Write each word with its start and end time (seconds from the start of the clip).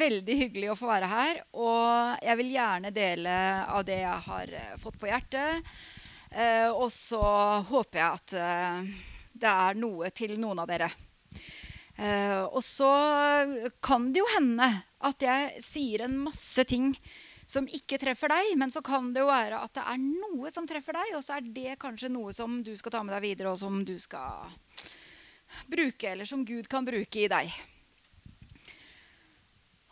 veldig 0.00 0.36
hyggelig 0.42 0.72
å 0.72 0.78
få 0.78 0.88
være 0.90 1.10
her. 1.10 1.42
Og 1.58 2.24
jeg 2.24 2.40
vil 2.40 2.52
gjerne 2.54 2.94
dele 2.94 3.36
av 3.66 3.86
det 3.88 4.00
jeg 4.02 4.26
har 4.28 4.56
eh, 4.60 4.74
fått 4.80 4.98
på 5.00 5.10
hjertet. 5.10 5.70
Eh, 6.30 6.68
og 6.68 6.90
så 6.92 7.22
håper 7.68 8.00
jeg 8.00 8.08
at 8.08 8.36
eh, 8.36 8.90
det 9.38 9.52
er 9.52 9.78
noe 9.78 10.10
til 10.14 10.36
noen 10.40 10.60
av 10.62 10.68
dere. 10.68 10.90
Eh, 11.98 12.42
og 12.44 12.60
så 12.64 12.90
kan 13.82 14.12
det 14.12 14.22
jo 14.22 14.28
hende 14.36 14.68
at 14.98 15.24
jeg 15.24 15.64
sier 15.64 16.04
en 16.06 16.18
masse 16.28 16.64
ting 16.68 16.92
som 17.48 17.64
ikke 17.64 17.96
treffer 18.00 18.28
deg, 18.28 18.52
men 18.60 18.70
så 18.70 18.82
kan 18.84 19.08
det 19.14 19.22
jo 19.22 19.30
være 19.30 19.62
at 19.64 19.72
det 19.78 19.84
er 19.88 20.02
noe 20.04 20.50
som 20.52 20.66
treffer 20.68 20.98
deg, 20.98 21.14
og 21.16 21.24
så 21.24 21.38
er 21.38 21.48
det 21.48 21.78
kanskje 21.80 22.10
noe 22.12 22.34
som 22.36 22.60
du 22.62 22.74
skal 22.76 22.92
ta 22.92 23.00
med 23.06 23.16
deg 23.16 23.24
videre, 23.24 23.54
og 23.54 23.60
som 23.62 23.80
du 23.88 23.94
skal 24.02 24.52
bruke, 25.70 26.12
eller 26.12 26.28
som 26.28 26.44
Gud 26.44 26.68
kan 26.68 26.84
bruke 26.84 27.24
i 27.24 27.30
deg. 27.32 27.54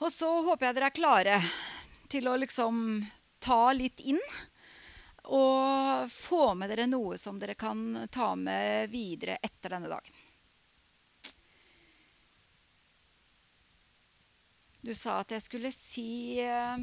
Og 0.04 0.12
så 0.12 0.28
håper 0.44 0.68
jeg 0.68 0.76
dere 0.76 0.90
er 0.90 0.96
klare 0.96 1.36
til 2.12 2.28
å 2.28 2.36
liksom 2.36 3.00
ta 3.40 3.72
litt 3.72 4.02
inn. 4.04 4.20
Og 5.32 6.06
få 6.12 6.52
med 6.54 6.70
dere 6.70 6.86
noe 6.86 7.16
som 7.18 7.38
dere 7.40 7.56
kan 7.58 8.06
ta 8.12 8.34
med 8.38 8.92
videre 8.92 9.38
etter 9.42 9.72
denne 9.72 9.90
dagen. 9.90 10.12
Du 14.86 14.92
sa 14.94 15.16
at 15.24 15.32
jeg 15.34 15.42
skulle 15.42 15.72
si 15.74 16.38
eh, 16.38 16.76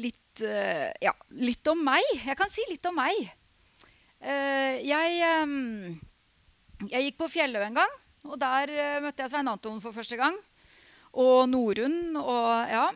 litt 0.00 0.40
eh, 0.40 0.88
Ja, 1.04 1.12
litt 1.36 1.66
om 1.68 1.82
meg. 1.84 2.06
Jeg 2.22 2.38
kan 2.38 2.48
si 2.48 2.64
litt 2.70 2.86
om 2.88 2.96
meg. 2.96 3.18
Eh, 4.20 4.78
jeg, 4.86 5.18
eh, 5.20 6.86
jeg 6.94 7.10
gikk 7.10 7.20
på 7.20 7.28
Fjellø 7.34 7.60
en 7.66 7.76
gang, 7.82 7.92
og 8.24 8.40
der 8.40 8.72
eh, 8.72 9.02
møtte 9.04 9.26
jeg 9.26 9.34
Svein 9.34 9.52
Anton 9.52 9.82
for 9.84 9.92
første 9.92 10.16
gang. 10.16 10.38
Og 11.18 11.48
Norun 11.50 12.16
og 12.20 12.70
ja. 12.70 12.86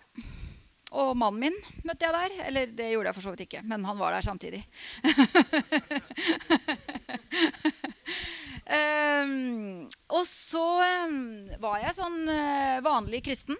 Og 0.94 1.16
mannen 1.18 1.40
min 1.42 1.56
møtte 1.82 2.06
jeg 2.06 2.14
der. 2.14 2.34
Eller 2.48 2.70
det 2.70 2.92
gjorde 2.92 3.10
jeg 3.10 3.16
for 3.16 3.26
så 3.26 3.34
vidt 3.34 3.46
ikke, 3.48 3.64
men 3.66 3.84
han 3.88 3.98
var 3.98 4.14
der 4.14 4.22
samtidig. 4.22 4.62
um, 8.70 9.90
og 10.16 10.22
så 10.30 10.66
um, 11.08 11.18
var 11.58 11.82
jeg 11.82 11.98
sånn 11.98 12.20
uh, 12.30 12.84
vanlig 12.86 13.24
kristen 13.26 13.58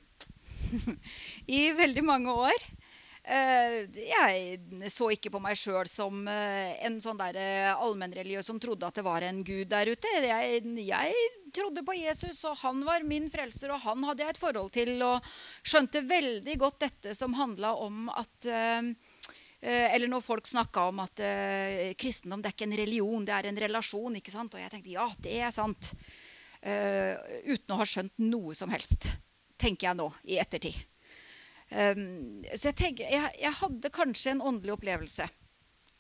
i 1.59 1.67
veldig 1.75 2.07
mange 2.07 2.39
år. 2.47 2.71
Uh, 3.25 3.89
jeg 3.97 4.91
så 4.93 5.07
ikke 5.15 5.31
på 5.33 5.41
meg 5.41 5.57
sjøl 5.57 5.89
som 5.89 6.27
uh, 6.29 6.75
en 6.85 6.99
sånn 7.01 7.17
der 7.17 7.39
allmennreligiøs 7.73 8.51
som 8.51 8.59
trodde 8.61 8.85
at 8.85 8.99
det 8.99 9.05
var 9.07 9.25
en 9.25 9.41
gud 9.41 9.71
der 9.73 9.89
ute. 9.89 10.11
Jeg, 10.21 10.61
jeg 10.85 11.25
trodde 11.57 11.87
på 11.89 11.97
Jesus, 11.97 12.43
og 12.45 12.61
han 12.61 12.85
var 12.85 13.07
min 13.09 13.31
frelser, 13.33 13.73
og 13.73 13.81
han 13.87 14.05
hadde 14.05 14.27
jeg 14.27 14.37
et 14.37 14.43
forhold 14.43 14.71
til. 14.77 14.93
Og 15.09 15.33
skjønte 15.65 16.05
veldig 16.05 16.61
godt 16.61 16.83
dette 16.85 17.17
som 17.17 17.37
handla 17.41 17.73
om 17.81 18.11
at 18.13 18.51
Eller 19.65 20.09
når 20.11 20.21
folk 20.21 20.47
snakka 20.47 20.83
om 20.91 20.99
at 21.01 21.21
kristendom 21.97 22.43
det 22.43 22.51
er 22.51 22.57
ikke 22.59 22.67
en 22.69 22.77
religion, 22.77 23.25
det 23.25 23.33
er 23.33 23.47
en 23.49 23.61
relasjon. 23.65 24.19
ikke 24.21 24.35
sant? 24.35 24.53
Og 24.53 24.61
jeg 24.61 24.73
tenkte 24.75 24.93
ja, 24.93 25.07
det 25.25 25.39
er 25.41 25.55
sant. 25.55 25.95
Uten 26.61 27.73
å 27.73 27.79
ha 27.81 27.87
skjønt 27.89 28.19
noe 28.21 28.53
som 28.59 28.75
helst, 28.75 29.15
tenker 29.57 29.89
jeg 29.89 30.03
nå 30.03 30.11
i 30.29 30.43
ettertid. 30.43 30.83
Um, 31.75 32.45
så 32.55 32.71
jeg, 32.71 32.77
tenker, 32.79 33.09
jeg, 33.11 33.31
jeg 33.43 33.59
hadde 33.59 33.91
kanskje 33.91 34.35
en 34.35 34.45
åndelig 34.47 34.77
opplevelse 34.77 35.27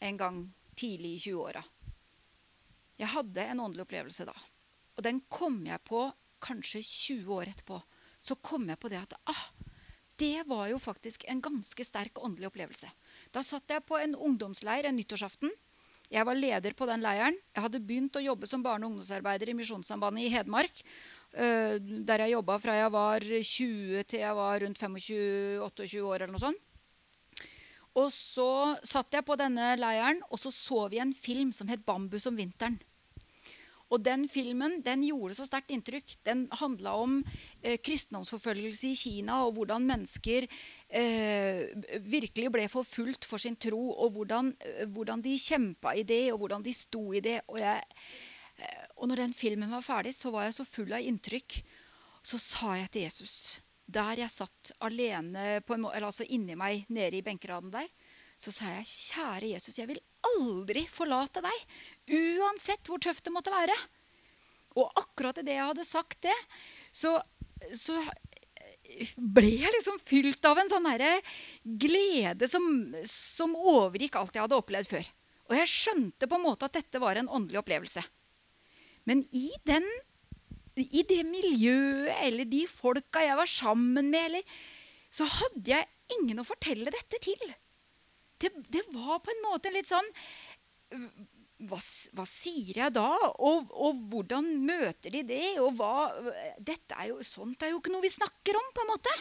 en 0.06 0.18
gang 0.20 0.36
tidlig 0.78 1.16
i 1.16 1.22
20-åra. 1.26 1.62
Jeg 3.00 3.10
hadde 3.10 3.46
en 3.50 3.62
åndelig 3.64 3.82
opplevelse 3.82 4.26
da. 4.28 4.34
Og 4.94 5.02
den 5.02 5.18
kom 5.32 5.64
jeg 5.66 5.82
på 5.82 6.06
kanskje 6.44 6.82
20 6.84 7.34
år 7.34 7.50
etterpå. 7.50 7.80
Så 8.22 8.38
kom 8.38 8.68
jeg 8.70 8.78
på 8.80 8.90
det 8.92 9.00
at 9.00 9.16
ah, 9.30 9.46
det 10.20 10.46
var 10.46 10.68
jo 10.70 10.78
faktisk 10.78 11.26
en 11.28 11.42
ganske 11.42 11.84
sterk 11.84 12.22
åndelig 12.22 12.52
opplevelse. 12.52 12.90
Da 13.34 13.42
satt 13.42 13.70
jeg 13.70 13.82
på 13.88 13.98
en 13.98 14.14
ungdomsleir 14.14 14.86
en 14.86 14.96
nyttårsaften. 14.96 15.50
Jeg 16.12 16.26
var 16.28 16.38
leder 16.38 16.76
på 16.76 16.86
den 16.86 17.02
leiren. 17.02 17.36
Jeg 17.56 17.64
hadde 17.64 17.82
begynt 17.82 18.16
å 18.20 18.22
jobbe 18.22 18.46
som 18.46 18.62
barne- 18.62 18.86
og 18.86 18.94
ungdomsarbeider 18.94 19.50
i 19.50 19.56
Misjonssambandet 19.58 20.28
i 20.28 20.32
Hedmark. 20.36 20.84
Uh, 21.34 21.80
der 22.06 22.22
jeg 22.22 22.36
jobba 22.36 22.60
fra 22.62 22.76
jeg 22.78 22.92
var 22.94 23.24
20 23.26 24.04
til 24.06 24.20
jeg 24.22 24.36
var 24.38 24.60
rundt 24.62 24.78
25-28 24.78 26.00
år. 26.06 26.22
eller 26.22 26.34
noe 26.36 26.44
sånt. 26.46 26.62
Og 27.94 28.10
så 28.10 28.74
satt 28.82 29.14
jeg 29.14 29.26
på 29.26 29.36
denne 29.38 29.74
leiren, 29.78 30.18
og 30.30 30.40
så 30.42 30.50
så 30.50 30.88
vi 30.90 30.98
en 30.98 31.14
film 31.14 31.52
som 31.52 31.68
het 31.68 31.84
'Bambus 31.86 32.26
om 32.26 32.36
vinteren'. 32.36 32.80
Og 33.92 34.02
den 34.02 34.24
filmen 34.28 34.80
den 34.82 35.04
gjorde 35.06 35.36
så 35.36 35.46
sterkt 35.46 35.70
inntrykk. 35.70 36.16
Den 36.26 36.48
handla 36.58 36.96
om 36.98 37.18
eh, 37.62 37.78
kristendomsforfølgelse 37.78 38.90
i 38.90 38.98
Kina, 38.98 39.44
og 39.44 39.52
hvordan 39.58 39.86
mennesker 39.86 40.48
eh, 40.88 41.68
virkelig 42.00 42.50
ble 42.50 42.68
forfulgt 42.72 43.28
for 43.28 43.38
sin 43.38 43.56
tro, 43.56 43.92
og 43.92 44.16
hvordan, 44.16 44.54
eh, 44.60 44.86
hvordan, 44.88 45.22
de 45.22 45.38
kjempa 45.38 45.94
i 45.94 46.02
det, 46.02 46.32
og 46.32 46.38
hvordan 46.38 46.64
de 46.64 46.74
sto 46.74 47.12
i 47.12 47.20
det. 47.20 47.40
Og, 47.46 47.60
jeg, 47.60 47.76
eh, 47.76 48.33
og 48.94 49.10
når 49.10 49.24
den 49.24 49.36
filmen 49.36 49.72
var 49.72 49.84
ferdig, 49.84 50.14
så 50.16 50.30
var 50.34 50.46
jeg 50.46 50.56
så 50.58 50.66
full 50.68 50.92
av 50.94 51.04
inntrykk. 51.04 51.58
Så 52.24 52.40
sa 52.40 52.74
jeg 52.78 52.90
til 52.94 53.06
Jesus, 53.06 53.36
der 53.84 54.22
jeg 54.22 54.32
satt 54.32 54.72
alene 54.84 55.58
en, 55.58 55.88
eller 55.90 56.08
altså 56.08 56.24
inni 56.24 56.56
meg 56.56 56.86
nede 56.88 57.18
i 57.18 57.24
benkeraden 57.26 57.72
der, 57.74 57.90
så 58.40 58.52
sa 58.52 58.70
jeg, 58.78 58.88
kjære 58.88 59.50
Jesus, 59.54 59.78
jeg 59.78 59.88
vil 59.90 60.00
aldri 60.34 60.84
forlate 60.90 61.42
deg, 61.44 61.66
uansett 62.40 62.88
hvor 62.88 63.02
tøft 63.02 63.24
det 63.26 63.34
måtte 63.34 63.52
være. 63.54 63.76
Og 64.80 64.90
akkurat 64.98 65.38
idet 65.38 65.54
jeg 65.54 65.68
hadde 65.68 65.86
sagt 65.86 66.24
det, 66.26 66.34
så, 66.90 67.14
så 67.70 67.94
ble 69.16 69.52
jeg 69.62 69.72
liksom 69.76 70.00
fylt 70.06 70.48
av 70.48 70.58
en 70.60 70.70
sånn 70.70 70.88
glede 71.62 72.48
som, 72.50 72.64
som, 73.08 73.54
overgikk 73.54 74.18
alt 74.18 74.34
jeg 74.34 74.44
hadde 74.44 74.58
opplevd 74.58 74.90
før. 74.90 75.12
Og 75.50 75.56
jeg 75.60 75.70
skjønte 75.70 76.28
på 76.28 76.38
en 76.38 76.44
måte 76.44 76.68
at 76.68 76.76
dette 76.76 77.00
var 77.00 77.20
en 77.20 77.28
åndelig 77.28 77.60
opplevelse. 77.60 78.02
Men 79.08 79.24
i, 79.36 79.50
den, 79.68 79.84
i 80.80 81.04
det 81.08 81.20
miljøet 81.28 82.14
eller 82.24 82.48
de 82.48 82.64
folka 82.70 83.24
jeg 83.24 83.36
var 83.40 83.50
sammen 83.50 84.08
med, 84.12 84.30
eller, 84.30 84.56
så 85.14 85.28
hadde 85.30 85.76
jeg 85.76 86.18
ingen 86.18 86.40
å 86.42 86.46
fortelle 86.46 86.92
dette 86.92 87.20
til 87.22 87.40
det, 88.42 88.50
det, 88.68 88.82
var 88.92 89.20
på 89.24 89.30
en 89.32 89.44
måte 89.46 89.70
litt 89.72 89.88
sånn 89.88 90.08
hva, 91.64 91.78
hva 91.78 92.24
sier 92.28 92.80
jeg 92.82 92.94
da? 92.96 93.06
Og, 93.38 93.70
og, 93.72 94.02
hvordan 94.10 94.50
møter 94.66 95.14
de 95.14 95.22
det? 95.28 95.54
Og 95.62 95.78
hva, 95.78 96.10
dette 96.58 96.98
er 96.98 97.12
jo, 97.12 97.20
sånt 97.24 97.62
er 97.62 97.72
jo 97.72 97.80
ikke 97.80 97.94
noe 97.94 98.04
vi 98.04 98.12
snakker 98.12 98.58
om, 98.58 98.68
på 98.74 98.84
en 98.84 98.90
måte. 98.90 99.14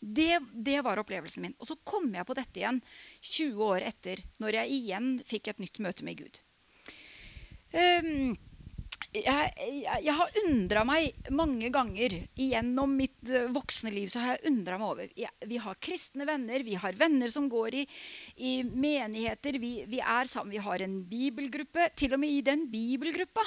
Det, 0.00 0.40
det, 0.52 0.80
var 0.84 1.00
opplevelsen 1.00 1.44
min. 1.44 1.54
Og 1.60 1.68
så 1.68 1.76
kom 1.86 2.10
jeg 2.12 2.26
på 2.28 2.36
dette 2.36 2.60
igjen 2.60 2.80
20 3.20 3.62
år 3.68 3.86
etter, 3.92 4.24
når 4.42 4.58
jeg 4.58 4.80
igjen 4.80 5.12
fikk 5.28 5.52
et 5.52 5.62
nytt 5.62 5.80
møte 5.84 6.08
med 6.08 6.18
Gud. 6.24 6.40
Um, 7.74 8.34
jeg, 9.12 9.50
jeg, 9.58 10.00
jeg, 10.06 10.14
har 10.16 10.38
undra 10.44 10.84
meg 10.88 11.28
mange 11.34 11.68
ganger 11.74 12.16
gjennom 12.38 12.94
mitt 12.98 13.30
uh, 13.30 13.50
voksne 13.54 13.92
liv. 13.94 14.08
så 14.10 14.22
har 14.22 14.34
jeg 14.34 14.52
undret 14.52 14.80
meg 14.80 14.88
over 14.88 15.12
jeg, 15.18 15.30
Vi 15.50 15.60
har 15.62 15.80
kristne 15.82 16.26
venner, 16.28 16.64
vi 16.66 16.78
har 16.80 16.96
venner 16.98 17.30
som 17.32 17.48
går 17.52 17.78
i, 17.82 17.84
i 18.36 18.54
menigheter. 18.64 19.58
Vi, 19.62 19.72
vi, 19.90 20.00
er 20.00 20.30
sammen, 20.30 20.54
vi 20.54 20.62
har 20.64 20.84
en 20.84 20.96
bibelgruppe. 21.10 21.90
Til 21.98 22.16
og 22.16 22.22
med 22.22 22.32
i 22.32 22.42
den 22.46 22.66
bibelgruppa 22.72 23.44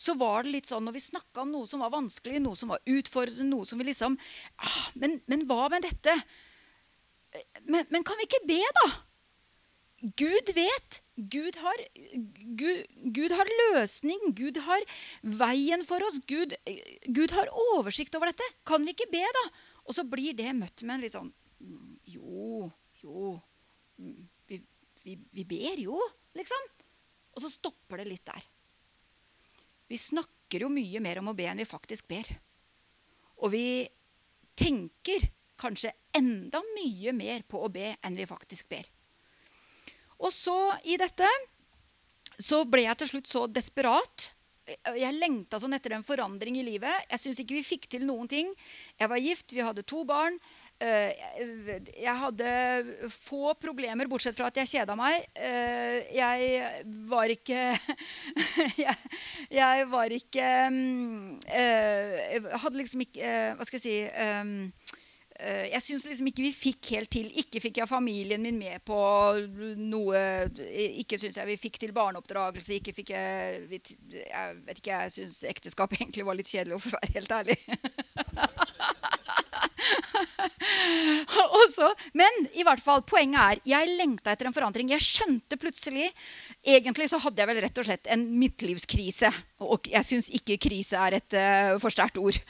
så 0.00 0.14
var 0.16 0.46
det 0.46 0.54
litt 0.54 0.70
sånn 0.70 0.86
når 0.86 0.96
vi 0.96 1.04
snakka 1.10 1.42
om 1.42 1.52
noe 1.52 1.68
som 1.68 1.82
var 1.84 1.92
vanskelig, 1.92 2.40
noe 2.40 2.56
som 2.56 2.72
var 2.72 2.80
utfordrende, 2.88 3.50
noe 3.50 3.68
som 3.68 3.80
vi 3.80 3.90
liksom 3.90 4.16
ah, 4.16 4.80
men, 5.00 5.18
men, 5.28 5.44
hva 5.50 5.68
med 5.72 5.84
dette? 5.84 6.14
Men, 7.68 7.84
men 7.92 8.04
kan 8.06 8.16
vi 8.20 8.28
ikke 8.30 8.46
be, 8.48 8.62
da? 8.80 8.88
Gud 10.16 10.54
vet. 10.56 11.02
Gud 11.28 11.58
har, 11.60 11.82
Gud, 12.56 12.84
Gud 13.16 13.34
har, 13.36 13.50
løsning. 13.74 14.30
Gud 14.36 14.60
har 14.64 14.86
veien 15.22 15.84
for 15.86 16.02
oss. 16.06 16.20
Gud, 16.30 16.54
Gud, 17.06 17.34
har 17.36 17.52
oversikt 17.76 18.14
over 18.16 18.30
dette. 18.30 18.46
Kan 18.68 18.86
vi 18.86 18.94
ikke 18.94 19.10
be, 19.12 19.24
da? 19.36 19.44
Og 19.86 19.96
så 19.96 20.04
blir 20.06 20.36
det 20.38 20.52
møtt 20.56 20.84
med 20.84 20.96
en 20.96 21.04
litt 21.04 21.14
sånn 21.16 21.30
mm, 21.60 21.94
Jo, 22.14 22.68
jo 23.02 23.32
mm, 23.98 24.20
vi, 24.50 24.60
vi, 25.04 25.16
vi 25.40 25.46
ber 25.48 25.82
jo, 25.82 25.98
liksom. 26.38 26.68
Og 27.34 27.44
så 27.44 27.50
stopper 27.52 28.02
det 28.02 28.10
litt 28.10 28.26
der. 28.28 28.46
Vi 29.90 29.98
snakker 29.98 30.64
jo 30.64 30.70
mye 30.72 31.02
mer 31.02 31.20
om 31.20 31.32
å 31.32 31.36
be 31.36 31.48
enn 31.50 31.60
vi 31.60 31.68
faktisk 31.68 32.08
ber. 32.10 32.28
Og 33.42 33.52
vi 33.54 33.66
tenker 34.58 35.24
kanskje 35.60 35.92
enda 36.16 36.62
mye 36.76 37.12
mer 37.16 37.44
på 37.48 37.60
å 37.64 37.70
be 37.72 37.92
enn 37.98 38.16
vi 38.18 38.28
faktisk 38.28 38.70
ber. 38.70 38.86
Og 40.20 40.32
så 40.34 40.56
i 40.84 40.98
dette 41.00 41.28
så 42.40 42.62
ble 42.68 42.86
jeg 42.86 43.00
til 43.00 43.12
slutt 43.14 43.30
så 43.30 43.46
desperat. 43.50 44.30
Jeg 44.96 45.16
lengta 45.16 45.58
sånn 45.60 45.74
etter 45.76 45.96
en 45.96 46.06
forandring 46.06 46.60
i 46.60 46.64
livet. 46.66 47.06
Jeg 47.10 47.22
syns 47.24 47.42
ikke 47.42 47.58
vi 47.58 47.66
fikk 47.66 47.88
til 47.90 48.06
noen 48.08 48.28
ting. 48.30 48.50
Jeg 49.00 49.10
var 49.10 49.22
gift, 49.22 49.54
vi 49.56 49.64
hadde 49.64 49.86
to 49.88 50.04
barn. 50.08 50.38
Eh, 50.80 51.12
jeg 52.00 52.16
hadde 52.22 52.52
få 53.12 53.52
problemer, 53.60 54.08
bortsett 54.08 54.36
fra 54.38 54.48
at 54.48 54.56
jeg 54.62 54.70
kjeda 54.70 54.94
meg. 54.96 55.26
Eh, 55.36 56.08
jeg 56.16 56.86
var 57.10 57.32
ikke 57.34 57.74
jeg, 59.60 59.88
var 59.92 60.14
ikke 60.16 60.46
eh, 61.52 62.16
Jeg 62.32 62.62
hadde 62.64 62.80
liksom 62.80 63.04
ikke 63.04 63.34
Hva 63.58 63.68
skal 63.68 63.76
jeg 63.76 63.84
si 63.84 64.96
jeg 65.40 65.80
syns 65.84 66.04
liksom 66.08 66.28
ikke 66.30 66.44
vi 66.44 66.52
fikk 66.52 66.90
helt 66.96 67.10
til. 67.12 67.30
Ikke 67.40 67.62
fikk 67.64 67.80
jeg 67.80 67.88
familien 67.90 68.42
min 68.44 68.58
med 68.60 68.82
på 68.84 68.98
noe 69.80 70.20
Ikke 71.00 71.18
syns 71.20 71.38
jeg 71.40 71.48
vi 71.48 71.56
fikk 71.60 71.78
til 71.80 71.94
barneoppdragelse. 71.96 72.76
Ikke 72.80 72.94
fikk 72.96 73.14
jeg 73.14 73.64
Jeg 73.70 74.58
vet 74.66 74.82
ikke, 74.82 74.98
jeg 75.06 75.14
syns 75.16 75.42
ekteskap 75.48 75.94
egentlig 75.98 76.26
var 76.28 76.36
litt 76.38 76.50
kjedelig, 76.50 76.80
for 76.84 76.96
å 76.96 77.00
være 77.00 77.14
helt 77.16 77.32
ærlig. 77.40 77.58
Også, 81.60 81.88
men 82.18 82.46
i 82.56 82.64
hvert 82.66 82.82
fall, 82.82 83.02
poenget 83.06 83.40
er 83.40 83.60
jeg 83.72 83.96
lengta 83.98 84.34
etter 84.34 84.48
en 84.48 84.54
forandring. 84.54 84.90
Jeg 84.94 85.04
skjønte 85.04 85.58
plutselig 85.60 86.10
Egentlig 86.60 87.06
så 87.08 87.16
hadde 87.22 87.40
jeg 87.40 87.48
vel 87.48 87.58
rett 87.64 87.78
og 87.80 87.86
slett 87.86 88.08
en 88.12 88.26
midtlivskrise. 88.36 89.30
Og 89.64 89.88
jeg 89.88 90.04
syns 90.04 90.28
ikke 90.36 90.58
krise 90.60 90.98
er 91.00 91.16
et 91.16 91.36
uh, 91.40 91.78
for 91.80 91.88
sterkt 91.94 92.20
ord. 92.20 92.36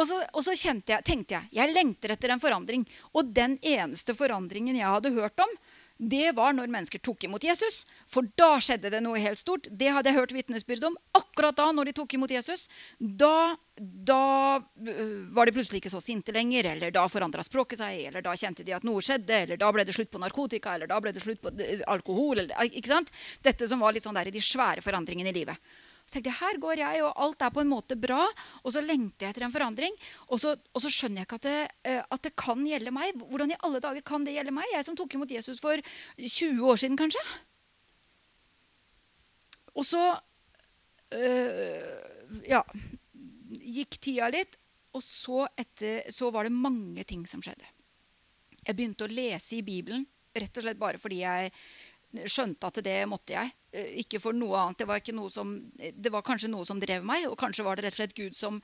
og 0.00 0.08
så, 0.08 0.20
og 0.32 0.44
så 0.46 0.56
jeg, 0.56 1.02
tenkte 1.04 1.36
jeg 1.36 1.60
jeg 1.60 1.74
lengter 1.74 2.14
etter 2.14 2.32
en 2.32 2.42
forandring. 2.42 2.86
Og 3.12 3.28
den 3.36 3.58
eneste 3.60 4.16
forandringen 4.16 4.78
jeg 4.78 4.88
hadde 4.88 5.12
hørt 5.16 5.44
om, 5.44 5.58
det 6.00 6.30
var 6.32 6.54
når 6.56 6.70
mennesker 6.72 7.00
tok 7.04 7.26
imot 7.26 7.44
Jesus. 7.44 7.82
For 8.08 8.24
da 8.40 8.54
skjedde 8.62 8.88
det 8.94 9.02
noe 9.04 9.20
helt 9.20 9.40
stort. 9.40 9.68
Det 9.68 9.90
hadde 9.92 10.08
jeg 10.08 10.16
hørt 10.16 10.32
vitnesbyrd 10.32 10.86
om. 10.88 10.96
Akkurat 11.18 11.58
da 11.58 11.66
når 11.76 11.90
de 11.90 11.94
tok 11.98 12.14
imot 12.16 12.32
Jesus, 12.32 12.70
da, 12.96 13.52
da 13.76 14.22
øh, 14.56 15.28
var 15.36 15.46
de 15.46 15.54
plutselig 15.58 15.82
ikke 15.82 15.92
så 15.92 16.00
sinte 16.00 16.32
lenger. 16.32 16.70
Eller 16.72 16.94
da 16.94 17.04
forandra 17.12 17.44
språket 17.44 17.82
seg, 17.82 18.06
eller 18.08 18.24
da 18.24 18.32
kjente 18.32 18.64
de 18.64 18.78
at 18.78 18.86
noe 18.88 19.04
skjedde. 19.04 19.42
Eller 19.44 19.60
da 19.60 19.68
ble 19.76 19.84
det 19.84 19.96
slutt 19.98 20.12
på 20.14 20.22
narkotika, 20.22 20.78
eller 20.78 20.88
da 20.88 21.02
ble 21.04 21.12
det 21.12 21.24
slutt 21.24 21.44
på 21.44 21.52
øh, 21.52 21.84
alkohol. 21.92 22.46
Eller, 22.46 22.72
ikke 22.72 22.94
sant? 22.94 23.12
Dette 23.44 23.68
som 23.68 23.84
var 23.84 23.92
litt 23.92 24.06
sånn 24.06 24.16
der, 24.16 24.32
i 24.32 24.36
de 24.38 24.44
svære 24.44 24.86
forandringene 24.86 25.34
i 25.34 25.36
livet. 25.42 25.76
Så 26.10 26.16
tenkte 26.16 26.32
jeg, 26.32 26.40
her 26.40 26.56
går 26.58 26.80
jeg, 26.82 27.02
og 27.06 27.18
alt 27.22 27.42
er 27.46 27.52
på 27.54 27.62
en 27.62 27.68
måte 27.70 27.94
bra. 27.94 28.24
Og 28.64 28.72
så 28.74 28.80
lengter 28.82 29.28
jeg 29.28 29.30
etter 29.36 29.44
en 29.46 29.52
forandring. 29.54 29.94
Og 30.26 30.40
så, 30.42 30.56
og 30.74 30.82
så 30.82 30.90
skjønner 30.90 31.22
jeg 31.22 31.28
ikke 31.28 31.38
at 31.38 31.46
det, 31.46 31.60
eh, 31.86 32.00
at 32.02 32.24
det, 32.26 32.32
kan 32.40 32.64
gjelde 32.66 32.90
meg. 32.96 33.14
Hvordan 33.30 33.54
i 33.54 33.58
alle 33.62 33.78
dager 33.84 34.02
kan 34.10 34.26
det 34.26 34.34
gjelde 34.34 34.56
meg? 34.56 34.66
Jeg 34.74 34.88
som 34.88 34.96
tok 34.98 35.14
imot 35.14 35.30
Jesus 35.30 35.62
for 35.62 35.78
20 36.18 36.66
år 36.66 36.82
siden, 36.82 36.98
kanskje. 36.98 37.22
Og 39.78 39.86
så 39.86 40.02
øh, 41.14 42.42
Ja. 42.50 42.64
Gikk 43.50 44.00
tida 44.02 44.32
litt. 44.34 44.58
Og 44.98 45.06
så, 45.06 45.44
etter, 45.54 46.10
så 46.10 46.32
var 46.34 46.48
det 46.48 46.56
mange 46.58 47.06
ting 47.06 47.22
som 47.30 47.38
skjedde. 47.44 47.70
Jeg 48.64 48.74
begynte 48.74 49.06
å 49.06 49.14
lese 49.14 49.60
i 49.60 49.62
Bibelen 49.62 50.08
rett 50.34 50.58
og 50.58 50.64
slett 50.64 50.78
bare 50.78 50.98
fordi 51.00 51.22
jeg 51.24 51.50
skjønte 52.26 52.70
at 52.70 52.80
det 52.84 52.96
måtte 53.10 53.36
jeg. 53.36 53.52
Eh, 53.72 53.92
ikke 54.02 54.20
for 54.22 54.36
noe 54.36 54.58
annet. 54.58 54.82
Det 54.82 54.88
var, 54.88 55.02
som, 55.30 55.52
det 55.76 56.12
var, 56.12 56.24
kanskje 56.26 56.50
noe 56.52 56.66
som 56.68 56.80
drev 56.82 57.04
meg, 57.06 57.28
og 57.30 57.38
kanskje 57.38 57.66
var 57.66 57.76
det 57.76 57.86
rett 57.86 57.96
og 57.96 58.00
slett 58.00 58.16
Gud 58.16 58.38
som, 58.38 58.60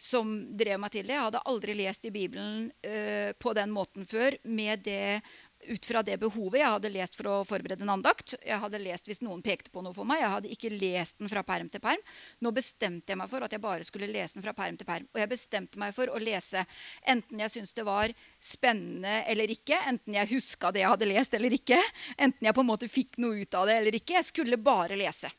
som 0.00 0.32
drev 0.58 0.80
meg 0.82 0.94
til 0.94 1.06
det. 1.06 1.16
Jeg 1.16 1.28
hadde 1.28 1.44
aldri 1.52 1.76
lest 1.78 2.08
i 2.08 2.14
Bibelen 2.14 2.70
uh, 2.86 3.30
på 3.38 3.54
den 3.58 3.70
måten 3.74 4.08
før 4.08 4.36
med 4.44 4.84
det 4.86 5.20
ut 5.68 5.86
fra 5.86 6.02
det 6.02 6.16
behovet. 6.20 6.60
Jeg 6.60 6.72
hadde 6.74 6.92
lest 6.92 7.16
for 7.18 7.28
å 7.30 7.36
forberede 7.46 7.84
en 7.84 7.92
andakt. 7.96 8.34
Jeg 8.46 8.60
hadde 8.62 8.80
lest 8.82 9.08
hvis 9.08 9.22
noen 9.24 9.42
pekte 9.44 9.72
på 9.72 9.82
noe 9.84 9.94
for 9.94 10.08
meg. 10.08 10.22
Jeg 10.22 10.32
hadde 10.34 10.52
ikke 10.54 10.72
lest 10.72 11.20
den 11.20 11.30
fra 11.32 11.42
perm 11.46 11.68
til 11.72 11.82
perm. 11.84 12.00
Nå 12.40 12.52
bestemte 12.56 13.12
jeg 13.12 13.20
meg 13.20 13.30
for 13.32 13.44
at 13.44 13.54
jeg 13.54 13.62
bare 13.62 13.86
skulle 13.86 14.10
lese 14.10 14.38
den 14.38 14.46
fra 14.46 14.54
perm 14.56 14.78
til 14.80 14.88
perm. 14.88 15.08
Og 15.12 15.20
jeg 15.22 15.30
bestemte 15.30 15.80
meg 15.82 15.94
for 15.96 16.12
å 16.12 16.22
lese 16.22 16.64
enten 17.08 17.44
jeg 17.44 17.54
syntes 17.54 17.76
det 17.76 17.86
var 17.88 18.14
spennende 18.40 19.20
eller 19.30 19.52
ikke, 19.52 19.78
enten 19.90 20.16
jeg 20.16 20.32
huska 20.32 20.72
det 20.72 20.84
jeg 20.84 20.94
hadde 20.94 21.10
lest 21.10 21.36
eller 21.36 21.54
ikke, 21.54 21.78
enten 22.16 22.48
jeg 22.48 22.56
på 22.56 22.64
en 22.64 22.70
måte 22.70 22.88
fikk 22.90 23.20
noe 23.20 23.44
ut 23.44 23.58
av 23.60 23.68
det 23.68 23.76
eller 23.82 24.00
ikke. 24.00 24.16
Jeg 24.18 24.30
skulle 24.30 24.60
bare 24.60 24.98
lese. 24.98 25.30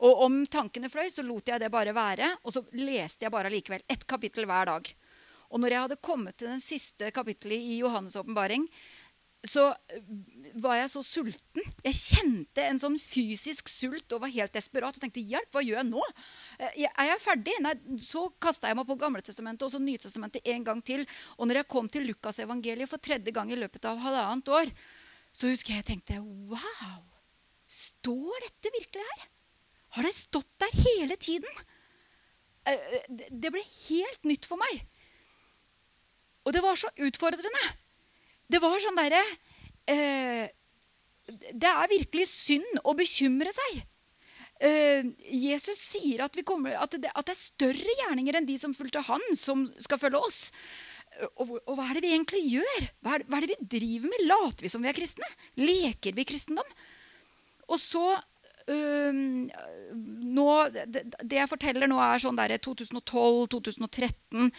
Og 0.00 0.22
om 0.24 0.40
tankene 0.48 0.88
fløy, 0.88 1.10
så 1.12 1.22
lot 1.22 1.50
jeg 1.50 1.60
det 1.60 1.68
bare 1.72 1.92
være. 1.92 2.30
Og 2.48 2.54
så 2.54 2.62
leste 2.80 3.26
jeg 3.26 3.32
bare 3.34 3.52
likevel 3.52 3.84
ett 3.90 4.06
kapittel 4.08 4.48
hver 4.48 4.70
dag. 4.70 4.88
Og 5.50 5.60
når 5.60 5.74
jeg 5.74 5.84
hadde 5.84 6.02
kommet 6.06 6.36
til 6.38 6.52
den 6.52 6.62
siste 6.62 7.10
kapittelet 7.12 7.58
i 7.58 7.80
Johannes' 7.82 8.16
åpenbaring, 8.20 8.68
så 9.46 9.70
eh, 9.72 10.02
var 10.60 10.76
jeg 10.76 10.90
så 10.92 11.02
sulten. 11.06 11.64
Jeg 11.84 11.96
kjente 11.96 12.64
en 12.66 12.80
sånn 12.80 12.98
fysisk 13.00 13.70
sult 13.72 14.12
og 14.12 14.24
var 14.24 14.32
helt 14.34 14.52
desperat. 14.52 14.96
Og 14.96 15.02
tenkte 15.02 15.24
'hjelp, 15.24 15.48
hva 15.54 15.62
gjør 15.64 15.80
jeg 15.80 15.88
nå?' 15.88 16.08
Eh, 16.58 16.84
er 16.90 17.06
jeg 17.08 17.22
ferdig? 17.24 17.56
Nei, 17.64 17.74
så 17.96 18.26
kasta 18.42 18.68
jeg 18.68 18.76
meg 18.76 18.88
på 18.88 18.98
Gamletestamentet 19.00 19.64
og 19.64 19.72
så 19.72 19.80
Nytestamentet 19.80 20.44
en 20.44 20.64
gang 20.64 20.82
til. 20.84 21.06
Og 21.38 21.48
når 21.48 21.62
jeg 21.62 21.70
kom 21.72 21.88
til 21.88 22.04
Lukasevangeliet 22.10 22.90
for 22.90 23.00
tredje 23.00 23.32
gang 23.32 23.52
i 23.52 23.56
løpet 23.56 23.88
av 23.88 23.98
halvannet 24.04 24.48
år, 24.48 24.72
så 25.32 25.48
husker 25.48 25.72
jeg 25.72 25.84
jeg 25.84 25.90
tenkte 25.94 26.20
'wow, 26.20 27.02
står 27.66 28.40
dette 28.44 28.76
virkelig 28.76 29.04
her?' 29.08 29.28
Har 29.90 30.02
det 30.06 30.14
stått 30.14 30.52
der 30.60 30.70
hele 30.70 31.16
tiden? 31.16 31.50
Eh, 32.66 33.00
det 33.30 33.50
ble 33.50 33.62
helt 33.88 34.24
nytt 34.24 34.46
for 34.46 34.60
meg. 34.60 34.84
Og 36.44 36.52
det 36.52 36.62
var 36.62 36.76
så 36.76 36.90
utfordrende. 36.96 37.64
Det 38.50 38.60
var 38.62 38.80
sånn 38.82 38.98
derre 38.98 39.20
eh, 39.90 40.50
Det 41.30 41.70
er 41.70 41.92
virkelig 41.92 42.26
synd 42.30 42.82
å 42.82 42.94
bekymre 42.98 43.52
seg. 43.54 43.80
Eh, 44.60 45.06
Jesus 45.32 45.78
sier 45.78 46.24
at, 46.26 46.36
kommer, 46.44 46.74
at, 46.76 46.96
det, 47.00 47.12
at, 47.14 47.26
det, 47.26 47.36
er 47.36 47.40
større 47.40 47.98
gjerninger 48.02 48.40
enn 48.40 48.48
de 48.48 48.58
som 48.60 48.74
fulgte 48.76 49.04
han, 49.06 49.22
som 49.38 49.64
skal 49.80 50.00
følge 50.02 50.20
oss. 50.20 50.40
Og, 51.40 51.56
og 51.64 51.74
hva 51.76 51.86
er 51.88 51.98
det 51.98 52.04
vi 52.04 52.12
egentlig 52.14 52.42
gjør? 52.56 52.88
Hva 53.04 53.16
er, 53.16 53.24
hva 53.28 53.38
er, 53.38 53.46
det 53.46 53.56
vi 53.56 53.70
driver 53.78 54.12
med? 54.12 54.26
Later 54.28 54.66
vi 54.66 54.72
som 54.72 54.84
vi 54.84 54.90
er 54.90 54.96
kristne? 54.96 55.30
Leker 55.60 56.16
vi 56.16 56.26
kristendom? 56.28 56.76
Og 57.70 57.78
så 57.80 58.04
nå, 60.30 60.46
det, 60.72 61.04
det, 61.20 61.36
jeg 61.36 61.50
forteller 61.50 61.90
nå, 61.90 61.98
er 62.02 62.22
sånn 62.22 62.38
der 62.38 62.56
2012, 62.62 63.48
2013, 63.54 64.50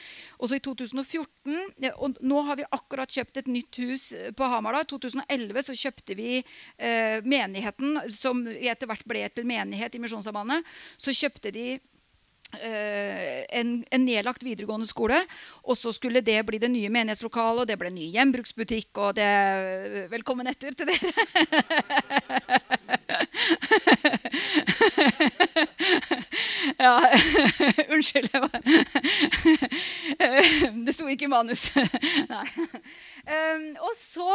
også 0.41 0.57
i 0.57 0.63
2014. 0.68 1.59
Og 1.97 2.21
nå 2.25 2.41
har 2.47 2.59
vi 2.59 2.68
akkurat 2.77 3.12
kjøpt 3.12 3.41
et 3.41 3.51
nytt 3.51 3.81
hus 3.83 4.09
på 4.38 4.50
Hamar. 4.51 4.81
I 4.81 4.89
2011 4.89 5.68
så 5.69 5.77
kjøpte 5.83 6.18
vi 6.19 6.41
eh, 6.41 7.21
menigheten, 7.23 8.03
som 8.13 8.44
etter 8.51 8.89
hvert 8.89 9.07
ble 9.09 9.27
til 9.33 9.47
menighet 9.50 9.95
i 9.95 10.03
Misjonssambandet. 10.03 10.68
Så 11.00 11.15
kjøpte 11.15 11.53
de 11.56 11.68
en, 12.59 13.86
en, 13.92 14.06
nedlagt 14.06 14.44
videregående 14.44 14.88
skole. 14.88 15.25
Og 15.63 15.77
så 15.77 15.92
skulle 15.95 16.21
det 16.25 16.45
bli 16.48 16.57
det 16.62 16.71
nye 16.71 16.89
menighetslokalet, 16.92 17.62
og 17.63 17.68
det 17.69 17.80
ble 17.80 17.89
ny 17.94 18.12
gjenbruksbutikk. 18.15 18.98
Og 18.98 19.15
det 19.19 19.31
Velkommen 20.12 20.48
etter 20.51 20.71
til 20.75 20.88
dere! 20.89 21.12
ja, 26.80 27.01
unnskyld. 27.94 28.30
det 30.86 30.95
sto 30.95 31.07
ikke 31.07 31.25
i 31.25 31.31
manus. 31.31 31.72
Nei. 32.29 32.48
Og 33.81 33.93
så 33.98 34.29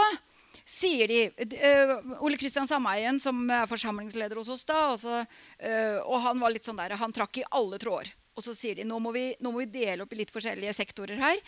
sier 0.67 1.09
de 1.09 1.21
uh, 1.31 2.23
Ole 2.27 2.37
Kristian 2.41 2.67
Sameien, 2.67 3.21
som 3.23 3.45
er 3.51 3.69
forsamlingsleder 3.71 4.39
hos 4.41 4.51
oss 4.51 4.67
da, 4.67 4.81
og, 4.91 4.99
så, 4.99 5.23
uh, 5.23 5.99
og 6.03 6.23
han 6.25 6.43
var 6.43 6.55
litt 6.55 6.67
sånn 6.67 6.81
der, 6.81 6.97
han 6.99 7.15
trakk 7.15 7.39
i 7.39 7.47
alle 7.55 7.79
tråder. 7.83 8.11
Og 8.37 8.45
så 8.45 8.53
sier 8.53 8.77
de 8.77 8.85
nå 8.85 8.99
må, 9.01 9.15
vi, 9.15 9.31
nå 9.41 9.49
må 9.49 9.63
vi 9.63 9.69
dele 9.79 10.05
opp 10.05 10.11
i 10.13 10.19
litt 10.19 10.33
forskjellige 10.35 10.75
sektorer 10.77 11.21
her. 11.23 11.39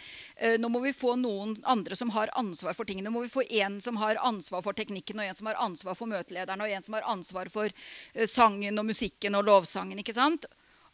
Uh, 0.41 0.55
nå 0.63 0.71
må 0.73 0.81
vi 0.87 0.95
få 0.97 1.17
noen 1.21 1.57
andre 1.69 1.99
som 1.99 2.15
har 2.15 2.33
ansvar 2.39 2.79
for 2.79 2.89
tingene. 2.89 3.11
Nå 3.11 3.19
må 3.19 3.25
vi 3.27 3.33
få 3.33 3.45
en 3.61 3.81
som 3.85 3.99
har 4.01 4.21
ansvar 4.25 4.63
for 4.65 4.79
teknikken, 4.79 5.19
og 5.21 5.29
en 5.29 5.37
som 5.37 5.51
har 5.51 5.59
ansvar 5.67 5.99
for 5.99 6.09
møtelederen, 6.09 6.63
og 6.65 6.79
en 6.79 6.87
som 6.87 6.97
har 6.97 7.11
ansvar 7.11 7.51
for 7.53 7.75
uh, 7.75 8.25
sangen 8.25 8.81
og 8.81 8.87
musikken 8.89 9.37
og 9.37 9.51
lovsangen. 9.51 9.99
ikke 10.01 10.17
sant? 10.17 10.47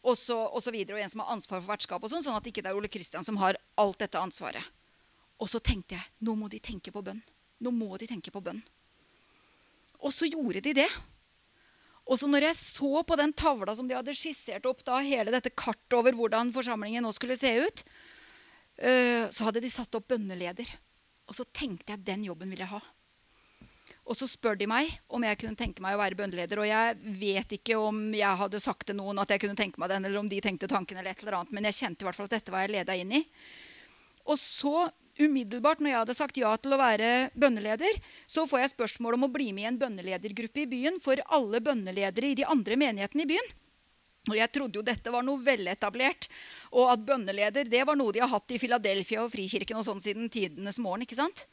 Og 0.05 0.17
så, 0.17 0.35
og 0.37 0.61
så 0.61 0.73
videre, 0.73 0.97
og 0.97 1.05
en 1.05 1.13
som 1.13 1.23
har 1.23 1.31
ansvar 1.33 1.61
for 1.61 1.71
vertskapet, 1.71 2.11
sånn, 2.11 2.25
sånn 2.25 2.41
at 2.41 2.49
ikke 2.49 2.65
det 2.65 2.73
er 2.73 2.77
Ole 2.77 2.91
Kristian 2.91 3.25
som 3.25 3.39
har 3.41 3.57
alt 3.81 4.01
dette 4.01 4.21
ansvaret. 4.21 4.73
Og 5.41 5.49
så 5.51 5.61
tenkte 5.63 5.97
jeg 5.97 6.27
nå 6.27 6.35
må 6.37 6.49
de 6.51 6.61
tenke 6.63 6.93
på 6.93 7.01
bønn. 7.05 7.23
Nå 7.63 7.71
må 7.71 7.95
de 7.99 8.09
tenke 8.09 8.33
på 8.33 8.43
bønn. 8.43 8.61
Og 10.03 10.13
så 10.13 10.27
gjorde 10.29 10.63
de 10.65 10.73
det. 10.81 10.89
Og 12.05 12.19
så 12.21 12.29
når 12.29 12.49
jeg 12.49 12.59
så 12.59 13.01
på 13.07 13.17
den 13.17 13.33
tavla 13.33 13.73
som 13.77 13.87
de 13.89 13.95
hadde 13.97 14.13
skissert 14.17 14.67
opp, 14.69 14.83
da, 14.85 14.99
hele 15.01 15.33
dette 15.33 15.53
kartet 15.55 15.95
over 15.97 16.13
hvordan 16.13 16.53
forsamlingen 16.53 17.05
nå 17.05 17.13
skulle 17.15 17.37
se 17.39 17.49
ut, 17.63 17.85
uh, 18.83 19.25
så 19.33 19.47
hadde 19.47 19.63
de 19.63 19.71
satt 19.73 19.97
opp 19.97 20.11
bønneleder. 20.13 20.69
Og 21.25 21.37
så 21.37 21.47
tenkte 21.49 21.95
jeg 21.95 22.05
den 22.05 22.27
jobben 22.27 22.51
vil 22.53 22.61
jeg 22.61 22.69
ha. 22.75 22.83
Og 24.05 24.13
så 24.13 24.27
spør 24.29 24.57
de 24.59 24.67
meg 24.69 24.91
om 25.09 25.23
jeg 25.25 25.39
kunne 25.41 25.57
tenke 25.57 25.81
meg 25.81 25.95
å 25.95 26.01
være 26.03 26.17
bønneleder. 26.19 26.59
Og 26.61 26.67
jeg 26.69 27.15
vet 27.17 27.55
ikke 27.57 27.79
om 27.81 28.03
jeg 28.13 28.41
hadde 28.41 28.61
sagt 28.61 28.85
til 28.91 28.99
noen 28.99 29.17
at 29.23 29.33
jeg 29.33 29.41
kunne 29.41 29.57
tenke 29.57 29.81
meg 29.81 29.89
den, 29.89 30.05
eller 30.05 30.21
om 30.21 30.29
de 30.29 30.41
tenkte 30.45 30.69
tanken, 30.69 30.99
eller 31.01 31.15
et 31.15 31.23
eller 31.23 31.39
annet, 31.39 31.55
men 31.57 31.65
jeg 31.71 31.79
kjente 31.79 32.05
i 32.05 32.09
hvert 32.09 32.19
fall 32.19 32.29
at 32.29 32.35
dette 32.37 32.53
var 32.53 32.67
jeg 32.67 32.75
leda 32.75 32.97
inn 33.01 33.15
i. 33.17 33.23
Og 34.29 34.37
så 34.37 34.85
umiddelbart 35.21 35.81
når 35.81 35.91
jeg 35.91 36.01
hadde 36.01 36.15
sagt 36.17 36.39
ja 36.39 36.53
til 36.59 36.75
å 36.75 36.79
være 36.79 37.11
bønneleder, 37.35 37.99
så 38.27 38.45
får 38.49 38.63
jeg 38.63 38.73
spørsmål 38.75 39.17
om 39.17 39.27
å 39.27 39.31
bli 39.31 39.51
med 39.55 39.65
i 39.65 39.69
en 39.69 39.79
bønneledergruppe 39.81 40.65
i 40.65 40.71
byen 40.71 40.99
for 41.03 41.21
alle 41.35 41.61
bønneledere 41.63 42.31
i 42.31 42.39
de 42.41 42.47
andre 42.49 42.79
menighetene 42.79 43.25
i 43.25 43.31
byen. 43.35 43.53
Og 44.25 44.37
jeg 44.39 44.51
trodde 44.57 44.79
jo 44.79 44.85
dette 44.85 45.11
var 45.13 45.21
noe 45.25 45.41
veletablert, 45.45 46.27
og 46.73 46.89
at 46.95 47.05
bønneleder 47.05 47.69
det 47.69 47.83
var 47.85 47.97
noe 47.99 48.13
de 48.15 48.23
har 48.23 48.31
hatt 48.31 48.55
i 48.55 48.59
Philadelphia 48.61 49.21
og 49.21 49.31
Frikirken 49.35 49.77
og 49.79 49.85
sånn 49.85 50.01
siden 50.01 50.31
tidenes 50.33 50.81
morgen. 50.81 51.05
ikke 51.05 51.19
sant? 51.19 51.45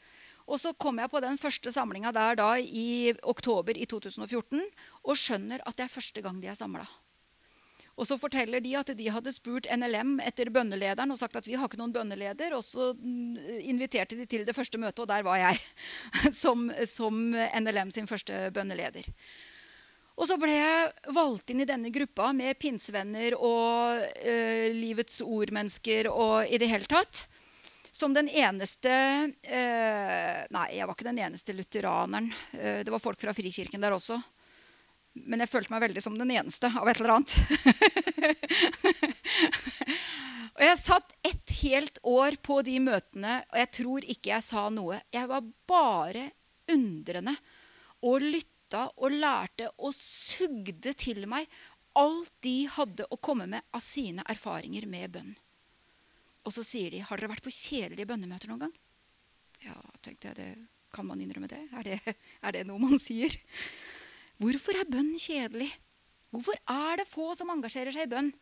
Og 0.48 0.58
så 0.58 0.72
kom 0.74 0.98
jeg 0.98 1.12
på 1.12 1.20
den 1.22 1.38
første 1.38 1.70
samlinga 1.70 2.10
der 2.16 2.38
da 2.40 2.48
i 2.58 3.12
oktober 3.22 3.76
i 3.78 3.86
2014 3.86 4.58
og 5.04 5.18
skjønner 5.18 5.62
at 5.68 5.78
det 5.78 5.86
er 5.86 5.92
første 5.92 6.24
gang 6.24 6.40
de 6.42 6.50
er 6.50 6.58
samla. 6.58 6.88
Og 8.00 8.08
så 8.08 8.16
forteller 8.16 8.62
de 8.64 8.72
at 8.78 8.88
de 8.96 9.10
hadde 9.12 9.34
spurt 9.34 9.68
NLM 9.68 10.16
etter 10.24 10.48
bønnelederen 10.52 11.12
og 11.12 11.20
sagt 11.20 11.36
at 11.36 11.46
vi 11.48 11.58
har 11.60 11.68
ikke 11.68 11.80
noen 11.80 11.92
bønneleder. 11.92 12.54
Og 12.56 12.64
så 12.64 12.92
mm, 12.96 13.60
inviterte 13.68 14.16
de 14.16 14.26
til 14.26 14.46
det 14.48 14.56
første 14.56 14.80
møtet, 14.80 15.04
og 15.04 15.10
der 15.12 15.26
var 15.26 15.40
jeg 15.42 15.60
som, 16.42 16.70
som 16.88 17.24
NLM 17.36 17.92
sin 17.92 18.08
første 18.08 18.48
bønneleder. 18.56 19.10
Og 20.16 20.28
så 20.28 20.36
ble 20.40 20.52
jeg 20.52 21.12
valgt 21.16 21.52
inn 21.52 21.62
i 21.64 21.68
denne 21.68 21.92
gruppa 21.92 22.30
med 22.36 22.58
pinsevenner 22.60 23.36
og 23.38 24.02
eh, 24.20 24.68
livets 24.76 25.22
ordmennesker 25.24 26.08
og 26.12 26.48
i 26.52 26.60
det 26.60 26.68
hele 26.72 26.88
tatt. 26.88 27.24
Som 27.92 28.14
den 28.16 28.28
eneste 28.28 28.92
eh, 29.44 30.38
Nei, 30.52 30.68
jeg 30.78 30.88
var 30.88 30.96
ikke 30.96 31.08
den 31.10 31.20
eneste 31.20 31.56
lutheraneren. 31.56 32.30
Eh, 32.56 32.80
det 32.84 32.92
var 32.92 33.02
folk 33.04 33.20
fra 33.20 33.34
Frikirken 33.36 33.84
der 33.84 33.96
også. 33.96 34.20
Men 35.12 35.44
jeg 35.44 35.50
følte 35.52 35.74
meg 35.74 35.82
veldig 35.84 36.02
som 36.04 36.14
den 36.18 36.30
eneste 36.32 36.70
av 36.72 36.88
et 36.88 37.00
eller 37.00 37.18
annet. 37.18 37.34
og 40.56 40.62
jeg 40.64 40.78
satt 40.80 41.12
et 41.28 41.54
helt 41.62 41.98
år 42.08 42.38
på 42.44 42.62
de 42.64 42.78
møtene, 42.80 43.42
og 43.52 43.58
jeg 43.60 43.70
tror 43.76 44.00
ikke 44.14 44.32
jeg 44.32 44.46
sa 44.46 44.64
noe. 44.72 45.02
Jeg 45.12 45.28
var 45.28 45.44
bare 45.68 46.30
undrende 46.72 47.36
og 48.08 48.24
lytta 48.24 48.86
og 48.96 49.12
lærte 49.12 49.68
og 49.76 49.92
sugde 49.94 50.94
til 50.96 51.26
meg 51.28 51.44
alt 51.98 52.32
de 52.40 52.66
hadde 52.72 53.04
å 53.12 53.20
komme 53.20 53.44
med 53.50 53.60
av 53.76 53.82
sine 53.84 54.24
erfaringer 54.32 54.88
med 54.88 55.12
bønn. 55.12 55.34
Og 56.42 56.50
så 56.56 56.64
sier 56.66 56.90
de, 56.90 57.04
'Har 57.04 57.20
dere 57.20 57.36
vært 57.36 57.44
på 57.44 57.52
kjedelige 57.52 58.08
bønnemøter 58.08 58.48
noen 58.48 58.66
gang?' 58.66 58.78
Ja, 59.62 59.78
tenkte 60.02 60.28
jeg, 60.28 60.36
det, 60.36 60.66
kan 60.92 61.06
man 61.06 61.20
innrømme 61.20 61.48
det? 61.48 61.68
Er, 61.70 61.82
det? 61.82 62.16
er 62.42 62.52
det 62.52 62.66
noe 62.66 62.80
man 62.82 62.98
sier? 62.98 63.30
Hvorfor 64.40 64.78
er 64.78 64.88
bønn 64.88 65.12
kjedelig? 65.20 65.68
Hvorfor 66.32 66.56
er 66.56 67.02
det 67.02 67.10
få 67.10 67.32
som 67.36 67.52
engasjerer 67.52 67.92
seg 67.94 68.08
i 68.08 68.14
bønn? 68.14 68.32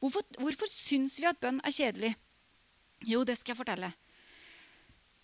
Hvorfor, 0.00 0.24
hvorfor 0.38 0.70
syns 0.70 1.18
vi 1.20 1.26
at 1.28 1.40
bønn 1.42 1.58
er 1.66 1.74
kjedelig? 1.74 2.14
Jo, 3.08 3.24
det 3.24 3.36
skal 3.40 3.54
jeg 3.54 3.60
fortelle. 3.60 3.90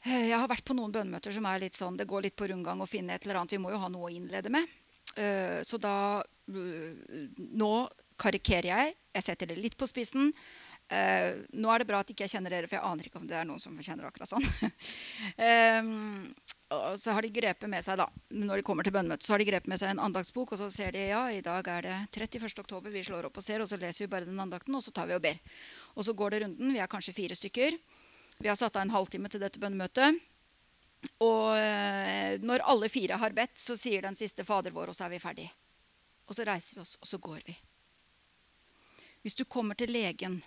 Eh, 0.07 0.29
jeg 0.31 0.39
har 0.39 0.49
vært 0.51 0.67
på 0.67 0.77
noen 0.77 0.93
bønnemøter 0.95 1.35
som 1.35 1.47
er 1.49 1.63
litt 1.63 1.77
sånn, 1.77 1.97
det 1.99 2.09
går 2.09 2.29
litt 2.29 2.37
på 2.39 2.49
rundgang 2.51 2.83
å 2.83 2.89
finne 2.89 3.17
et 3.17 3.27
eller 3.27 3.41
annet. 3.41 3.57
Vi 3.57 3.63
må 3.63 3.73
jo 3.73 3.81
ha 3.83 3.91
noe 3.93 4.11
å 4.11 4.13
innlede 4.13 4.53
med. 4.53 4.69
Eh, 5.17 5.61
så 5.67 5.81
da 5.81 5.97
eh, 6.23 7.27
Nå 7.57 7.73
karikerer 8.21 8.71
jeg. 8.71 8.95
Jeg 9.17 9.27
setter 9.27 9.51
det 9.51 9.59
litt 9.61 9.77
på 9.77 9.89
spissen. 9.89 10.31
Nå 10.87 11.73
er 11.73 11.83
det 11.83 11.89
bra 11.89 11.99
at 12.01 12.11
ikke 12.13 12.25
jeg 12.25 12.37
kjenner 12.37 12.53
dere, 12.55 12.69
for 12.71 12.79
jeg 12.79 12.87
aner 12.87 13.09
ikke 13.09 13.19
om 13.19 13.27
det 13.27 13.35
er 13.35 13.49
noen 13.49 13.61
som 13.61 13.75
kjenner 13.83 14.07
akkurat 14.07 14.31
sånn. 14.31 14.45
og 16.75 16.99
så 16.99 17.15
har 17.15 17.23
de 17.23 17.31
grepet 17.31 17.71
med 17.71 17.85
seg 17.87 17.99
da, 18.01 18.09
når 18.35 18.59
de 18.59 18.65
kommer 18.67 18.87
til 18.87 18.95
bønnemøtet, 18.97 19.27
så 19.27 19.35
har 19.35 19.43
de 19.43 19.47
grepet 19.47 19.71
med 19.71 19.79
seg 19.79 19.93
en 19.93 20.01
andaktsbok, 20.03 20.55
og 20.55 20.59
så 20.59 20.67
ser 20.75 20.97
de 20.97 21.05
ja, 21.13 21.21
i 21.31 21.43
dag 21.45 21.69
er 21.71 21.87
det 21.87 21.99
31. 22.11 22.49
oktober, 22.65 22.91
vi 22.91 23.05
slår 23.07 23.29
opp 23.29 23.39
og 23.39 23.47
ser, 23.47 23.63
og 23.63 23.71
så 23.71 23.79
leser 23.79 24.05
vi 24.05 24.11
bare 24.11 24.27
den 24.27 24.41
andakten, 24.43 24.75
og 24.75 24.83
så 24.83 24.91
tar 24.95 25.07
vi 25.07 25.15
og 25.15 25.23
ber. 25.23 25.39
Og 25.95 26.09
så 26.09 26.15
går 26.19 26.35
det 26.35 26.41
runden. 26.43 26.73
Vi 26.75 26.83
er 26.83 26.91
kanskje 26.91 27.15
fire 27.15 27.39
stykker. 27.39 27.79
Vi 28.43 28.51
har 28.51 28.59
satt 28.59 28.75
av 28.75 28.83
en 28.83 28.95
halvtime 28.97 29.31
til 29.31 29.45
dette 29.45 29.63
bønnemøtet. 29.63 30.19
Og 31.23 31.55
eh, 31.55 32.35
når 32.43 32.67
alle 32.67 32.91
fire 32.91 33.21
har 33.23 33.37
bedt, 33.37 33.55
så 33.63 33.79
sier 33.79 34.03
den 34.03 34.19
siste 34.19 34.43
'Fader 34.43 34.75
vår', 34.75 34.91
og 34.91 34.97
så 34.97 35.07
er 35.07 35.15
vi 35.15 35.23
ferdig. 35.23 35.47
Og 36.27 36.35
så 36.35 36.45
reiser 36.45 36.77
vi 36.77 36.83
oss, 36.83 36.97
og 37.01 37.07
så 37.07 37.23
går 37.23 37.47
vi. 37.47 37.55
Hvis 39.23 39.39
du 39.39 39.45
kommer 39.45 39.79
til 39.79 39.95
legen, 39.95 40.43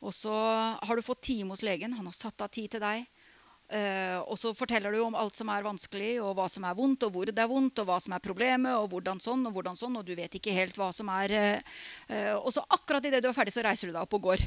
og 0.00 0.12
så 0.12 0.32
har 0.76 0.96
du 0.96 1.02
fått 1.02 1.22
time 1.22 1.56
hos 1.56 1.64
legen, 1.64 1.96
han 1.96 2.04
har 2.04 2.12
satt 2.12 2.40
av 2.44 2.52
tid 2.52 2.70
til 2.70 2.84
deg, 2.84 3.08
Uh, 3.66 4.22
og 4.30 4.36
så 4.38 4.52
forteller 4.54 4.94
du 4.94 5.00
om 5.02 5.16
alt 5.18 5.34
som 5.34 5.48
er 5.50 5.64
vanskelig, 5.66 6.12
og 6.22 6.36
hva 6.38 6.44
som 6.50 6.62
er 6.68 6.76
vondt, 6.78 7.02
og 7.02 7.16
hvor 7.16 7.26
det 7.26 7.42
er 7.42 7.50
vondt, 7.50 7.80
og 7.82 7.88
hva 7.88 7.96
som 8.02 8.14
er 8.14 8.22
problemet, 8.22 8.76
og 8.78 8.92
hvordan 8.92 9.18
sånn, 9.22 9.42
og 9.48 9.56
hvordan 9.56 9.78
sånn, 9.78 9.96
og 9.98 10.06
du 10.06 10.12
vet 10.14 10.38
ikke 10.38 10.54
helt 10.54 10.78
hva 10.78 10.92
som 10.94 11.10
er 11.10 11.34
uh, 11.34 12.36
Og 12.44 12.52
så 12.54 12.62
akkurat 12.62 13.08
idet 13.08 13.24
du 13.24 13.26
er 13.30 13.34
ferdig, 13.34 13.56
så 13.56 13.64
reiser 13.66 13.90
du 13.90 13.96
deg 13.96 14.04
opp 14.04 14.14
og 14.14 14.28
går. 14.28 14.44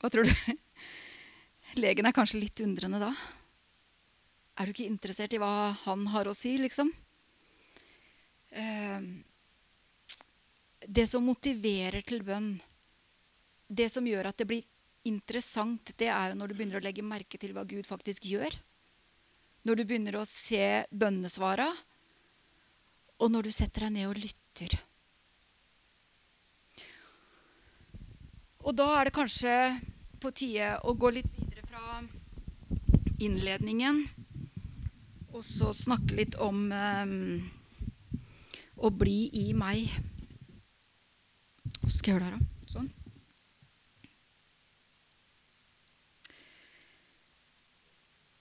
Hva 0.00 0.12
tror 0.14 0.24
du? 0.24 0.32
Legen 1.82 2.08
er 2.08 2.16
kanskje 2.16 2.40
litt 2.40 2.64
undrende 2.64 3.02
da. 3.02 3.12
Er 4.56 4.64
du 4.64 4.72
ikke 4.72 4.88
interessert 4.88 5.36
i 5.36 5.42
hva 5.42 5.76
han 5.84 6.08
har 6.14 6.28
å 6.28 6.36
si, 6.36 6.56
liksom? 6.62 6.88
Uh, 8.56 9.20
det 10.88 11.04
som 11.12 11.28
motiverer 11.28 12.00
til 12.08 12.24
bønn, 12.24 12.54
det 13.68 13.92
som 13.92 14.08
gjør 14.08 14.32
at 14.32 14.40
det 14.40 14.48
blir 14.48 14.64
interessant, 15.08 15.94
det 15.98 16.10
er 16.12 16.30
jo 16.30 16.38
når 16.40 16.50
du 16.50 16.56
begynner 16.58 16.80
å 16.80 16.84
legge 16.84 17.04
merke 17.06 17.40
til 17.40 17.54
hva 17.56 17.64
Gud 17.68 17.88
faktisk 17.88 18.26
gjør. 18.28 18.56
Når 19.64 19.80
du 19.80 19.84
begynner 19.84 20.16
å 20.20 20.28
se 20.28 20.84
bønnesvara, 20.90 21.68
og 23.20 23.32
når 23.32 23.48
du 23.48 23.52
setter 23.52 23.86
deg 23.86 23.96
ned 23.98 24.08
og 24.08 24.20
lytter. 24.20 24.78
Og 28.64 28.76
da 28.76 28.86
er 28.96 29.08
det 29.08 29.16
kanskje 29.16 29.54
på 30.20 30.32
tide 30.36 30.74
å 30.84 30.94
gå 30.96 31.12
litt 31.16 31.28
videre 31.36 31.64
fra 31.68 32.00
innledningen 33.20 34.02
og 35.30 35.44
så 35.46 35.70
snakke 35.76 36.16
litt 36.18 36.36
om 36.42 36.66
um, 36.72 37.50
å 38.76 38.90
bli 38.92 39.28
i 39.36 39.50
meg. 39.56 39.92
Hva 41.80 41.92
skal 41.92 42.12
jeg 42.12 42.16
gjøre 42.16 42.26
der, 42.26 42.36
da? 42.36 42.70
Sånn. 42.70 42.90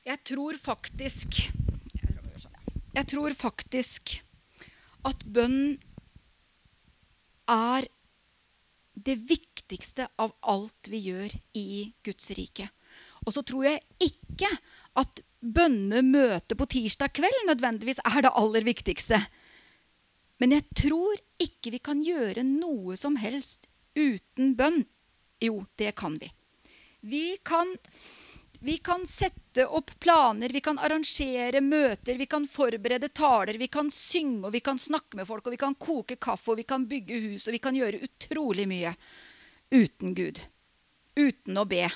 Jeg 0.09 0.23
tror 0.25 0.57
faktisk 0.57 1.35
Jeg 2.95 3.05
tror 3.11 3.33
faktisk 3.37 4.15
at 5.05 5.21
bønn 5.23 5.77
er 7.49 7.85
det 8.99 9.15
viktigste 9.29 10.07
av 10.19 10.33
alt 10.41 10.89
vi 10.91 10.99
gjør 11.05 11.35
i 11.55 11.69
Guds 12.03 12.33
rike. 12.35 12.65
Og 13.23 13.31
så 13.31 13.43
tror 13.47 13.69
jeg 13.69 13.85
ikke 14.03 14.49
at 14.99 15.21
bønnemøtet 15.39 16.57
på 16.59 16.67
tirsdag 16.73 17.13
kveld 17.15 17.45
nødvendigvis 17.47 18.01
er 18.03 18.25
det 18.25 18.33
aller 18.41 18.65
viktigste. 18.67 19.21
Men 20.41 20.57
jeg 20.57 20.65
tror 20.81 21.21
ikke 21.39 21.75
vi 21.77 21.81
kan 21.85 22.01
gjøre 22.03 22.43
noe 22.43 22.97
som 22.99 23.15
helst 23.21 23.69
uten 23.95 24.57
bønn. 24.59 24.83
Jo, 25.39 25.63
det 25.79 25.93
kan 26.01 26.19
vi. 26.19 26.33
Vi 26.99 27.37
kan 27.47 27.77
vi 28.59 28.77
kan 28.77 29.05
sette 29.07 29.65
opp 29.65 29.91
planer, 29.99 30.49
vi 30.49 30.61
kan 30.61 30.79
arrangere 30.79 31.61
møter, 31.61 32.17
vi 32.19 32.25
kan 32.25 32.47
forberede 32.47 33.07
taler, 33.15 33.57
vi 33.57 33.67
kan 33.71 33.91
synge, 33.91 34.47
og 34.47 34.53
vi 34.53 34.59
kan 34.59 34.79
snakke 34.79 35.15
med 35.15 35.27
folk, 35.27 35.47
og 35.47 35.55
vi 35.55 35.61
kan 35.61 35.77
koke 35.79 36.17
kaffe, 36.19 36.51
og 36.51 36.59
vi 36.59 36.67
kan 36.67 36.87
bygge 36.89 37.21
hus, 37.23 37.47
og 37.47 37.55
vi 37.55 37.61
kan 37.63 37.77
gjøre 37.77 38.01
utrolig 38.03 38.67
mye 38.67 38.91
uten 39.71 40.15
Gud. 40.17 40.43
Uten 41.15 41.57
å 41.57 41.65
be. 41.69 41.87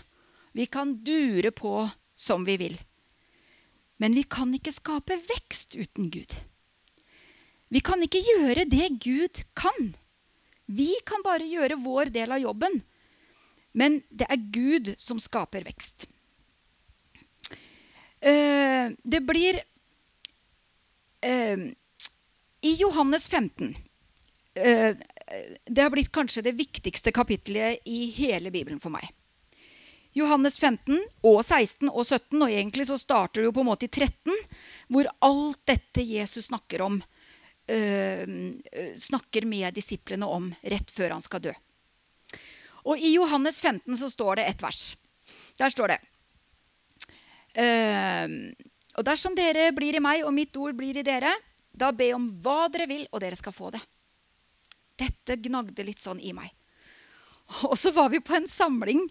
Vi 0.54 0.68
kan 0.72 0.96
dure 1.04 1.52
på 1.52 1.90
som 2.16 2.46
vi 2.48 2.58
vil. 2.62 2.80
Men 4.00 4.16
vi 4.16 4.24
kan 4.24 4.54
ikke 4.56 4.74
skape 4.74 5.20
vekst 5.28 5.76
uten 5.76 6.10
Gud. 6.14 6.38
Vi 7.74 7.82
kan 7.82 8.02
ikke 8.06 8.22
gjøre 8.24 8.66
det 8.70 8.90
Gud 9.04 9.44
kan. 9.58 9.94
Vi 10.66 10.94
kan 11.06 11.24
bare 11.26 11.48
gjøre 11.50 11.82
vår 11.82 12.14
del 12.14 12.32
av 12.36 12.44
jobben. 12.44 12.82
Men 13.74 14.04
det 14.14 14.30
er 14.30 14.50
Gud 14.54 14.94
som 15.02 15.20
skaper 15.20 15.66
vekst. 15.66 16.08
Eh, 18.24 18.92
det 19.04 19.20
blir 19.20 19.56
uh, 21.26 21.58
I 22.62 22.74
Johannes 22.80 23.30
15 23.30 23.76
uh, 24.60 24.64
eh, 24.64 24.96
Det 25.66 25.82
har 25.82 25.90
blitt 25.90 26.12
kanskje 26.12 26.46
det 26.46 26.54
viktigste 26.56 27.12
kapittelet 27.12 27.84
i 27.84 28.06
hele 28.16 28.52
Bibelen 28.52 28.80
for 28.80 28.96
meg. 28.96 29.10
Johannes 30.16 30.56
15 30.60 31.02
og 31.26 31.42
16 31.44 31.90
og 31.90 32.06
17, 32.06 32.38
og 32.38 32.48
egentlig 32.48 32.86
så 32.88 32.96
starter 33.02 33.42
det 33.42 33.50
jo 33.50 33.56
på 33.58 33.64
en 33.66 33.70
måte 33.74 33.90
i 33.90 33.92
13, 33.92 34.32
hvor 34.88 35.10
alt 35.26 35.60
dette 35.68 36.06
Jesus 36.06 36.52
snakker 36.52 36.84
om, 36.86 37.00
snakker 38.94 39.48
med 39.50 39.74
disiplene 39.74 40.30
om 40.30 40.52
rett 40.62 40.94
før 40.94 41.16
han 41.16 41.26
skal 41.26 41.42
dø. 41.48 41.56
Og 42.86 43.02
i 43.02 43.16
Johannes 43.16 43.58
15 43.58 43.98
så 44.04 44.12
står 44.14 44.38
det 44.38 44.46
et 44.52 44.62
vers. 44.62 44.84
Der 45.58 45.74
står 45.74 45.96
det 45.96 46.00
Uh, 46.04 46.13
og 47.58 49.06
dersom 49.06 49.36
dere 49.38 49.72
blir 49.76 49.98
i 49.98 50.04
meg, 50.04 50.24
og 50.26 50.34
mitt 50.34 50.56
ord 50.58 50.76
blir 50.78 50.98
i 50.98 51.06
dere, 51.06 51.32
da 51.74 51.92
be 51.94 52.12
om 52.16 52.28
hva 52.44 52.68
dere 52.74 52.88
vil, 52.90 53.08
og 53.12 53.22
dere 53.24 53.38
skal 53.38 53.56
få 53.56 53.72
det. 53.74 53.82
Dette 55.00 55.38
gnagde 55.42 55.86
litt 55.86 56.02
sånn 56.02 56.22
i 56.22 56.34
meg. 56.38 56.52
Og 57.68 57.76
så 57.78 57.92
var 57.94 58.10
vi 58.14 58.22
på 58.24 58.36
en 58.38 58.48
samling 58.50 59.02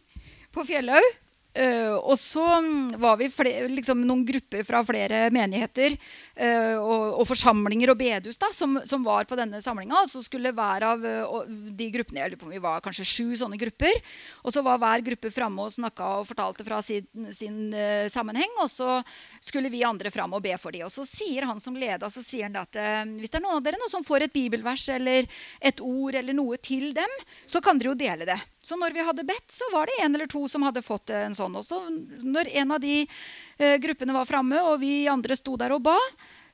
på 0.55 0.65
Fjellhaug. 0.67 1.09
Uh, 1.53 1.99
og 2.09 2.17
så 2.17 2.41
mm, 2.65 2.95
var 2.97 3.19
vi 3.21 3.27
flere, 3.29 3.67
liksom 3.69 4.01
noen 4.09 4.23
grupper 4.25 4.63
fra 4.65 4.79
flere 4.89 5.27
menigheter 5.35 5.93
uh, 5.99 6.79
og, 6.81 7.03
og, 7.19 7.27
forsamlinger 7.29 7.93
og 7.93 7.99
bedehus 8.01 8.41
da, 8.41 8.49
som, 8.57 8.79
som, 8.89 9.05
var 9.05 9.27
på 9.29 9.37
denne 9.37 9.61
samlinga. 9.61 9.99
Og 10.01 10.09
så 10.09 10.23
skulle 10.25 10.55
hver 10.57 10.87
av 10.89 11.05
uh, 11.05 11.43
de 11.77 11.91
gruppene 11.93 12.23
jeg 12.23 12.33
lurer 12.33 12.41
på 12.41 12.49
om 12.49 12.55
vi 12.55 12.63
var 12.65 12.81
kanskje 12.85 13.05
sju 13.05 13.37
sånne 13.43 13.61
grupper. 13.61 14.01
Og 14.47 14.57
så 14.57 14.63
var 14.65 14.81
hver 14.81 15.05
gruppe 15.11 15.33
framme 15.35 15.67
og 15.67 15.75
snakka 15.75 16.09
og 16.23 16.31
fortalte 16.31 16.65
fra 16.65 16.81
sin, 16.85 17.05
sin 17.29 17.77
sammenheng. 18.13 18.57
Og 18.65 18.73
så 18.73 18.97
skulle 19.37 19.73
vi 19.73 19.85
andre 19.85 20.13
fram 20.15 20.33
og 20.33 20.45
be 20.47 20.57
for 20.57 20.73
dem. 20.73 20.89
Og 20.89 20.95
så 20.95 21.05
sier 21.09 21.45
han 21.51 21.61
som 21.61 21.77
leda 21.77 22.09
så 22.13 22.25
sier 22.25 22.49
han 22.49 22.57
at 22.63 22.81
hvis 23.19 23.29
det 23.29 23.43
er 23.43 23.45
noen 23.45 23.61
av 23.61 23.67
dere 23.67 23.93
som 23.93 24.05
får 24.07 24.25
et 24.25 24.35
bibelvers 24.35 24.89
eller 24.95 25.29
et 25.61 25.85
ord 25.85 26.17
eller 26.17 26.37
noe 26.37 26.57
til 26.65 26.95
dem, 26.97 27.21
så 27.45 27.61
kan 27.61 27.77
dere 27.77 27.93
jo 27.93 28.01
dele 28.07 28.29
det. 28.33 28.41
Så 28.63 28.79
når 28.79 28.95
vi 28.95 29.03
hadde 29.03 29.25
bedt, 29.27 29.51
så 29.51 29.67
var 29.73 29.91
det 29.91 29.99
en 30.05 30.15
eller 30.15 30.31
to 30.31 30.45
som 30.49 30.63
hadde 30.63 30.85
fått 30.87 31.11
en 31.11 31.35
sånn. 31.35 31.57
Og 31.59 31.65
så 31.67 31.81
når 32.23 32.51
en 32.63 32.75
av 32.77 32.83
de 32.83 33.01
eh, 33.03 33.79
gruppene 33.83 34.15
var 34.15 34.29
framme, 34.29 34.61
og 34.63 34.79
vi 34.85 35.09
andre 35.11 35.37
sto 35.39 35.57
der 35.59 35.75
og 35.75 35.83
ba, 35.89 35.97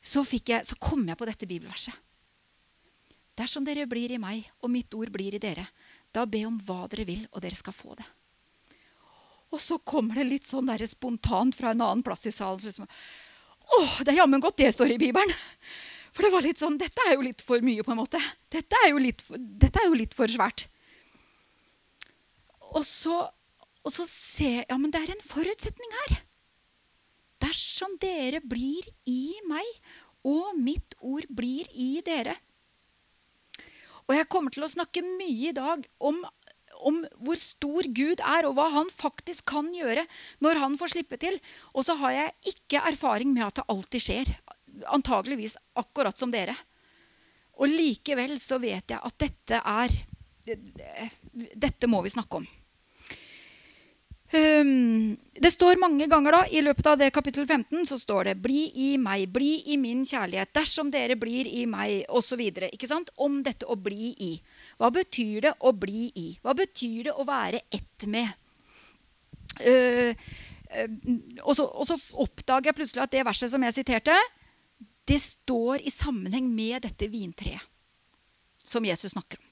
så, 0.01 0.25
jeg, 0.25 0.65
så 0.65 0.79
kom 0.81 1.05
jeg 1.05 1.19
på 1.21 1.29
dette 1.29 1.49
bibelverset. 1.49 1.93
Dersom 3.39 3.67
dere 3.67 3.87
blir 3.87 4.15
i 4.15 4.21
meg, 4.21 4.49
og 4.65 4.73
mitt 4.73 4.95
ord 4.97 5.13
blir 5.15 5.37
i 5.37 5.43
dere, 5.43 5.67
da 6.15 6.25
be 6.27 6.41
om 6.49 6.57
hva 6.65 6.87
dere 6.91 7.05
vil, 7.07 7.27
og 7.29 7.45
dere 7.45 7.59
skal 7.59 7.77
få 7.77 7.93
det. 7.99 8.07
Og 9.53 9.61
så 9.63 9.79
kommer 9.79 10.19
det 10.19 10.27
litt 10.29 10.49
sånn 10.49 10.69
der 10.69 10.85
spontant 10.89 11.57
fra 11.57 11.73
en 11.73 11.85
annen 11.85 12.05
plass 12.05 12.27
i 12.29 12.33
salen. 12.33 12.61
Så 12.61 12.73
liksom, 12.73 12.89
Åh, 13.79 14.01
det 14.01 14.15
er 14.15 14.23
jammen 14.23 14.41
godt 14.41 14.59
det 14.61 14.73
står 14.73 14.97
i 14.97 15.01
Bibelen! 15.01 15.33
For 16.17 16.25
det 16.25 16.33
var 16.33 16.45
litt 16.45 16.59
sånn 16.59 16.79
Dette 16.81 17.05
er 17.05 17.15
jo 17.15 17.23
litt 17.23 17.45
for 17.45 17.63
mye, 17.65 17.85
på 17.85 17.93
en 17.93 18.01
måte. 18.01 18.21
Dette 18.51 18.81
er 18.85 18.91
jo 18.91 19.01
litt, 19.03 19.23
dette 19.37 19.81
er 19.81 19.91
jo 19.91 19.97
litt 19.97 20.17
for 20.17 20.31
svært. 20.33 20.67
Og 22.77 22.85
så, 22.85 23.17
og 23.85 23.95
så 23.95 24.05
ser 24.09 24.61
jeg 24.61 24.67
Ja, 24.69 24.77
men 24.81 24.93
det 24.93 25.01
er 25.03 25.15
en 25.15 25.25
forutsetning 25.25 25.95
her. 26.03 26.19
Dersom 27.43 27.95
dere 28.03 28.43
blir 28.43 28.87
i 29.07 29.39
meg, 29.49 29.67
og 30.27 30.59
mitt 30.59 30.97
ord 31.01 31.29
blir 31.31 31.69
i 31.73 32.03
dere. 32.05 32.35
Og 34.09 34.17
jeg 34.17 34.29
kommer 34.33 34.53
til 34.53 34.65
å 34.65 34.73
snakke 34.73 35.05
mye 35.05 35.51
i 35.51 35.57
dag 35.57 35.85
om, 36.01 36.23
om 36.89 37.01
hvor 37.23 37.39
stor 37.39 37.89
Gud 37.95 38.23
er, 38.25 38.49
og 38.49 38.57
hva 38.59 38.69
han 38.75 38.91
faktisk 38.93 39.47
kan 39.53 39.69
gjøre 39.75 40.07
når 40.45 40.63
han 40.65 40.79
får 40.81 40.95
slippe 40.97 41.21
til. 41.21 41.37
Og 41.77 41.87
så 41.87 41.99
har 42.01 42.17
jeg 42.17 42.55
ikke 42.55 42.85
erfaring 42.91 43.35
med 43.35 43.47
at 43.47 43.61
det 43.61 43.69
alltid 43.69 44.05
skjer. 44.05 44.33
Antageligvis 44.89 45.59
akkurat 45.79 46.19
som 46.19 46.33
dere. 46.35 46.57
Og 47.59 47.71
likevel 47.71 48.39
så 48.41 48.61
vet 48.63 48.95
jeg 48.95 48.99
at 48.99 49.21
dette 49.21 49.65
er 49.65 49.99
Dette 50.49 51.85
må 51.93 51.99
vi 52.01 52.09
snakke 52.09 52.39
om. 52.41 52.47
Um, 54.29 55.15
det 55.41 55.55
står 55.55 55.79
mange 55.81 56.05
ganger 56.05 56.35
da, 56.35 56.41
I 56.53 56.61
løpet 56.61 56.85
av 56.91 56.99
det 57.01 57.07
kapittel 57.17 57.47
15 57.47 57.87
så 57.89 57.97
står 57.97 58.29
det 58.29 58.35
'Bli 58.45 58.67
i 58.77 58.89
meg, 59.01 59.31
bli 59.33 59.63
i 59.73 59.79
min 59.81 60.05
kjærlighet', 60.05 60.53
'dersom 60.53 60.91
dere 60.93 61.17
blir 61.17 61.49
i 61.49 61.65
meg', 61.65 62.05
osv. 62.09 62.43
Om 63.17 63.43
dette 63.43 63.65
å 63.65 63.77
bli 63.77 64.13
i. 64.19 64.43
Hva 64.77 64.91
betyr 64.93 65.41
det 65.41 65.55
å 65.61 65.73
bli 65.73 66.13
i? 66.15 66.39
Hva 66.43 66.53
betyr 66.53 67.05
det 67.05 67.15
å 67.17 67.25
være 67.25 67.63
ett 67.73 68.05
med? 68.07 68.29
Uh, 69.65 70.13
uh, 70.77 70.89
og, 71.45 71.57
så, 71.57 71.65
og, 71.65 71.87
så, 71.89 71.97
oppdager 72.13 72.69
jeg 72.69 72.75
plutselig 72.77 73.03
at 73.03 73.11
det 73.11 73.25
verset 73.25 73.51
som 73.51 73.63
jeg 73.63 73.79
siterte, 73.81 74.15
det 75.09 75.21
står 75.21 75.81
i 75.81 75.91
sammenheng 75.91 76.53
med 76.53 76.83
dette 76.85 77.09
vintreet 77.09 77.65
som 78.63 78.85
Jesus 78.85 79.17
snakker 79.17 79.41
om. 79.41 79.49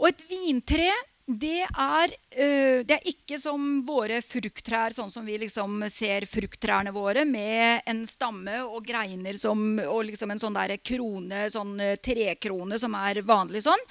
Og 0.00 0.08
et 0.08 0.26
vintre 0.26 0.90
det 1.38 1.62
er, 1.62 2.12
uh, 2.12 2.80
det 2.86 2.96
er, 2.96 3.06
ikke 3.10 3.36
som 3.38 3.82
våre 3.86 4.20
frukttrær, 4.24 4.94
sånn 4.94 5.12
som 5.12 5.26
vi 5.26 5.36
liksom 5.42 5.84
ser 5.92 6.26
frukttrærne 6.30 6.92
våre, 6.94 7.26
med 7.28 7.86
en 7.90 8.02
stamme 8.08 8.56
og 8.64 8.82
greiner 8.86 9.38
som, 9.38 9.62
og 9.84 10.04
liksom 10.08 10.34
en 10.34 10.42
sånn 10.42 10.56
der 10.56 10.74
krone, 10.82 11.44
sånn 11.52 11.76
uh, 11.78 11.94
trekrone 12.02 12.80
som 12.80 12.96
er 12.98 13.22
vanlig 13.26 13.64
sånn. 13.66 13.86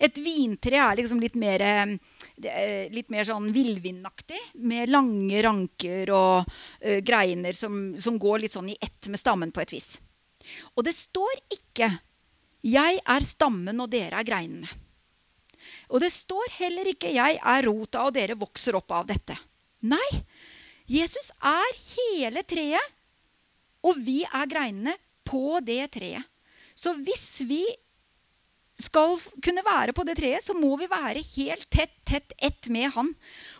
Et 0.00 0.18
vintre 0.24 0.80
er 0.80 0.98
liksom 1.02 1.22
litt 1.22 1.38
mer, 1.38 1.66
uh, 1.86 2.84
litt 2.90 3.12
mer 3.12 3.28
sånn 3.28 3.50
villvindaktig, 3.54 4.40
med 4.66 4.90
lange 4.90 5.42
ranker 5.44 6.10
og 6.16 6.60
greiner 7.04 7.54
som, 7.56 7.92
som 8.00 8.18
går 8.20 8.44
litt 8.44 8.54
sånn 8.54 8.70
i 8.72 8.78
ett 8.80 9.08
med 9.12 9.20
stammen 9.20 9.52
på 9.54 9.62
et 9.62 9.74
vis. 9.76 9.94
Og 10.74 10.86
det 10.86 10.96
står 10.96 11.42
ikke 11.52 11.90
'Jeg 12.60 13.00
er 13.06 13.20
stammen, 13.24 13.80
og 13.80 13.88
dere 13.88 14.20
er 14.20 14.24
greinene'. 14.24 14.89
Og 15.90 16.00
det 16.02 16.12
står 16.14 16.50
heller 16.60 16.86
ikke 16.86 17.12
'jeg 17.12 17.38
er 17.42 17.66
rota, 17.66 18.06
og 18.06 18.14
dere 18.14 18.38
vokser 18.38 18.76
opp 18.76 18.90
av 18.92 19.06
dette'. 19.06 19.38
Nei, 19.82 20.24
Jesus 20.86 21.30
er 21.42 21.70
hele 21.96 22.42
treet, 22.42 22.92
og 23.82 23.96
vi 23.96 24.22
er 24.24 24.46
greinene 24.46 24.96
på 25.24 25.60
det 25.64 25.90
treet. 25.92 26.24
Så 26.74 26.94
hvis 26.94 27.42
vi 27.48 27.64
skal 28.80 29.18
kunne 29.44 29.64
være 29.64 29.92
på 29.96 30.04
det 30.08 30.16
treet, 30.16 30.44
så 30.44 30.56
må 30.56 30.72
vi 30.80 30.88
være 30.90 31.22
helt 31.36 31.66
tett, 31.72 31.92
tett 32.08 32.32
ett 32.40 32.68
med 32.72 32.90
han. 32.94 33.12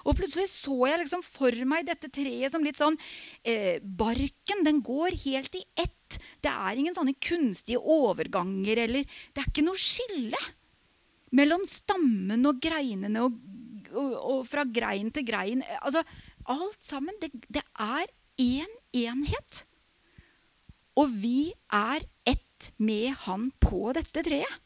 Og 0.04 0.16
plutselig 0.16 0.48
så 0.48 0.76
jeg 0.88 1.02
liksom 1.02 1.24
for 1.26 1.56
meg 1.68 1.88
dette 1.88 2.08
treet 2.12 2.52
som 2.52 2.64
litt 2.64 2.80
sånn 2.80 2.96
eh, 3.44 3.80
Barken 3.82 4.64
den 4.64 4.80
går 4.84 5.18
helt 5.26 5.58
i 5.58 5.64
ett. 5.76 6.18
Det 6.40 6.50
er 6.50 6.80
ingen 6.80 6.96
sånne 6.96 7.14
kunstige 7.20 7.80
overganger 7.80 8.80
eller 8.86 9.04
Det 9.04 9.42
er 9.42 9.50
ikke 9.52 9.66
noe 9.66 9.78
skille 9.78 10.40
mellom 11.36 11.64
stammen 11.68 12.46
og 12.48 12.58
greinene 12.62 13.22
og, 13.26 13.36
og, 13.92 14.14
og 14.18 14.40
fra 14.48 14.64
grein 14.66 15.12
til 15.14 15.26
grein. 15.28 15.64
Altså, 15.80 16.02
alt 16.50 16.82
sammen. 16.82 17.14
Det, 17.22 17.30
det 17.48 17.62
er 17.78 18.06
én 18.40 18.66
en 18.90 19.06
enhet. 19.06 19.64
Og 20.98 21.12
vi 21.22 21.52
er 21.72 22.04
ett 22.28 22.72
med 22.76 23.14
han 23.26 23.50
på 23.62 23.92
dette 23.96 24.24
treet. 24.26 24.58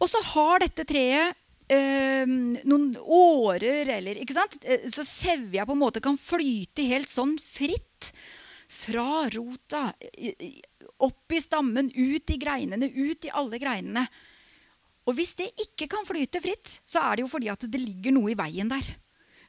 Og 0.00 0.08
så 0.08 0.22
har 0.32 0.62
dette 0.62 0.86
treet 0.88 1.36
eh, 1.68 2.24
noen 2.24 2.94
årer, 2.96 3.90
eller 3.98 4.22
ikke 4.22 4.36
sant? 4.38 4.56
Eh, 4.64 4.88
så 4.88 5.04
sevja 5.04 5.66
på 5.68 5.76
en 5.76 5.82
måte 5.82 6.00
kan 6.02 6.16
flyte 6.18 6.88
helt 6.88 7.12
sånn 7.12 7.36
fritt. 7.42 8.12
Fra 8.70 9.26
rota, 9.34 9.90
opp 11.02 11.34
i 11.34 11.40
stammen, 11.42 11.90
ut 11.90 12.30
i 12.30 12.36
greinene, 12.38 12.86
ut 12.86 13.26
i 13.26 13.32
alle 13.34 13.58
greinene. 13.60 14.06
Og 15.08 15.16
hvis 15.16 15.36
det 15.38 15.48
ikke 15.64 15.88
kan 15.90 16.06
flyte 16.06 16.42
fritt, 16.42 16.80
så 16.84 17.02
er 17.06 17.18
det 17.18 17.24
jo 17.24 17.30
fordi 17.32 17.50
at 17.52 17.64
det 17.70 17.80
ligger 17.80 18.14
noe 18.16 18.32
i 18.32 18.38
veien 18.38 18.70
der. 18.70 18.88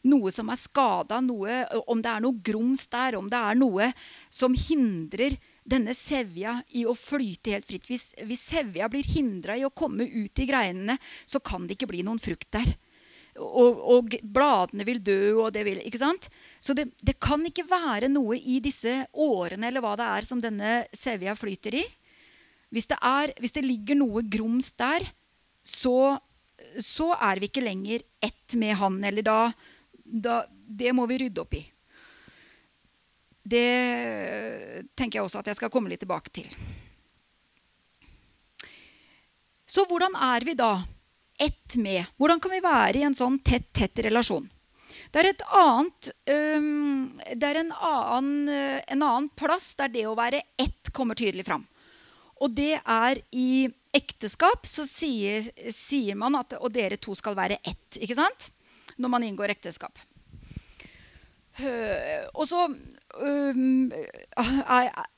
Noe 0.07 0.31
som 0.33 0.49
er 0.49 0.57
skada, 0.57 1.19
om 1.21 2.01
det 2.01 2.09
er 2.09 2.21
noe 2.23 2.39
grums 2.41 2.87
der, 2.89 3.17
om 3.19 3.27
det 3.29 3.37
er 3.37 3.57
noe 3.59 3.91
som 4.33 4.55
hindrer 4.57 5.35
denne 5.61 5.93
sevja 5.93 6.55
i 6.73 6.87
å 6.89 6.95
flyte 6.97 7.53
helt 7.53 7.67
fritt. 7.67 7.85
Hvis, 7.89 8.11
hvis 8.25 8.47
sevja 8.49 8.89
blir 8.89 9.05
hindra 9.05 9.57
i 9.57 9.65
å 9.67 9.73
komme 9.73 10.07
ut 10.07 10.41
i 10.41 10.47
greinene, 10.49 10.97
så 11.25 11.41
kan 11.43 11.67
det 11.67 11.77
ikke 11.77 11.91
bli 11.93 12.01
noen 12.07 12.21
frukt 12.21 12.49
der. 12.55 12.73
Og, 13.39 13.77
og 13.93 14.17
bladene 14.23 14.83
vil 14.87 14.99
dø, 14.99 15.19
og 15.39 15.53
det 15.55 15.61
vil 15.63 15.79
Ikke 15.87 16.01
sant? 16.01 16.27
Så 16.59 16.73
det, 16.75 16.89
det, 16.99 17.15
kan 17.23 17.39
ikke 17.47 17.63
være 17.69 18.09
noe 18.11 18.35
i 18.35 18.57
disse 18.59 19.05
årene 19.13 19.69
eller 19.69 19.83
hva 19.83 19.93
det 19.95 20.07
er 20.17 20.27
som 20.27 20.41
denne 20.43 20.81
sevja 20.91 21.37
flyter 21.39 21.77
i. 21.79 21.85
Hvis 22.75 22.89
det, 22.91 22.97
er, 22.99 23.31
hvis 23.39 23.55
det 23.55 23.63
ligger 23.63 23.99
noe 23.99 24.23
grums 24.27 24.73
der, 24.79 25.05
så, 25.63 26.17
så, 26.80 27.12
er 27.15 27.41
vi 27.41 27.50
ikke 27.50 27.63
lenger 27.65 28.04
ett 28.21 28.56
med 28.60 28.76
han. 28.80 29.04
Eller 29.04 29.26
da, 29.26 29.39
da 30.04 30.43
Det 30.50 30.93
må 30.95 31.06
vi 31.10 31.19
rydde 31.21 31.43
opp 31.43 31.58
i. 31.58 31.63
Det 33.41 33.67
tenker 34.95 35.19
jeg 35.19 35.26
også 35.26 35.41
at 35.41 35.52
jeg 35.52 35.60
skal 35.60 35.71
komme 35.74 35.91
litt 35.91 36.04
tilbake 36.04 36.34
til. 36.34 36.47
Så 39.65 39.86
hvordan 39.89 40.15
er 40.19 40.45
vi 40.45 40.56
da 40.58 40.74
ett 41.41 41.78
med? 41.80 42.06
Hvordan 42.19 42.41
kan 42.43 42.52
vi 42.54 42.63
være 42.63 43.00
i 43.00 43.06
en 43.08 43.17
sånn 43.17 43.39
tett, 43.39 43.71
tett 43.74 44.04
relasjon? 44.06 44.50
Det 45.12 45.21
er, 45.21 45.30
et 45.32 45.43
annet, 45.56 46.10
um, 46.60 47.08
det 47.36 47.47
er 47.47 47.60
en, 47.62 47.71
annen, 47.71 48.52
en 48.52 49.04
annen 49.04 49.30
plass 49.36 49.74
der 49.80 49.91
det 49.91 50.06
å 50.08 50.15
være 50.15 50.43
ett 50.60 50.91
kommer 50.95 51.17
tydelig 51.19 51.47
fram. 51.47 51.65
Og 52.43 52.54
det 52.56 52.78
er 52.80 53.21
i 53.32 53.67
ekteskap 53.93 54.67
så 54.67 54.86
sier, 54.88 55.45
sier 55.73 56.17
man 56.19 56.38
at 56.39 56.56
og 56.60 56.71
dere 56.73 56.99
to 57.01 57.15
skal 57.17 57.36
være 57.38 57.60
ett. 57.63 57.99
ikke 57.99 58.17
sant? 58.17 58.49
Når 58.97 59.10
man 59.12 59.23
inngår 59.25 59.54
ekteskap. 59.54 59.99
Og 62.34 62.45
så 62.47 62.62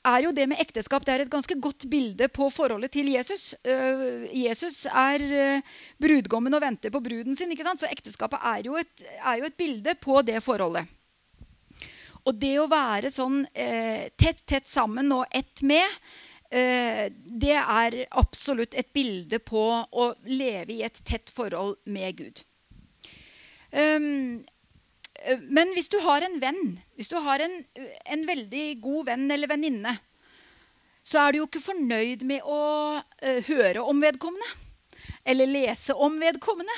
er 0.04 0.24
jo 0.24 0.32
det 0.34 0.48
med 0.50 0.58
ekteskap 0.60 1.04
det 1.06 1.14
er 1.14 1.22
et 1.24 1.30
ganske 1.30 1.56
godt 1.62 1.86
bilde 1.90 2.26
på 2.28 2.48
forholdet 2.50 2.90
til 2.96 3.12
Jesus. 3.12 3.54
Jesus 3.64 4.84
er 4.90 5.62
brudgommen 6.02 6.54
og 6.54 6.64
venter 6.64 6.90
på 6.90 7.02
bruden 7.04 7.38
sin. 7.38 7.52
ikke 7.54 7.66
sant? 7.66 7.80
Så 7.80 7.90
ekteskapet 7.90 8.42
er 8.42 8.66
jo, 8.66 8.76
et, 8.80 9.06
er 9.22 9.40
jo 9.40 9.48
et 9.48 9.58
bilde 9.58 9.94
på 10.02 10.20
det 10.26 10.42
forholdet. 10.42 10.90
Og 12.24 12.36
det 12.40 12.54
å 12.60 12.70
være 12.70 13.10
sånn 13.12 13.42
eh, 13.52 14.08
tett, 14.16 14.40
tett 14.48 14.68
sammen 14.68 15.12
og 15.12 15.26
ett 15.28 15.60
med, 15.66 15.84
det 16.54 17.56
er 17.58 17.94
absolutt 18.14 18.76
et 18.78 18.92
bilde 18.94 19.40
på 19.42 19.62
å 19.90 20.04
leve 20.28 20.76
i 20.76 20.84
et 20.86 21.00
tett 21.02 21.32
forhold 21.34 21.80
med 21.90 22.20
Gud. 22.20 22.42
Um, 23.74 24.44
Eh, 25.24 25.38
men 25.40 25.72
hvis 25.76 25.90
du 25.92 25.98
har 26.04 26.24
en 26.24 26.40
venn, 26.42 26.76
hvis 26.98 27.12
du 27.12 27.16
har 27.22 27.42
en, 27.44 27.60
en 28.04 28.26
veldig 28.28 28.66
god 28.84 29.10
venn 29.12 29.30
eller 29.30 29.50
venninne, 29.50 29.96
så 31.04 31.20
er 31.20 31.32
du 31.32 31.42
jo 31.42 31.46
ikke 31.48 31.60
fornøyd 31.60 32.22
med 32.24 32.46
å 32.48 32.60
uh, 32.96 33.40
høre 33.44 33.82
om 33.84 33.98
vedkommende. 34.00 34.46
Eller 35.24 35.48
lese 35.48 35.92
om 35.96 36.16
vedkommende. 36.20 36.74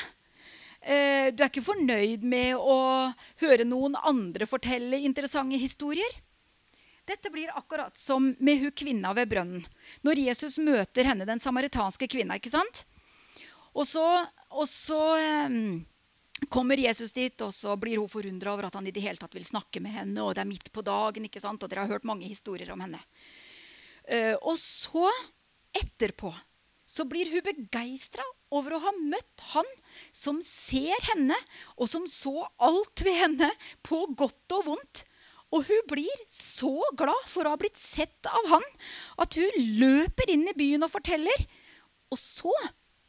Du 0.86 1.40
er 1.42 1.48
ikke 1.48 1.64
fornøyd 1.66 2.22
med 2.30 2.54
å 2.58 2.76
høre 3.40 3.64
noen 3.66 3.96
andre 4.06 4.46
fortelle 4.46 5.00
interessante 5.02 5.58
historier. 5.58 6.12
Dette 7.06 7.30
blir 7.30 7.52
akkurat 7.54 7.94
som 7.98 8.32
med 8.38 8.58
hun 8.60 8.72
kvinna 8.74 9.12
ved 9.14 9.30
brønnen. 9.30 9.66
Når 10.02 10.22
Jesus 10.26 10.58
møter 10.58 11.06
henne, 11.06 11.26
den 11.28 11.42
samaritanske 11.42 12.08
kvinna. 12.10 12.38
ikke 12.40 12.50
sant? 12.50 12.82
Og 13.76 13.86
så, 13.86 14.02
og 14.50 14.66
så 14.66 14.98
um, 15.46 15.84
kommer 16.50 16.82
Jesus 16.82 17.14
dit, 17.14 17.40
og 17.46 17.54
så 17.54 17.76
blir 17.78 18.00
hun 18.00 18.10
forundra 18.10 18.56
over 18.56 18.66
at 18.66 18.78
han 18.78 18.88
i 18.90 18.94
det 18.94 19.04
hele 19.04 19.22
tatt 19.22 19.38
vil 19.38 19.46
snakke 19.46 19.82
med 19.84 19.94
henne. 19.94 20.18
Og 20.24 20.34
det 20.34 20.42
er 20.42 20.50
midt 20.50 20.72
på 20.74 20.82
dagen, 20.86 21.28
ikke 21.28 21.42
sant? 21.44 21.62
og 21.62 21.70
dere 21.70 21.86
har 21.86 21.94
hørt 21.94 22.08
mange 22.08 22.26
historier 22.26 22.74
om 22.74 22.82
henne. 22.82 23.00
Uh, 24.10 24.34
og 24.42 24.58
så, 24.58 25.06
etterpå, 25.78 26.34
så 26.86 27.06
blir 27.06 27.30
hun 27.30 27.46
begeistra 27.46 28.26
over 28.54 28.76
å 28.76 28.82
ha 28.82 28.92
møtt 28.98 29.46
han 29.52 29.66
som 30.14 30.38
ser 30.42 30.94
henne, 31.12 31.38
og 31.78 31.90
som 31.90 32.06
så 32.10 32.48
alt 32.62 33.02
ved 33.06 33.18
henne, 33.22 33.50
på 33.86 34.08
godt 34.18 34.58
og 34.58 34.72
vondt. 34.72 35.06
Og 35.54 35.66
hun 35.68 35.85
blir 35.90 36.24
så 36.30 36.72
glad 36.98 37.28
for 37.30 37.46
å 37.46 37.52
ha 37.54 37.61
blitt 37.61 37.78
sett 37.78 38.26
av 38.26 38.48
han 38.50 38.64
at 39.22 39.37
hun 39.38 39.61
løper 39.78 40.32
inn 40.32 40.46
i 40.50 40.56
byen 40.56 40.87
og 40.87 40.92
forteller. 40.92 41.46
Og 42.11 42.18
så 42.18 42.52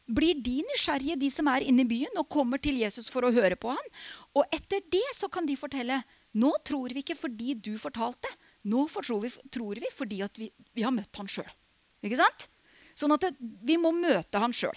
blir 0.08 0.38
de 0.40 0.62
nysgjerrige, 0.64 1.18
de 1.20 1.28
som 1.32 1.48
er 1.52 1.66
inne 1.68 1.84
i 1.84 1.88
byen, 1.88 2.14
og 2.16 2.30
kommer 2.32 2.60
til 2.62 2.78
Jesus 2.80 3.10
for 3.12 3.26
å 3.26 3.32
høre 3.34 3.58
på 3.60 3.74
han. 3.74 3.90
Og 4.38 4.46
etter 4.54 4.84
det 4.92 5.04
så 5.16 5.28
kan 5.32 5.48
de 5.48 5.58
fortelle 5.58 6.00
nå 6.38 6.52
tror 6.66 6.92
vi 6.94 7.02
ikke 7.02 7.18
fordi 7.18 7.54
du 7.56 7.72
fortalte. 7.80 8.30
Nå 8.68 8.84
tror 8.92 9.22
vi, 9.24 9.32
tror 9.52 9.80
vi 9.80 9.90
fordi 9.94 10.22
vi, 10.36 10.50
vi, 10.76 10.84
har 10.84 10.94
møtt 10.94 11.20
han 11.20 11.30
sjøl. 11.30 11.48
Ikke 12.04 12.20
sant? 12.20 12.48
Sånn 12.98 13.14
at 13.14 13.24
det, 13.24 13.32
vi 13.38 13.78
må 13.80 13.92
møte 13.96 14.40
han 14.42 14.54
sjøl. 14.54 14.76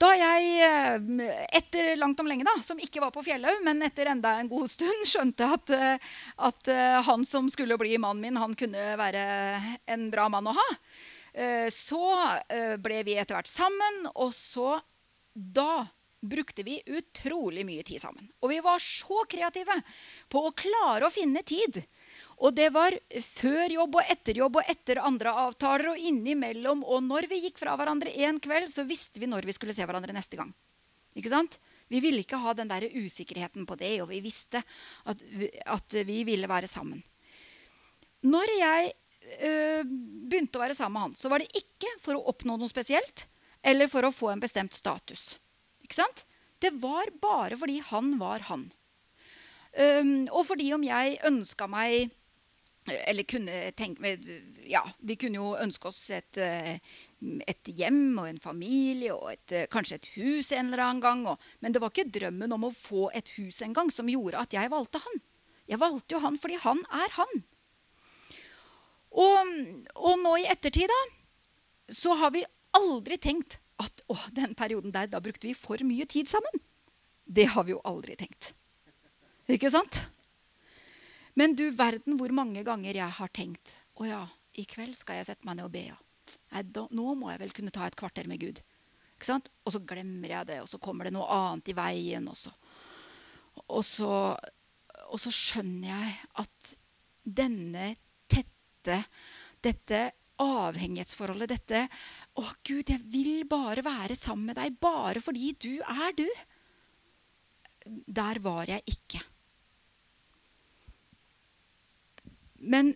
Da 0.00 0.08
jeg 0.16 0.44
eh, 0.64 1.32
etter 1.58 1.92
langt 2.00 2.20
om 2.22 2.28
lenge, 2.30 2.46
da, 2.48 2.54
som 2.64 2.78
ikke 2.80 3.02
var 3.02 3.12
på 3.12 3.24
Fjellhaug, 3.26 3.60
men 3.66 3.82
etter 3.84 4.08
enda 4.08 4.38
en 4.40 4.48
god 4.48 4.70
stund, 4.72 5.04
skjønte 5.10 5.48
at, 5.58 5.72
eh, 5.76 6.10
at 6.48 6.72
eh, 6.72 6.98
han 7.04 7.24
som 7.28 7.50
skulle 7.52 7.76
bli 7.80 7.98
mannen 8.00 8.24
min, 8.24 8.40
han 8.40 8.56
kunne 8.56 8.94
være 9.00 9.24
en 9.92 10.08
bra 10.12 10.28
mann 10.32 10.48
å 10.50 10.56
ha, 10.56 10.68
så 11.70 12.04
ble 12.82 13.04
vi 13.06 13.12
etter 13.14 13.36
hvert 13.36 13.46
sammen, 13.46 14.00
og 14.18 14.32
så 14.34 14.80
Da 15.30 15.86
brukte 16.26 16.64
vi 16.66 16.80
utrolig 16.90 17.62
mye 17.64 17.84
tid 17.86 18.02
sammen. 18.02 18.26
Og 18.42 18.50
vi 18.50 18.58
var 18.60 18.82
så 18.82 19.22
kreative 19.30 19.76
på 20.28 20.42
å 20.42 20.50
klare 20.58 21.06
å 21.06 21.12
finne 21.14 21.44
tid. 21.46 21.78
Og 22.40 22.54
det 22.56 22.70
var 22.72 22.94
før 23.20 23.72
jobb 23.74 23.98
og 24.00 24.12
etter 24.12 24.38
jobb 24.40 24.60
og 24.60 24.68
etter 24.72 25.02
andre 25.04 25.32
avtaler 25.42 25.90
og 25.92 26.00
innimellom. 26.00 26.84
Og 26.88 27.02
når 27.04 27.28
vi 27.28 27.42
gikk 27.44 27.60
fra 27.60 27.74
hverandre 27.76 28.14
en 28.24 28.40
kveld, 28.40 28.70
så 28.72 28.86
visste 28.88 29.20
vi 29.20 29.28
når 29.28 29.48
vi 29.48 29.56
skulle 29.56 29.76
se 29.76 29.84
hverandre 29.84 30.14
neste 30.16 30.40
gang. 30.40 30.52
Ikke 31.18 31.32
sant? 31.32 31.58
Vi 31.90 32.00
ville 32.00 32.22
ikke 32.22 32.38
ha 32.40 32.54
den 32.56 32.70
der 32.70 32.86
usikkerheten 32.86 33.66
på 33.66 33.76
det, 33.76 33.96
og 34.00 34.08
vi 34.12 34.22
visste 34.24 34.62
at, 35.10 35.24
at 35.66 35.96
vi 36.06 36.22
ville 36.24 36.48
være 36.48 36.70
sammen. 36.70 37.02
Når 38.24 38.52
jeg 38.56 38.92
øh, 39.42 39.84
begynte 40.30 40.60
å 40.60 40.64
være 40.64 40.76
sammen 40.78 40.96
med 40.96 41.06
han, 41.08 41.16
så 41.18 41.32
var 41.32 41.42
det 41.42 41.50
ikke 41.60 41.90
for 42.00 42.16
å 42.16 42.24
oppnå 42.30 42.56
noe 42.60 42.70
spesielt 42.70 43.26
eller 43.60 43.90
for 43.92 44.06
å 44.06 44.14
få 44.14 44.30
en 44.32 44.42
bestemt 44.42 44.76
status. 44.76 45.34
Ikke 45.84 45.98
sant? 45.98 46.24
Det 46.60 46.72
var 46.80 47.10
bare 47.20 47.58
fordi 47.60 47.80
han 47.90 48.14
var 48.20 48.46
han. 48.48 48.68
Um, 49.70 50.26
og 50.34 50.44
fordi 50.48 50.70
om 50.76 50.84
jeg 50.84 51.20
ønska 51.26 51.68
meg 51.70 52.10
eller 52.88 53.26
kunne 53.28 53.70
tenke 53.76 54.14
Ja, 54.66 54.82
vi 54.98 55.16
kunne 55.20 55.40
jo 55.40 55.50
ønske 55.60 55.90
oss 55.90 56.00
et, 56.14 56.38
et 56.40 57.70
hjem 57.76 58.18
og 58.18 58.28
en 58.30 58.40
familie 58.40 59.14
og 59.14 59.32
et, 59.34 59.54
kanskje 59.72 59.98
et 59.98 60.08
hus 60.16 60.52
en 60.56 60.70
eller 60.70 60.84
annen 60.86 61.04
gang. 61.04 61.24
Og, 61.28 61.50
men 61.60 61.74
det 61.74 61.82
var 61.82 61.92
ikke 61.92 62.10
drømmen 62.10 62.56
om 62.56 62.68
å 62.68 62.74
få 62.74 63.10
et 63.14 63.34
hus 63.36 63.60
en 63.66 63.76
gang 63.76 63.92
som 63.94 64.10
gjorde 64.10 64.40
at 64.40 64.56
jeg 64.56 64.72
valgte 64.72 65.02
han. 65.04 65.22
Jeg 65.70 65.82
valgte 65.82 66.16
jo 66.16 66.22
han 66.24 66.38
fordi 66.40 66.58
han 66.64 66.82
er 67.02 67.16
han. 67.18 67.42
Og, 69.10 69.54
og, 69.98 70.14
nå 70.22 70.36
i 70.38 70.46
ettertid 70.50 70.90
da, 70.90 71.00
så 71.90 72.14
har 72.18 72.30
vi 72.34 72.44
aldri 72.78 73.18
tenkt 73.18 73.58
at 73.82 74.04
å, 74.10 74.16
den 74.36 74.54
perioden 74.58 74.94
der, 74.94 75.08
da 75.10 75.22
brukte 75.22 75.48
vi 75.48 75.56
for 75.58 75.82
mye 75.86 76.06
tid 76.10 76.30
sammen. 76.30 76.62
Det 77.26 77.48
har 77.54 77.66
vi 77.66 77.74
jo 77.74 77.82
aldri 77.86 78.16
tenkt. 78.18 78.52
Ikke 79.50 79.70
sant? 79.72 80.04
Men 81.40 81.56
du 81.56 81.70
verden 81.72 82.18
hvor 82.20 82.32
mange 82.36 82.60
ganger 82.66 82.98
jeg 83.00 83.16
har 83.16 83.30
tenkt 83.32 83.78
å 83.96 84.04
ja, 84.04 84.20
i 84.60 84.66
kveld 84.68 84.92
skal 84.96 85.20
jeg 85.20 85.30
sette 85.30 85.46
meg 85.48 85.56
ned 85.56 85.70
og 85.70 85.72
be. 85.72 85.86
ja. 85.88 85.96
Nå 86.92 87.14
må 87.16 87.30
jeg 87.30 87.40
vel 87.40 87.54
kunne 87.56 87.72
ta 87.72 87.86
et 87.86 87.96
kvarter 87.96 88.28
med 88.28 88.42
Gud. 88.42 88.60
Ikke 89.16 89.28
sant? 89.28 89.48
Og 89.64 89.72
så 89.74 89.80
glemmer 89.84 90.32
jeg 90.32 90.48
det, 90.48 90.58
og 90.60 90.68
så 90.68 90.80
kommer 90.82 91.08
det 91.08 91.14
noe 91.16 91.28
annet 91.32 91.72
i 91.72 91.76
veien. 91.76 92.28
også. 92.28 92.52
og 93.68 93.84
så, 93.84 94.12
og 95.08 95.20
så 95.20 95.32
skjønner 95.32 95.88
jeg 95.88 96.14
at 96.44 96.74
denne 97.24 97.94
tette, 98.28 99.02
dette 99.60 100.00
avhengighetsforholdet, 100.40 101.52
dette 101.52 101.82
Å, 102.40 102.44
Gud, 102.64 102.88
jeg 102.88 103.00
vil 103.12 103.44
bare 103.48 103.84
være 103.84 104.16
sammen 104.16 104.52
med 104.52 104.56
deg, 104.60 104.78
bare 104.80 105.20
fordi 105.20 105.52
du 105.60 105.72
er 105.82 106.14
du. 106.16 106.28
Der 108.06 108.40
var 108.40 108.70
jeg 108.70 108.84
ikke. 108.88 109.20
Men 112.60 112.92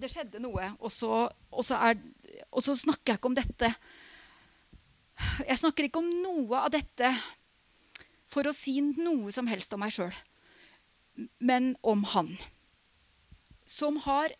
det 0.00 0.08
skjedde 0.12 0.40
noe, 0.42 0.72
og 0.80 0.92
så, 0.94 1.26
og 1.28 1.66
så, 1.66 1.76
er, 1.90 1.98
og 2.48 2.64
så 2.64 2.76
snakker 2.78 3.12
jeg 3.12 3.20
ikke 3.20 3.30
om 3.30 3.36
dette. 3.36 3.72
Jeg 5.44 5.60
snakker 5.60 5.86
ikke 5.86 6.00
om 6.00 6.08
noe 6.22 6.62
av 6.64 6.72
dette 6.72 7.10
for 8.30 8.46
å 8.46 8.54
si 8.54 8.78
noe 8.80 9.32
som 9.34 9.50
helst 9.50 9.74
om 9.74 9.82
meg 9.82 9.92
sjøl, 9.94 10.14
men 11.42 11.74
om 11.82 12.06
han 12.14 12.32
som 13.70 14.00
har 14.06 14.32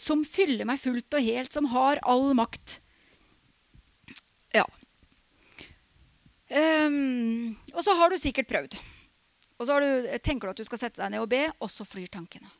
Som 0.00 0.24
fyller 0.26 0.66
meg 0.66 0.80
fullt 0.82 1.14
og 1.14 1.22
helt, 1.22 1.52
som 1.54 1.68
har 1.70 2.00
all 2.10 2.32
makt. 2.34 2.80
Ja. 4.50 4.64
Um, 6.50 7.54
og 7.70 7.84
så 7.86 7.94
har 7.94 8.10
du 8.10 8.18
sikkert 8.18 8.50
prøvd. 8.50 8.74
Og 9.56 9.68
så 9.68 9.80
du, 9.80 9.88
tenker 10.20 10.48
du 10.48 10.52
at 10.52 10.60
du 10.60 10.68
skal 10.68 10.80
sette 10.80 11.00
deg 11.00 11.14
ned 11.14 11.24
og 11.24 11.30
be, 11.32 11.46
og 11.60 11.70
så 11.72 11.86
flyr 11.88 12.10
tankene. 12.12 12.50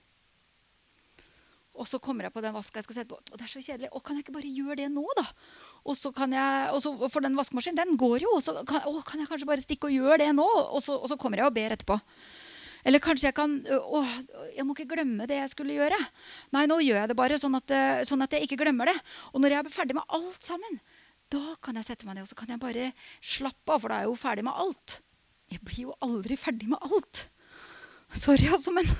Og 1.76 1.85
så 1.85 2.00
kommer 2.00 2.24
jeg 2.26 2.32
på 2.32 2.40
den 2.40 2.54
vaska 2.56 2.80
jeg 2.80 2.87
skal 2.87 2.98
sette 3.00 3.11
på. 3.12 3.18
Og 3.20 3.37
det 3.37 3.44
er 3.44 3.52
så 3.52 3.61
kjedelig. 3.61 3.90
Og 3.92 4.02
kan 4.04 4.16
jeg 4.16 4.24
ikke 4.24 4.37
bare 4.38 4.48
gjøre 4.48 4.78
det 4.80 4.88
nå, 4.92 5.04
da? 5.18 5.26
Og 5.85 5.98
så 5.98 6.11
kan 6.16 6.32
jeg, 6.32 6.72
og 6.72 6.80
så, 6.82 6.94
For 7.12 7.24
den 7.24 7.37
vaskemaskinen, 7.37 7.76
den 7.76 8.00
går 8.00 8.24
jo. 8.24 8.32
Og 8.38 8.42
så 8.44 8.56
kan, 8.68 8.87
å, 8.88 9.02
kan 9.04 9.20
jeg 9.20 9.28
kanskje 9.28 9.48
bare 9.48 9.64
stikke 9.64 9.90
og 9.90 9.96
gjøre 9.96 10.22
det 10.24 10.32
nå? 10.38 10.46
Og 10.46 10.80
så, 10.85 10.96
og 10.96 11.11
så 11.12 11.20
kommer 11.20 11.42
jeg 11.42 11.50
og 11.50 11.56
ber 11.56 11.76
etterpå. 11.76 11.98
Eller 12.87 13.02
kanskje 13.02 13.28
jeg 13.28 13.37
kan 13.37 13.59
Å, 13.66 14.02
jeg 14.54 14.64
må 14.64 14.76
ikke 14.76 14.94
glemme 14.94 15.28
det 15.28 15.40
jeg 15.42 15.52
skulle 15.52 15.76
gjøre. 15.76 15.98
Nei, 16.56 16.64
nå 16.70 16.80
gjør 16.80 17.02
jeg 17.02 17.12
det 17.12 17.18
bare, 17.18 17.40
sånn 17.42 17.59
at, 17.59 17.76
sånn 18.09 18.24
at 18.24 18.37
jeg 18.37 18.48
ikke 18.48 18.62
glemmer 18.62 18.88
det. 18.88 18.96
Og 19.35 19.42
når 19.42 19.59
jeg 19.59 19.64
er 19.64 19.74
ferdig 19.74 19.98
med 19.98 20.16
alt 20.16 20.48
sammen, 20.48 20.80
da 21.32 21.59
kan 21.61 21.76
jeg 21.76 21.90
sette 21.90 22.06
meg 22.06 22.16
ned 22.16 22.24
og 22.24 22.30
så 22.30 22.38
kan 22.38 22.54
jeg 22.54 22.62
bare 22.62 22.92
slappe 23.20 23.74
av, 23.74 23.82
for 23.82 23.90
da 23.90 23.98
er 23.98 24.06
jeg 24.06 24.12
jo 24.12 24.20
ferdig 24.20 24.46
med 24.46 24.64
alt. 24.64 25.00
Jeg 25.52 25.62
blir 25.62 25.82
jo 25.87 25.96
aldri 26.02 26.37
ferdig 26.38 26.68
med 26.70 26.82
alt. 26.82 27.26
Sorry, 28.14 28.48
altså, 28.50 28.72
men 28.74 28.87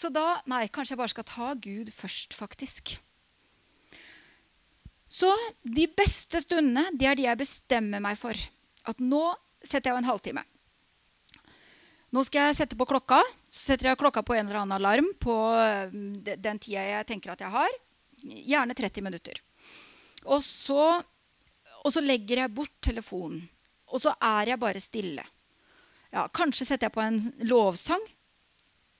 Så 0.00 0.08
da 0.12 0.40
Nei, 0.48 0.64
kanskje 0.72 0.94
jeg 0.94 1.00
bare 1.00 1.12
skal 1.12 1.26
ta 1.28 1.52
Gud 1.60 1.90
først, 1.92 2.34
faktisk. 2.36 2.94
Så 5.10 5.28
de 5.66 5.88
beste 5.90 6.40
stundene, 6.40 6.86
det 6.96 7.08
er 7.10 7.18
de 7.18 7.26
jeg 7.26 7.40
bestemmer 7.40 8.02
meg 8.02 8.16
for. 8.20 8.38
At 8.88 9.02
nå 9.02 9.24
setter 9.60 9.90
jeg 9.90 9.96
av 9.96 10.00
en 10.00 10.08
halvtime. 10.08 10.44
Nå 12.14 12.22
skal 12.26 12.48
jeg 12.48 12.60
sette 12.62 12.78
på 12.78 12.86
klokka. 12.88 13.20
Så 13.50 13.72
setter 13.72 13.90
jeg 13.90 14.00
klokka 14.00 14.22
på 14.26 14.34
en 14.38 14.46
eller 14.46 14.62
annen 14.62 14.78
alarm 14.78 15.10
på 15.22 15.34
eh, 15.58 15.92
den 16.30 16.62
tida 16.62 16.86
jeg 16.86 17.08
tenker 17.10 17.34
at 17.34 17.42
jeg 17.44 17.52
har. 17.54 17.78
Gjerne 18.22 18.76
30 18.78 19.06
minutter. 19.06 19.42
Og 20.30 20.42
så, 20.44 20.84
og 21.82 21.92
så 21.92 22.02
legger 22.04 22.44
jeg 22.44 22.54
bort 22.54 22.72
telefonen. 22.84 23.44
Og 23.90 24.02
så 24.02 24.14
er 24.22 24.52
jeg 24.52 24.62
bare 24.62 24.82
stille. 24.82 25.26
Ja, 26.10 26.26
kanskje 26.34 26.66
setter 26.66 26.88
jeg 26.88 26.96
på 26.96 27.04
en 27.04 27.20
lovsang. 27.50 28.02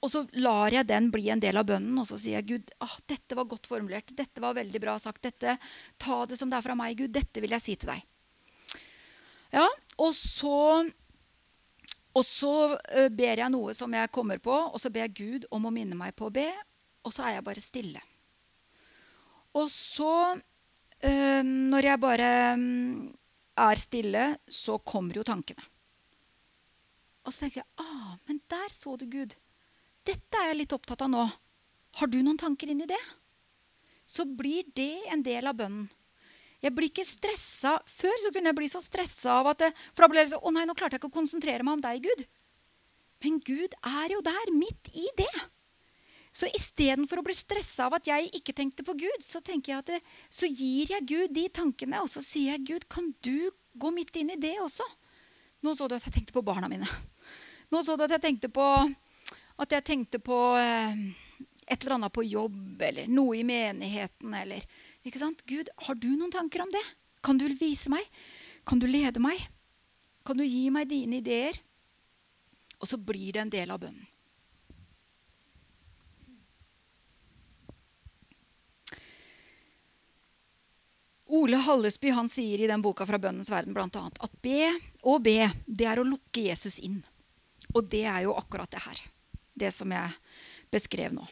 Og 0.01 0.09
så 0.09 0.23
lar 0.41 0.73
jeg 0.73 0.89
den 0.89 1.11
bli 1.13 1.27
en 1.29 1.43
del 1.43 1.61
av 1.61 1.67
bønnen, 1.69 1.99
og 2.01 2.07
så 2.09 2.17
sier 2.17 2.39
jeg 2.39 2.49
Gud, 2.49 2.71
ah, 2.81 2.95
dette 3.11 3.37
var 3.37 3.49
godt 3.51 3.69
formulert. 3.69 4.15
Dette 4.17 4.41
var 4.41 4.57
veldig 4.57 4.81
bra 4.81 4.95
sagt. 5.03 5.21
Dette, 5.27 5.59
ta 6.01 6.23
det 6.27 6.39
som 6.41 6.49
det 6.49 6.57
er 6.57 6.65
fra 6.65 6.77
meg, 6.79 6.97
Gud. 6.97 7.13
Dette 7.13 7.43
vil 7.45 7.53
jeg 7.53 7.65
si 7.65 7.77
til 7.77 7.93
deg. 7.93 8.07
Ja, 9.53 9.67
og 9.99 10.15
så 10.17 10.87
og 12.11 12.25
så 12.27 12.55
uh, 12.75 13.09
ber 13.15 13.39
jeg 13.39 13.53
noe 13.53 13.75
som 13.77 13.93
jeg 13.95 14.11
kommer 14.15 14.41
på, 14.43 14.51
og 14.51 14.81
så 14.83 14.91
ber 14.91 15.07
jeg 15.07 15.17
Gud 15.21 15.47
om 15.55 15.69
å 15.69 15.75
minne 15.75 15.99
meg 15.99 16.17
på 16.19 16.27
å 16.27 16.35
be. 16.35 16.49
Og 17.07 17.15
så 17.15 17.27
er 17.27 17.37
jeg 17.37 17.47
bare 17.47 17.63
stille. 17.63 18.01
Og 19.57 19.71
så, 19.73 20.37
øh, 21.03 21.43
når 21.43 21.87
jeg 21.89 22.01
bare 22.03 22.29
um, 22.55 23.07
er 23.67 23.79
stille, 23.79 24.25
så 24.49 24.79
kommer 24.79 25.21
jo 25.21 25.27
tankene. 25.27 25.63
Og 27.27 27.33
så 27.33 27.45
tenkte 27.45 27.61
jeg 27.61 27.69
ah, 27.83 28.17
men 28.27 28.41
der 28.51 28.73
så 28.75 28.97
du 28.97 29.07
Gud. 29.11 29.37
Dette 30.09 30.41
er 30.41 30.53
jeg 30.53 30.63
litt 30.63 30.75
opptatt 30.77 31.05
av 31.05 31.11
nå. 31.13 31.25
Har 32.01 32.11
du 32.11 32.21
noen 32.23 32.39
tanker 32.41 32.71
inni 32.73 32.89
det? 32.89 33.01
Så 34.09 34.25
blir 34.25 34.67
det 34.75 34.95
en 35.13 35.23
del 35.23 35.47
av 35.47 35.59
bønnen. 35.59 35.89
Jeg 36.61 36.75
blir 36.77 36.91
ikke 36.91 37.07
stressa. 37.09 37.79
Før 37.89 38.17
så 38.21 38.33
kunne 38.35 38.53
jeg 38.53 38.59
bli 38.59 38.69
så 38.69 38.83
stressa 38.85 39.39
av 39.41 39.53
at 39.53 39.63
det, 39.63 39.71
For 39.95 40.05
da 40.05 40.11
ble 40.13 40.25
det 40.25 40.33
sånn 40.35 40.45
Å 40.45 40.53
nei, 40.53 40.67
nå 40.69 40.77
klarte 40.77 40.97
jeg 40.99 41.03
ikke 41.03 41.13
å 41.13 41.19
konsentrere 41.21 41.65
meg 41.65 41.79
om 41.79 41.85
deg, 41.85 42.05
Gud. 42.05 42.27
Men 43.25 43.41
Gud 43.45 43.77
er 43.81 44.13
jo 44.13 44.21
der, 44.25 44.53
midt 44.53 44.93
i 44.97 45.07
det. 45.17 45.33
Så 46.31 46.47
istedenfor 46.55 47.21
å 47.21 47.27
bli 47.27 47.35
stressa 47.35 47.89
av 47.89 47.97
at 47.99 48.07
jeg 48.07 48.31
ikke 48.39 48.55
tenkte 48.55 48.85
på 48.87 48.95
Gud, 48.99 49.23
så 49.25 49.43
det, 49.43 49.99
så 50.31 50.47
gir 50.47 50.93
jeg 50.95 51.07
Gud 51.07 51.35
de 51.35 51.49
tankene, 51.49 52.03
og 52.05 52.11
så 52.11 52.23
sier 52.23 52.55
jeg, 52.55 52.67
Gud, 52.69 52.87
kan 52.89 53.11
du 53.21 53.51
gå 53.75 53.91
midt 53.91 54.17
inn 54.17 54.31
i 54.31 54.39
det 54.39 54.55
også? 54.63 54.87
Nå 55.67 55.75
så 55.75 55.89
du 55.89 55.97
at 55.97 56.07
jeg 56.07 56.15
tenkte 56.15 56.37
på 56.37 56.45
barna 56.47 56.71
mine. 56.71 56.87
Nå 57.71 57.83
så 57.83 57.97
du 57.97 58.07
at 58.07 58.15
jeg 58.15 58.23
tenkte 58.23 58.51
på 58.53 58.67
jeg 59.75 59.85
tenkte 59.85 60.19
på 60.25 60.37
eh, 60.57 61.01
et 61.69 61.83
eller 61.83 61.99
annet 61.99 62.15
på 62.15 62.25
jobb 62.25 62.81
eller 62.83 63.11
noe 63.13 63.37
i 63.37 63.45
menigheten. 63.45 64.33
eller, 64.35 64.65
ikke 65.05 65.21
sant? 65.21 65.45
Gud, 65.45 65.69
har 65.87 65.99
du 66.01 66.09
noen 66.15 66.33
tanker 66.33 66.65
om 66.65 66.71
det? 66.73 66.83
Kan 67.23 67.39
du 67.39 67.45
vise 67.61 67.93
meg? 67.93 68.07
Kan 68.65 68.81
du 68.81 68.87
lede 68.89 69.21
meg? 69.21 69.43
Kan 70.25 70.41
du 70.41 70.45
gi 70.47 70.71
meg 70.73 70.89
dine 70.89 71.21
ideer? 71.21 71.61
Og 72.81 72.89
så 72.89 72.97
blir 72.97 73.35
det 73.37 73.45
en 73.45 73.53
del 73.53 73.71
av 73.75 73.83
bønnen. 73.83 74.07
Ole 81.31 81.61
Hallesby 81.63 82.11
han 82.11 82.29
sier 82.29 82.59
i 82.59 82.67
den 82.67 82.83
boka 82.83 83.07
fra 83.07 83.19
Bønnens 83.23 83.51
verden 83.53 83.75
blant 83.77 83.97
at 83.97 84.33
be 84.43 84.67
og 85.07 85.23
be, 85.23 85.47
det 85.67 85.87
er 85.87 86.01
å 86.01 86.07
lukke 86.07 86.49
Jesus 86.49 86.81
inn. 86.83 86.99
Og 87.71 87.87
det 87.87 88.03
er 88.11 88.25
jo 88.25 88.35
akkurat 88.35 88.71
det 88.73 88.83
her. 88.83 89.03
Det 89.55 89.71
som 89.75 89.93
jeg 89.95 90.11
beskrev 90.73 91.15
nå. 91.15 91.27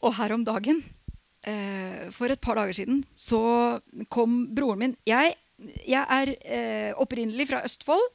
Og 0.00 0.16
her 0.16 0.32
om 0.32 0.44
dagen, 0.46 0.80
eh, 1.44 2.08
for 2.10 2.32
et 2.32 2.40
par 2.40 2.56
dager 2.56 2.72
siden, 2.72 3.04
så 3.12 3.80
kom 4.08 4.46
broren 4.54 4.78
min 4.78 4.96
Jeg, 5.04 5.36
jeg 5.84 6.06
er 6.08 6.34
eh, 6.40 6.92
opprinnelig 6.96 7.50
fra 7.50 7.60
Østfold. 7.64 8.06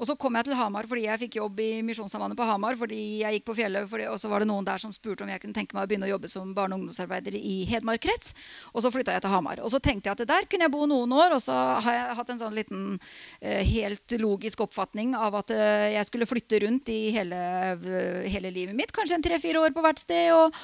Og 0.00 0.08
så 0.08 0.16
kom 0.16 0.36
jeg 0.38 0.48
til 0.48 0.56
Hamar 0.56 0.86
fordi 0.88 1.04
jeg 1.04 1.20
fikk 1.20 1.36
jobb 1.36 1.58
i 1.60 1.68
Misjonssambandet 1.84 2.38
på 2.38 2.46
Hamar. 2.48 2.76
fordi 2.80 3.20
jeg 3.20 3.36
gikk 3.36 3.46
på 3.50 3.56
fjellet, 3.58 3.88
fordi, 3.88 4.06
Og 4.08 4.16
så 4.18 4.30
var 4.32 4.40
det 4.40 4.48
noen 4.48 4.64
der 4.64 4.78
som 4.80 4.92
spurte 4.92 5.24
om 5.24 5.28
jeg 5.28 5.40
kunne 5.42 5.52
tenke 5.52 5.76
meg 5.76 5.84
å 5.84 5.90
begynne 5.90 6.08
å 6.08 6.14
jobbe 6.16 6.28
som 6.28 6.54
barne- 6.54 6.74
og 6.74 6.80
ungdomsarbeider 6.80 7.36
i 7.36 7.66
Hedmark 7.68 8.00
krets. 8.00 8.32
Og 8.72 8.80
så 8.82 8.90
flytta 8.90 9.12
jeg 9.12 9.22
til 9.22 9.30
Hamar. 9.30 9.60
Og 9.60 9.70
så 9.70 9.78
tenkte 9.78 10.08
jeg 10.08 10.16
at 10.16 10.26
der 10.26 10.46
kunne 10.48 10.64
jeg 10.64 10.72
bo 10.72 10.86
noen 10.86 11.12
år. 11.12 11.34
Og 11.36 11.42
så 11.44 11.52
har 11.52 11.92
jeg 11.92 12.16
hatt 12.16 12.30
en 12.30 12.38
sånn 12.38 12.56
liten 12.56 13.00
eh, 13.42 13.60
helt 13.60 14.16
logisk 14.16 14.60
oppfatning 14.60 15.14
av 15.14 15.34
at 15.34 15.50
eh, 15.50 15.92
jeg 15.98 16.08
skulle 16.08 16.26
flytte 16.30 16.62
rundt 16.64 16.88
i 16.88 17.10
hele, 17.12 17.36
uh, 17.76 18.24
hele 18.24 18.50
livet 18.50 18.74
mitt. 18.74 18.92
Kanskje 18.92 19.18
en 19.18 19.22
tre-fire 19.22 19.60
år 19.60 19.74
på 19.76 19.84
hvert 19.84 20.00
sted. 20.00 20.32
Og 20.32 20.54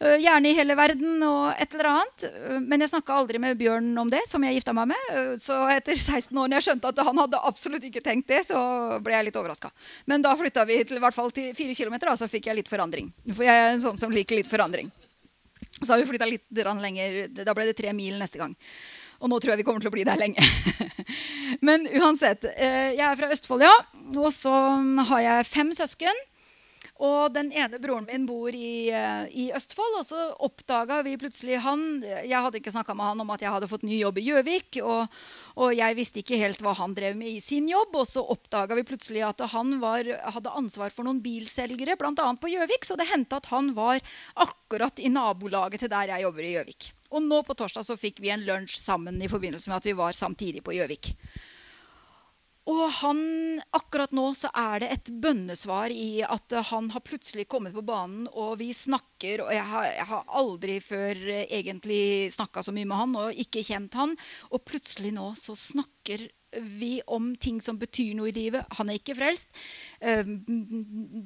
gjerne 0.00 0.48
i 0.48 0.56
hele 0.56 0.76
verden 0.76 1.20
og 1.26 1.52
et 1.60 1.72
eller 1.74 1.90
annet. 1.90 2.26
Men 2.64 2.80
jeg 2.80 2.94
snakka 2.94 3.12
aldri 3.12 3.40
med 3.42 3.58
Bjørn 3.60 3.92
om 4.00 4.08
det, 4.08 4.24
som 4.28 4.44
jeg 4.44 4.56
gifta 4.56 4.72
meg 4.76 4.94
med. 4.94 5.36
Så 5.42 5.56
etter 5.72 5.96
16 5.96 6.32
år, 6.32 6.48
når 6.48 6.60
jeg 6.60 6.68
skjønte 6.70 6.92
at 6.92 7.04
han 7.04 7.20
hadde 7.20 7.44
absolutt 7.48 7.84
ikke 7.84 8.04
tenkt 8.04 8.28
det, 8.32 8.42
så 8.48 8.60
ble 9.04 9.16
jeg 9.16 9.28
litt 9.28 9.38
overraska. 9.40 9.70
Men 10.10 10.24
da 10.24 10.34
flytta 10.38 10.64
vi 10.68 10.82
til, 10.84 11.00
hvert 11.02 11.16
fall 11.16 11.32
til 11.34 11.54
fire 11.56 11.74
kilometer, 11.76 12.12
så 12.16 12.28
fikk 12.30 12.50
jeg 12.50 12.60
litt 12.60 12.70
forandring. 12.70 13.10
For 13.32 13.46
jeg 13.46 13.64
er 13.64 13.72
en 13.74 13.82
sånn 13.82 13.98
som 14.00 14.14
liker 14.14 14.40
litt 14.40 14.50
forandring. 14.50 14.90
Så 15.82 15.92
har 15.92 16.00
vi 16.00 16.08
flytta 16.08 16.28
litt 16.28 16.46
lenger. 16.50 17.26
Da 17.36 17.54
ble 17.54 17.66
det 17.68 17.76
tre 17.76 17.92
mil 17.92 18.16
neste 18.18 18.40
gang. 18.40 18.54
Og 19.20 19.30
nå 19.32 19.38
tror 19.40 19.54
jeg 19.54 19.62
vi 19.62 19.66
kommer 19.66 19.80
til 19.80 19.88
å 19.88 19.94
bli 19.94 20.04
der 20.04 20.20
lenge. 20.20 20.40
Men 21.66 21.86
uansett. 21.88 22.44
Eh, 22.52 22.96
jeg 22.96 23.04
er 23.04 23.16
fra 23.16 23.30
Østfold, 23.32 23.64
ja. 23.64 23.74
Og 24.16 24.28
så 24.34 24.52
har 25.10 25.22
jeg 25.24 25.48
fem 25.48 25.72
søsken. 25.76 26.24
Og 27.04 27.32
den 27.34 27.50
ene 27.52 27.76
broren 27.82 28.06
min 28.08 28.24
bor 28.24 28.54
i, 28.54 28.88
eh, 28.88 29.26
i 29.28 29.50
Østfold, 29.52 29.98
og 29.98 30.06
så 30.06 30.20
oppdaga 30.46 31.02
vi 31.04 31.16
plutselig 31.20 31.58
han 31.60 32.00
Jeg 32.02 32.40
hadde 32.40 32.56
ikke 32.56 32.72
snakka 32.72 32.94
med 32.96 33.10
han 33.10 33.20
om 33.20 33.30
at 33.34 33.42
jeg 33.44 33.52
hadde 33.52 33.68
fått 33.68 33.84
ny 33.84 33.98
jobb 34.00 34.18
i 34.18 34.24
Gjøvik. 34.30 34.78
Og, 34.82 35.12
og, 35.56 35.74
jeg 35.76 35.96
visste 35.98 36.22
ikke 36.22 36.40
helt 36.40 36.62
hva 36.64 36.72
han 36.78 36.94
drev 36.96 37.16
med 37.16 37.36
i 37.36 37.40
sin 37.44 37.68
jobb. 37.68 37.94
Og 38.00 38.06
så 38.08 38.24
oppdaga 38.24 38.78
vi 38.78 38.86
plutselig 38.88 39.26
at 39.28 39.44
han 39.52 39.76
var, 39.82 40.08
hadde 40.08 40.54
ansvar 40.56 40.94
for 40.94 41.04
noen 41.04 41.20
bilselgere, 41.20 41.98
bl.a. 42.00 42.28
på 42.40 42.52
Gjøvik. 42.54 42.88
Så 42.88 42.96
det 42.96 43.10
hendte 43.12 43.42
at 43.42 43.50
han 43.52 43.74
var 43.76 44.00
akkurat 44.34 45.00
i 45.00 45.12
nabolaget 45.12 45.84
til 45.84 45.92
der 45.92 46.14
jeg 46.14 46.24
jobber 46.24 46.46
i 46.46 46.54
Gjøvik. 46.56 46.92
Og 47.12 47.22
nå 47.22 47.42
på 47.46 47.54
torsdag 47.54 47.84
så 47.86 47.98
fikk 48.00 48.24
vi 48.24 48.32
en 48.32 48.46
lunsj 48.46 48.80
sammen 48.80 49.20
i 49.22 49.28
forbindelse 49.30 49.70
med 49.70 49.78
at 49.78 49.86
vi 49.86 49.94
var 50.00 50.16
samtidig 50.16 50.64
på 50.64 50.74
Gjøvik. 50.74 51.12
Og 52.66 52.86
han, 52.98 53.18
akkurat 53.78 54.10
nå 54.16 54.32
så 54.34 54.50
er 54.58 54.82
det 54.82 54.88
et 54.90 55.10
bønnesvar 55.22 55.92
i 55.94 56.24
at 56.26 56.54
han 56.72 56.88
har 56.90 57.04
plutselig 57.06 57.46
kommet 57.50 57.76
på 57.76 57.84
banen, 57.86 58.26
og 58.34 58.56
vi 58.58 58.72
snakker. 58.74 59.44
Og 59.44 59.52
jeg 59.54 59.66
har, 59.70 59.86
jeg 59.94 60.08
har 60.10 60.32
aldri 60.40 60.80
før 60.82 61.20
egentlig 61.46 62.00
snakka 62.34 62.64
så 62.66 62.74
mye 62.74 62.88
med 62.90 62.98
han 63.04 63.14
og 63.22 63.38
ikke 63.46 63.62
kjent 63.66 63.94
han. 63.98 64.16
Og 64.50 64.64
plutselig 64.66 65.14
nå 65.14 65.30
så 65.38 65.54
snakker 65.54 66.26
vi 66.56 67.00
om 67.06 67.36
ting 67.36 67.60
som 67.60 67.78
betyr 67.78 68.14
noe 68.18 68.30
i 68.30 68.34
livet. 68.34 68.66
Han 68.78 68.90
er 68.90 68.98
ikke 68.98 69.16
frelst. 69.18 69.50
Ehm, 70.00 70.38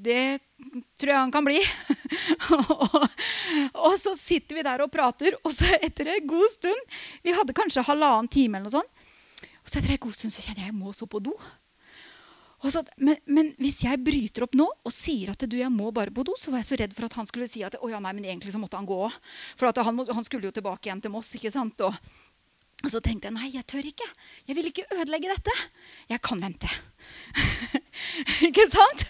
det 0.04 0.40
tror 1.00 1.12
jeg 1.12 1.20
han 1.22 1.32
kan 1.32 1.46
bli. 1.46 1.60
og 3.86 3.94
så 4.00 4.16
sitter 4.18 4.58
vi 4.58 4.66
der 4.66 4.84
og 4.84 4.92
prater, 4.92 5.36
og 5.44 5.54
så 5.54 5.72
etter 5.80 6.12
en 6.12 6.26
god 6.28 6.48
stund 6.52 6.96
Vi 7.24 7.32
hadde 7.36 7.56
kanskje 7.56 7.84
halvannen 7.86 8.28
time 8.28 8.58
eller 8.58 8.68
noe 8.68 8.80
sånt 8.80 8.99
så 9.70 9.78
etter 9.78 9.94
en 9.94 10.02
god 10.02 10.16
stund 10.16 10.34
så 10.34 10.42
kjenner 10.42 10.64
jeg 10.64 10.72
jeg 10.72 10.78
må 10.80 10.92
så 10.96 11.06
på 11.06 11.20
do. 11.22 11.34
Så, 12.68 12.82
men, 13.00 13.16
men, 13.24 13.52
hvis 13.56 13.78
jeg 13.86 14.02
bryter 14.04 14.44
opp 14.44 14.56
nå 14.58 14.66
og 14.68 14.92
sier 14.92 15.30
at 15.32 15.44
du, 15.48 15.54
jeg 15.56 15.72
må 15.72 15.88
bare 15.96 16.12
på 16.12 16.24
do, 16.26 16.34
så 16.36 16.52
var 16.52 16.60
jeg 16.60 16.68
så 16.68 16.78
redd 16.82 16.96
for 16.96 17.06
at 17.06 17.14
han 17.16 17.28
skulle 17.28 17.48
si 17.48 17.62
at 17.64 17.78
å 17.80 17.88
ja, 17.88 18.00
nei, 18.04 18.12
men 18.18 18.26
egentlig 18.26 18.52
så 18.52 18.60
måtte 18.60 18.76
han 18.76 18.88
gå 18.88 18.98
òg. 19.06 19.14
For 19.56 19.70
han, 19.70 20.02
han, 20.10 20.26
skulle 20.26 20.50
jo 20.50 20.56
tilbake 20.58 20.90
igjen 20.90 21.00
til 21.00 21.14
Moss. 21.14 21.32
ikke 21.38 21.52
sant? 21.54 21.80
Og, 21.86 21.94
og, 22.82 22.90
så 22.92 23.00
tenkte 23.00 23.30
jeg 23.30 23.36
nei, 23.38 23.48
jeg 23.54 23.64
tør 23.70 23.88
ikke. 23.88 24.08
Jeg 24.50 24.58
vil 24.58 24.68
ikke 24.68 24.88
ødelegge 24.98 25.32
dette. 25.32 25.56
Jeg 26.12 26.20
kan 26.26 26.44
vente. 26.44 26.68
ikke 28.50 28.68
sant? 28.74 29.08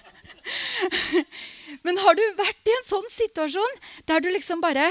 men 1.87 1.99
har 2.01 2.17
du 2.17 2.23
vært 2.39 2.71
i 2.71 2.77
en 2.77 2.87
sånn 2.87 3.11
situasjon 3.13 3.83
der 4.09 4.23
du 4.23 4.31
liksom 4.31 4.63
bare 4.63 4.87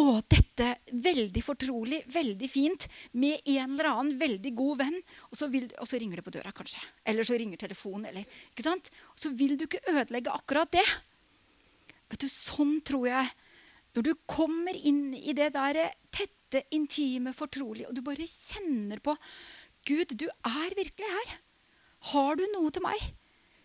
å, 0.00 0.04
dette 0.26 0.68
veldig 0.90 1.42
fortrolig, 1.44 2.00
veldig 2.10 2.48
fint, 2.50 2.86
med 3.20 3.46
en 3.54 3.76
eller 3.76 3.88
annen 3.90 4.18
veldig 4.18 4.52
god 4.58 4.80
venn. 4.82 4.96
Og 5.30 5.38
så, 5.38 5.48
vil, 5.52 5.68
og 5.78 5.88
så, 5.88 6.00
ringer 6.00 6.20
det 6.20 6.26
på 6.26 6.34
døra, 6.34 6.52
kanskje. 6.56 6.82
Eller 7.06 7.26
så 7.26 7.38
ringer 7.38 7.60
telefonen. 7.60 8.08
Eller, 8.10 8.26
ikke 8.52 8.66
sant? 8.66 8.90
Og 9.14 9.22
så 9.22 9.32
vil 9.38 9.54
du 9.60 9.66
ikke 9.68 9.84
ødelegge 9.94 10.34
akkurat 10.34 10.72
det. 10.74 10.84
Vet 12.10 12.24
du, 12.24 12.28
Sånn 12.30 12.76
tror 12.84 13.06
jeg 13.08 13.30
Når 13.96 14.04
du 14.04 14.10
kommer 14.28 14.76
inn 14.76 15.14
i 15.16 15.32
det 15.36 15.52
der 15.54 15.78
tette, 16.12 16.64
intime, 16.74 17.32
fortrolige, 17.34 17.88
og 17.88 17.94
du 17.96 18.02
bare 18.06 18.26
kjenner 18.28 19.00
på 19.02 19.14
Gud, 19.86 20.12
du 20.18 20.26
er 20.26 20.74
virkelig 20.76 21.08
her. 21.10 21.38
Har 22.12 22.38
du 22.38 22.44
noe 22.52 22.70
til 22.74 22.84
meg? 22.84 23.00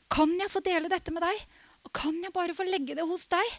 Kan 0.09 0.33
jeg 0.39 0.51
få 0.51 0.61
dele 0.65 0.89
dette 0.91 1.13
med 1.13 1.25
deg? 1.25 1.43
Og 1.85 1.93
kan 1.95 2.17
jeg 2.21 2.33
bare 2.35 2.55
få 2.57 2.65
legge 2.67 2.97
det 2.97 3.05
hos 3.07 3.27
deg? 3.31 3.57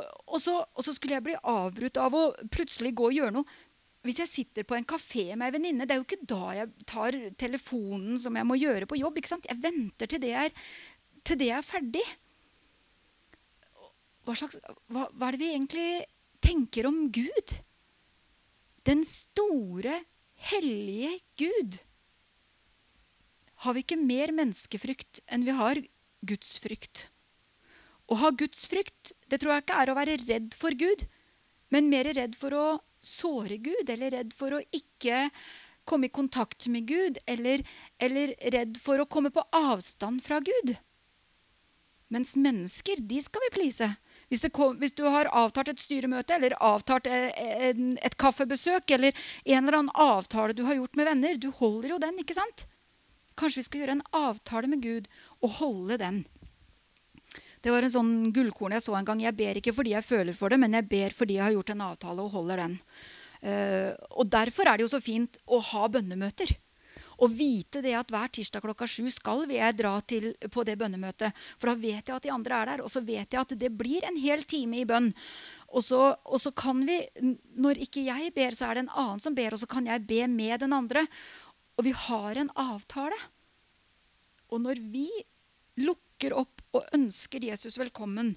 Og, 0.00 0.38
så, 0.42 0.60
og 0.62 0.86
så 0.86 0.94
skulle 0.96 1.18
jeg 1.18 1.26
bli 1.26 1.36
avbrutt 1.38 2.00
av 2.00 2.16
å 2.16 2.22
plutselig 2.52 2.94
gå 2.98 3.10
og 3.10 3.16
gjøre 3.16 3.34
noe. 3.38 3.58
Hvis 4.06 4.22
jeg 4.22 4.32
sitter 4.32 4.64
på 4.64 4.78
en 4.78 4.86
kafé 4.88 5.26
med 5.34 5.50
ei 5.50 5.54
venninne, 5.58 5.84
det 5.84 5.92
er 5.92 6.00
jo 6.00 6.06
ikke 6.06 6.28
da 6.28 6.54
jeg 6.56 6.86
tar 6.88 7.16
telefonen 7.40 8.16
som 8.20 8.36
jeg 8.38 8.48
må 8.48 8.56
gjøre 8.56 8.88
på 8.88 8.96
jobb. 8.96 9.20
ikke 9.20 9.32
sant? 9.34 9.48
Jeg 9.50 9.60
venter 9.60 10.08
til 10.08 10.22
det 10.22 10.32
er, 10.46 10.54
til 11.26 11.40
det 11.40 11.50
er 11.52 11.66
ferdig. 11.66 12.04
Hva, 14.24 14.36
slags, 14.38 14.56
hva, 14.88 15.04
hva 15.12 15.28
er 15.28 15.36
det 15.36 15.42
vi 15.42 15.52
egentlig 15.52 15.90
tenker 16.40 16.88
om 16.88 17.02
Gud? 17.12 17.56
Den 18.88 19.04
store, 19.04 20.00
hellige 20.48 21.12
Gud. 21.40 21.80
Har 23.66 23.76
vi 23.76 23.84
ikke 23.84 24.00
mer 24.00 24.32
menneskefrykt 24.32 25.20
enn 25.28 25.44
vi 25.44 25.56
har 25.60 25.82
gudsfrykt? 26.24 27.10
Å 28.08 28.16
ha 28.22 28.30
gudsfrykt 28.32 29.12
det 29.30 29.40
tror 29.40 29.54
jeg 29.54 29.64
ikke 29.64 29.80
er 29.82 29.90
å 29.92 29.96
være 29.98 30.20
redd 30.26 30.54
for 30.58 30.76
Gud, 30.78 31.06
men 31.70 31.90
mer 31.90 32.10
redd 32.16 32.36
for 32.38 32.54
å 32.56 32.66
såre 33.00 33.60
Gud, 33.62 33.88
eller 33.88 34.12
redd 34.16 34.34
for 34.36 34.56
å 34.56 34.62
ikke 34.74 35.28
komme 35.88 36.10
i 36.10 36.14
kontakt 36.14 36.66
med 36.68 36.86
Gud, 36.90 37.18
eller, 37.30 37.64
eller 37.98 38.34
redd 38.54 38.78
for 38.82 39.00
å 39.00 39.08
komme 39.08 39.32
på 39.34 39.44
avstand 39.56 40.22
fra 40.24 40.40
Gud. 40.44 40.76
Mens 42.10 42.34
mennesker, 42.36 43.00
de 43.06 43.20
skal 43.22 43.46
vi 43.46 43.52
please. 43.54 43.86
Hvis, 44.30 44.42
kom, 44.54 44.76
hvis, 44.78 44.94
du 44.94 45.04
har 45.10 45.30
avtalt 45.34 45.72
et 45.72 45.82
styremøte 45.82 46.36
eller 46.36 46.54
avtalt 46.62 47.08
et, 47.10 47.78
et, 47.98 48.16
kaffebesøk 48.18 48.92
eller 48.94 49.14
en 49.42 49.64
eller 49.64 49.78
annen 49.80 49.94
avtale 49.94 50.54
du 50.54 50.62
har 50.68 50.78
gjort 50.78 50.98
med 50.98 51.08
venner, 51.10 51.38
du 51.38 51.48
holder 51.54 51.94
jo 51.94 52.02
den, 52.02 52.20
ikke 52.22 52.38
sant? 52.38 52.66
Kanskje 53.38 53.62
vi 53.62 53.66
skal 53.66 53.82
gjøre 53.82 53.96
en 53.98 54.06
avtale 54.14 54.70
med 54.70 54.84
Gud 54.84 55.10
og 55.40 55.56
holde 55.58 55.98
den. 56.02 56.22
Det 57.60 57.72
var 57.74 57.84
en 57.84 57.92
sånn 57.92 58.12
gullkorn 58.32 58.74
jeg 58.76 58.86
så 58.86 58.96
en 58.96 59.06
gang. 59.08 59.20
Jeg 59.20 59.36
ber 59.36 59.60
ikke 59.60 59.74
fordi 59.76 59.92
jeg 59.92 60.06
føler 60.06 60.36
for 60.36 60.52
det, 60.52 60.60
men 60.62 60.76
jeg 60.78 60.88
ber 60.88 61.16
fordi 61.16 61.36
jeg 61.36 61.46
har 61.46 61.56
gjort 61.58 61.74
en 61.74 61.86
avtale 61.90 62.24
og 62.24 62.34
holder 62.38 62.64
den. 62.64 62.80
Uh, 63.40 63.92
og 64.20 64.28
Derfor 64.32 64.68
er 64.68 64.78
det 64.78 64.86
jo 64.86 64.92
så 64.94 65.00
fint 65.04 65.40
å 65.48 65.60
ha 65.70 65.86
bønnemøter. 65.92 66.56
Å 67.20 67.28
vite 67.28 67.82
det 67.84 67.92
at 67.98 68.08
hver 68.12 68.30
tirsdag 68.32 68.64
klokka 68.64 68.86
sju 68.88 69.04
skal 69.12 69.44
jeg 69.52 69.76
dra 69.76 69.92
til, 70.08 70.30
på 70.48 70.64
det 70.64 70.78
bønnemøtet. 70.80 71.36
For 71.60 71.68
da 71.68 71.76
vet 71.76 72.08
jeg 72.08 72.16
at 72.16 72.24
de 72.24 72.32
andre 72.32 72.60
er 72.62 72.70
der, 72.72 72.82
og 72.84 72.92
så 72.92 73.02
vet 73.04 73.28
jeg 73.28 73.40
at 73.42 73.52
det 73.60 73.68
blir 73.76 74.06
en 74.08 74.16
hel 74.16 74.46
time 74.48 74.80
i 74.80 74.86
bønn. 74.88 75.10
Og 75.68 75.84
så, 75.84 76.00
og 76.24 76.40
så 76.40 76.52
kan 76.56 76.80
vi, 76.88 76.96
når 77.60 77.82
ikke 77.84 78.06
jeg 78.06 78.32
ber, 78.36 78.56
så 78.56 78.70
er 78.70 78.78
det 78.78 78.86
en 78.86 78.94
annen 79.04 79.20
som 79.20 79.36
ber, 79.36 79.52
og 79.52 79.60
så 79.60 79.68
kan 79.68 79.84
jeg 79.90 80.06
be 80.08 80.24
med 80.32 80.64
den 80.64 80.72
andre. 80.72 81.04
Og 81.76 81.84
vi 81.90 81.92
har 82.08 82.40
en 82.40 82.50
avtale. 82.56 83.20
Og 84.48 84.64
når 84.64 84.80
vi 84.88 85.06
lukker 85.84 86.34
opp 86.40 86.59
og 86.76 86.86
ønsker 86.94 87.42
Jesus 87.50 87.78
velkommen, 87.80 88.34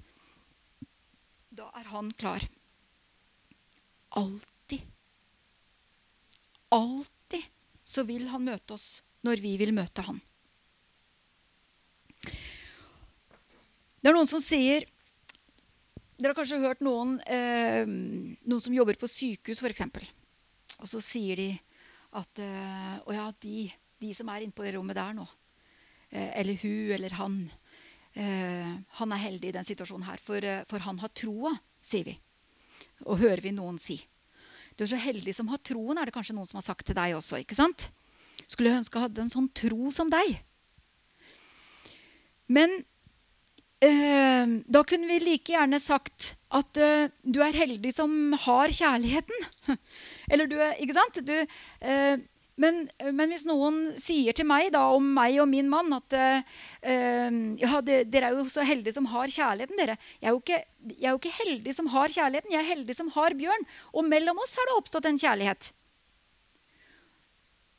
da 1.54 1.70
er 1.78 1.90
han 1.92 2.10
klar. 2.18 2.46
Alltid. 4.18 4.82
Alltid 6.74 7.50
så 7.84 8.06
vil 8.08 8.30
han 8.32 8.46
møte 8.48 8.74
oss 8.78 9.04
når 9.26 9.42
vi 9.44 9.54
vil 9.62 9.74
møte 9.76 10.06
han. 10.08 10.22
Det 14.04 14.10
er 14.10 14.18
noen 14.18 14.30
som 14.30 14.42
sier 14.44 14.90
Dere 16.14 16.32
har 16.32 16.38
kanskje 16.38 16.60
hørt 16.62 16.84
noen, 16.86 17.16
eh, 17.26 17.84
noen 17.84 18.62
som 18.62 18.76
jobber 18.76 18.96
på 19.02 19.10
sykehus, 19.10 19.60
f.eks. 19.60 19.82
Og 20.78 20.88
så 20.88 21.02
sier 21.04 21.40
de 21.42 21.48
at 22.16 22.40
eh, 22.40 22.94
Å 23.02 23.16
ja, 23.16 23.26
de, 23.44 23.66
de, 24.00 24.12
som 24.16 24.30
er 24.32 24.46
inne 24.46 24.56
på 24.56 24.64
det 24.64 24.76
rommet 24.78 24.96
der 24.96 25.18
nå, 25.18 25.26
eh, 26.14 26.30
eller 26.40 26.62
hun 26.62 26.94
eller 26.96 27.18
han 27.18 27.38
Han 28.14 29.14
er 29.14 29.22
heldig 29.24 29.50
i 29.50 29.56
den 29.56 29.66
situasjonen 29.66 30.06
her, 30.06 30.22
for, 30.22 30.38
eh, 30.46 30.64
for 30.70 30.84
han 30.86 31.00
har 31.02 31.10
troa, 31.18 31.54
sier 31.82 32.06
vi. 32.06 32.16
Og 33.06 33.20
hører 33.24 33.42
vi 33.42 33.52
noen 33.56 33.80
si. 33.82 33.98
Du 34.78 34.84
er 34.86 34.92
så 34.94 35.02
heldig 35.02 35.34
som 35.36 35.50
har 35.50 35.62
troen, 35.66 35.98
er 35.98 36.06
det 36.10 36.14
kanskje 36.16 36.36
noen 36.38 36.50
som 36.50 36.60
har 36.62 36.68
sagt 36.68 36.86
til 36.86 36.98
deg 36.98 37.16
også. 37.18 37.42
ikke 37.42 37.58
sant? 37.58 37.90
Skulle 38.48 38.76
ønske 38.78 39.00
jeg 39.00 39.08
hadde 39.08 39.22
en 39.22 39.34
sånn 39.34 39.50
tro 39.54 39.92
som 39.94 40.10
deg. 40.14 40.42
Men 42.54 42.74
eh, 43.82 44.46
da 44.66 44.84
kunne 44.84 45.10
vi 45.10 45.20
like 45.24 45.54
gjerne 45.54 45.80
sagt 45.82 46.34
at 46.54 46.78
eh, 46.78 47.10
du 47.24 47.42
er 47.42 47.56
heldig 47.56 47.94
som 47.94 48.34
har 48.46 48.74
kjærligheten. 48.74 49.48
Eller 50.32 50.50
du 50.50 50.58
Ikke 50.84 50.98
sant? 50.98 51.22
Du, 51.26 51.34
eh, 51.82 52.18
men, 52.62 52.84
men, 53.02 53.32
hvis 53.32 53.48
noen 53.50 53.78
sier 53.98 54.36
til 54.38 54.46
meg 54.46 54.68
da, 54.76 54.84
om 54.94 55.06
meg 55.16 55.40
og 55.42 55.48
min 55.50 55.70
mann 55.72 55.96
at 55.96 56.14
uh, 56.14 56.58
ja, 57.58 57.80
det, 57.86 58.04
dere 58.14 58.30
er 58.30 58.38
jo 58.38 58.46
så 58.52 58.66
heldige 58.68 58.94
som 58.94 59.08
har 59.10 59.32
kjærligheten, 59.34 59.80
dere. 59.80 59.96
Jeg 60.22 60.30
er, 60.30 60.38
ikke, 60.38 60.60
jeg 60.92 61.08
er, 61.08 61.16
jo 61.16 61.22
ikke, 61.22 61.38
heldig 61.40 61.74
som 61.80 61.90
har 61.96 62.14
kjærligheten, 62.14 62.54
jeg 62.54 62.62
er 62.62 62.70
heldig 62.70 62.98
som 63.00 63.10
har 63.16 63.38
Bjørn. 63.40 63.66
Og 63.98 64.06
mellom 64.06 64.44
oss 64.44 64.54
har 64.60 64.70
det 64.70 64.78
oppstått 64.78 65.10
en 65.10 65.18
kjærlighet. 65.24 65.72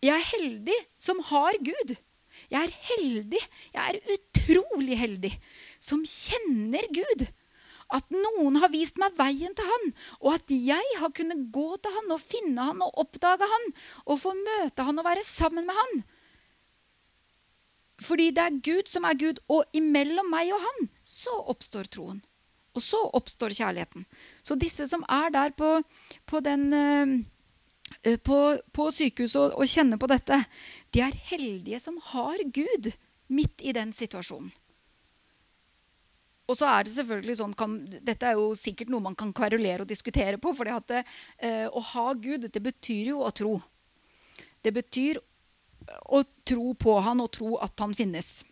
Jeg 0.05 0.17
er 0.19 0.27
heldig 0.35 0.81
som 1.01 1.23
har 1.31 1.61
Gud. 1.65 1.95
Jeg 2.51 2.67
er 2.67 2.75
heldig, 2.91 3.41
jeg 3.73 3.95
er 3.95 4.19
utrolig 4.19 4.99
heldig, 4.99 5.31
som 5.83 6.03
kjenner 6.03 6.91
Gud. 6.93 7.29
At 7.95 8.11
noen 8.11 8.59
har 8.59 8.73
vist 8.73 8.99
meg 8.99 9.15
veien 9.19 9.55
til 9.55 9.69
han, 9.69 9.93
og 10.19 10.35
at 10.35 10.51
jeg 10.51 10.99
har 10.99 11.13
kunnet 11.15 11.47
gå 11.55 11.69
til 11.79 11.95
han 11.95 12.15
og 12.15 12.23
finne 12.23 12.67
han 12.71 12.83
og 12.83 13.01
oppdage 13.05 13.47
han 13.51 13.71
og 14.05 14.21
få 14.23 14.35
møte 14.39 14.87
han 14.87 14.99
og 14.99 15.07
være 15.07 15.25
sammen 15.27 15.69
med 15.69 15.79
han. 15.79 16.05
Fordi 18.03 18.31
det 18.35 18.43
er 18.43 18.63
Gud 18.67 18.91
som 18.91 19.07
er 19.07 19.19
Gud, 19.19 19.39
og 19.49 19.65
imellom 19.77 20.27
meg 20.33 20.51
og 20.53 20.63
han 20.65 20.89
så 21.07 21.35
oppstår 21.53 21.87
troen. 21.95 22.19
Og 22.75 22.83
så 22.83 22.99
oppstår 23.15 23.55
kjærligheten. 23.55 24.03
Så 24.43 24.57
disse 24.59 24.89
som 24.91 25.05
er 25.07 25.31
der 25.31 25.55
på, 25.55 25.77
på, 26.27 26.41
den, 26.43 26.75
uh, 26.75 28.17
på, 28.19 28.39
på 28.75 28.89
sykehuset 28.91 29.39
og, 29.39 29.61
og 29.63 29.71
kjenner 29.71 30.01
på 30.03 30.11
dette, 30.11 30.41
de 30.91 31.05
er 31.07 31.15
heldige 31.31 31.79
som 31.83 32.01
har 32.11 32.43
Gud 32.51 32.91
midt 33.31 33.63
i 33.63 33.73
den 33.77 33.95
situasjonen. 33.95 34.51
Og 36.45 36.59
så 36.59 36.69
er 36.69 36.85
det 36.85 36.93
selvfølgelig 36.93 37.37
sånn, 37.39 37.53
kan, 37.57 37.77
Dette 38.05 38.29
er 38.29 38.37
jo 38.37 38.51
sikkert 38.59 38.91
noe 38.93 39.05
man 39.05 39.17
kan 39.17 39.33
kverulere 39.37 39.85
og 39.85 39.91
diskutere 39.91 40.41
på. 40.41 40.53
For 40.57 40.69
uh, 40.69 41.05
å 41.73 41.85
ha 41.93 42.09
Gud, 42.21 42.51
det 42.53 42.63
betyr 42.65 43.15
jo 43.15 43.23
å 43.25 43.31
tro. 43.33 43.55
Det 44.65 44.73
betyr 44.75 45.21
å 46.13 46.21
tro 46.45 46.75
på 46.81 46.99
han 47.05 47.23
og 47.25 47.31
tro 47.37 47.55
at 47.65 47.81
han 47.81 47.95
finnes. 47.97 48.43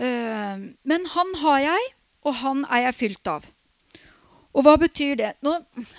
Uh, 0.00 0.68
men 0.84 1.08
han 1.14 1.32
har 1.44 1.64
jeg, 1.64 1.88
og 2.28 2.36
han 2.42 2.62
er 2.68 2.86
jeg 2.88 2.98
fylt 2.98 3.32
av. 3.32 3.48
Og 4.50 4.66
hva 4.66 4.74
betyr 4.80 5.14
det? 5.16 5.30
Nå, 5.46 5.54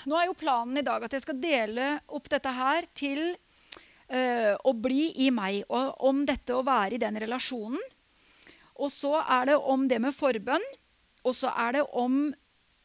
nå, 0.09 0.17
er 0.17 0.27
jo 0.27 0.37
planen 0.37 0.77
i 0.77 0.85
dag 0.85 1.01
at 1.05 1.13
jeg 1.15 1.23
skal 1.23 1.39
dele 1.41 1.95
opp 2.11 2.27
dette 2.29 2.51
her 2.53 2.85
til 2.97 3.21
uh, 3.31 4.53
å 4.67 4.75
bli 4.77 5.07
i 5.25 5.31
meg. 5.33 5.63
Og 5.71 6.05
om 6.11 6.21
dette 6.27 6.53
å 6.53 6.65
være 6.67 6.97
i 6.97 7.01
den 7.01 7.17
relasjonen 7.23 7.81
og 8.81 8.89
så 8.93 9.19
er 9.21 9.51
det 9.51 9.57
om 9.59 9.87
det 9.89 9.99
med 10.01 10.15
forbønn. 10.15 10.65
Og 11.27 11.35
så 11.37 11.51
er 11.53 11.77
det 11.77 11.83
om 11.97 12.31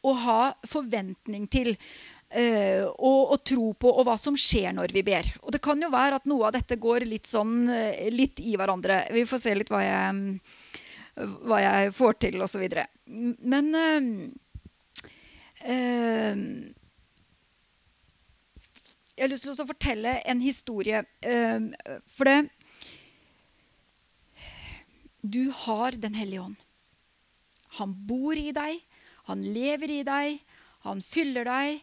å 0.05 0.13
ha 0.21 0.41
forventning 0.67 1.47
til 1.51 1.73
uh, 1.73 2.85
og, 2.85 3.21
og, 3.33 3.37
tro 3.47 3.71
på 3.79 3.91
og 3.91 4.05
hva 4.07 4.17
som 4.21 4.37
skjer 4.37 4.75
når 4.77 4.93
vi 4.95 5.03
ber. 5.07 5.29
Og 5.43 5.53
det 5.55 5.61
kan 5.65 5.81
jo 5.81 5.89
være 5.93 6.21
at 6.21 6.29
noe 6.29 6.47
av 6.47 6.57
dette 6.57 6.79
går 6.81 7.07
litt 7.09 7.29
sånn 7.29 7.65
uh, 7.69 8.09
litt 8.13 8.41
i 8.43 8.55
hverandre. 8.59 9.07
Vi 9.15 9.25
får 9.27 9.43
se 9.43 9.55
litt 9.57 9.73
hva 9.73 9.81
jeg, 9.83 10.39
hva 11.49 11.61
jeg 11.63 11.93
får 11.97 12.19
til, 12.27 12.41
osv. 12.45 12.67
Men 13.07 13.65
uh, 13.73 14.09
Jeg 19.17 19.25
har 19.25 19.31
lyst 19.31 19.47
til 19.47 19.55
å 19.55 19.65
fortelle 19.65 20.11
en 20.29 20.41
historie. 20.43 20.99
for 22.13 22.29
det 22.29 22.35
du 25.31 25.51
har 25.65 25.91
Den 25.91 26.15
hellige 26.17 26.41
ånd. 26.41 26.57
Han 27.77 27.93
bor 28.07 28.37
i 28.37 28.51
deg, 28.55 28.79
han 29.27 29.43
lever 29.43 29.91
i 29.91 30.03
deg, 30.07 30.39
han 30.87 31.01
fyller 31.03 31.45
deg. 31.47 31.81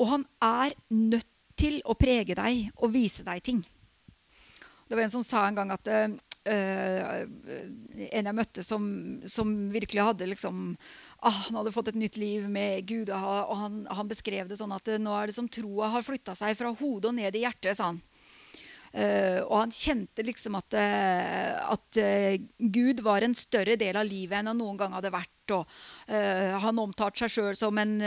Og 0.00 0.10
han 0.10 0.26
er 0.42 0.74
nødt 0.90 1.28
til 1.54 1.78
å 1.86 1.94
prege 1.94 2.34
deg 2.34 2.70
og 2.82 2.94
vise 2.94 3.22
deg 3.26 3.42
ting. 3.44 3.60
Det 4.88 4.96
var 4.96 5.06
en 5.06 5.12
som 5.12 5.24
sa 5.24 5.44
en 5.46 5.58
gang 5.58 5.70
at 5.74 5.88
uh, 5.88 6.14
En 6.44 8.28
jeg 8.28 8.36
møtte 8.36 8.64
som, 8.66 8.82
som 9.24 9.52
virkelig 9.72 10.02
hadde 10.04 10.26
liksom 10.28 10.74
ah, 11.24 11.38
Han 11.46 11.56
hadde 11.56 11.72
fått 11.72 11.88
et 11.94 11.96
nytt 11.96 12.18
liv 12.20 12.44
med 12.52 12.84
Gud, 12.84 13.08
og 13.08 13.54
han, 13.56 13.78
han 13.88 14.10
beskrev 14.10 14.50
det 14.50 14.58
sånn 14.60 14.74
at 14.76 14.90
nå 15.00 15.14
er 15.16 15.30
det 15.30 15.38
som 15.38 15.48
troa 15.48 15.88
har 15.94 16.04
flytta 16.04 16.34
seg 16.36 16.52
fra 16.58 16.74
hodet 16.76 17.12
og 17.12 17.16
ned 17.16 17.38
i 17.38 17.46
hjertet. 17.46 17.78
sa 17.78 17.94
han. 17.94 18.02
Uh, 18.94 19.40
og 19.48 19.56
han 19.58 19.72
kjente 19.74 20.22
liksom 20.22 20.54
at, 20.54 20.76
uh, 20.78 21.72
at 21.74 21.98
uh, 21.98 22.34
Gud 22.70 23.00
var 23.02 23.24
en 23.26 23.32
større 23.34 23.74
del 23.80 23.96
av 23.98 24.06
livet 24.06 24.38
enn 24.38 24.52
han 24.52 24.60
noen 24.60 24.78
gang 24.78 24.94
hadde 24.94 25.10
vært. 25.14 25.30
Og, 25.52 25.68
han 26.08 26.78
omtalte 26.80 27.20
seg 27.20 27.32
sjøl 27.34 27.56
som 27.58 27.76
en 27.76 27.98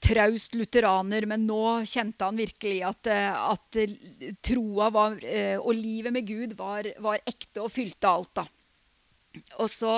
traust 0.00 0.54
lutheraner, 0.56 1.26
men 1.28 1.42
nå 1.44 1.58
kjente 1.84 2.24
han 2.24 2.38
virkelig 2.40 2.78
at, 2.88 3.10
at 3.12 3.78
troa 4.48 4.86
var, 4.94 5.18
og 5.60 5.68
livet 5.76 6.14
med 6.16 6.24
Gud 6.24 6.54
var, 6.56 6.88
var 7.04 7.20
ekte 7.28 7.60
og 7.60 7.68
fylte 7.74 8.08
alt. 8.08 8.32
da. 8.40 8.46
Og 9.60 9.68
så, 9.68 9.92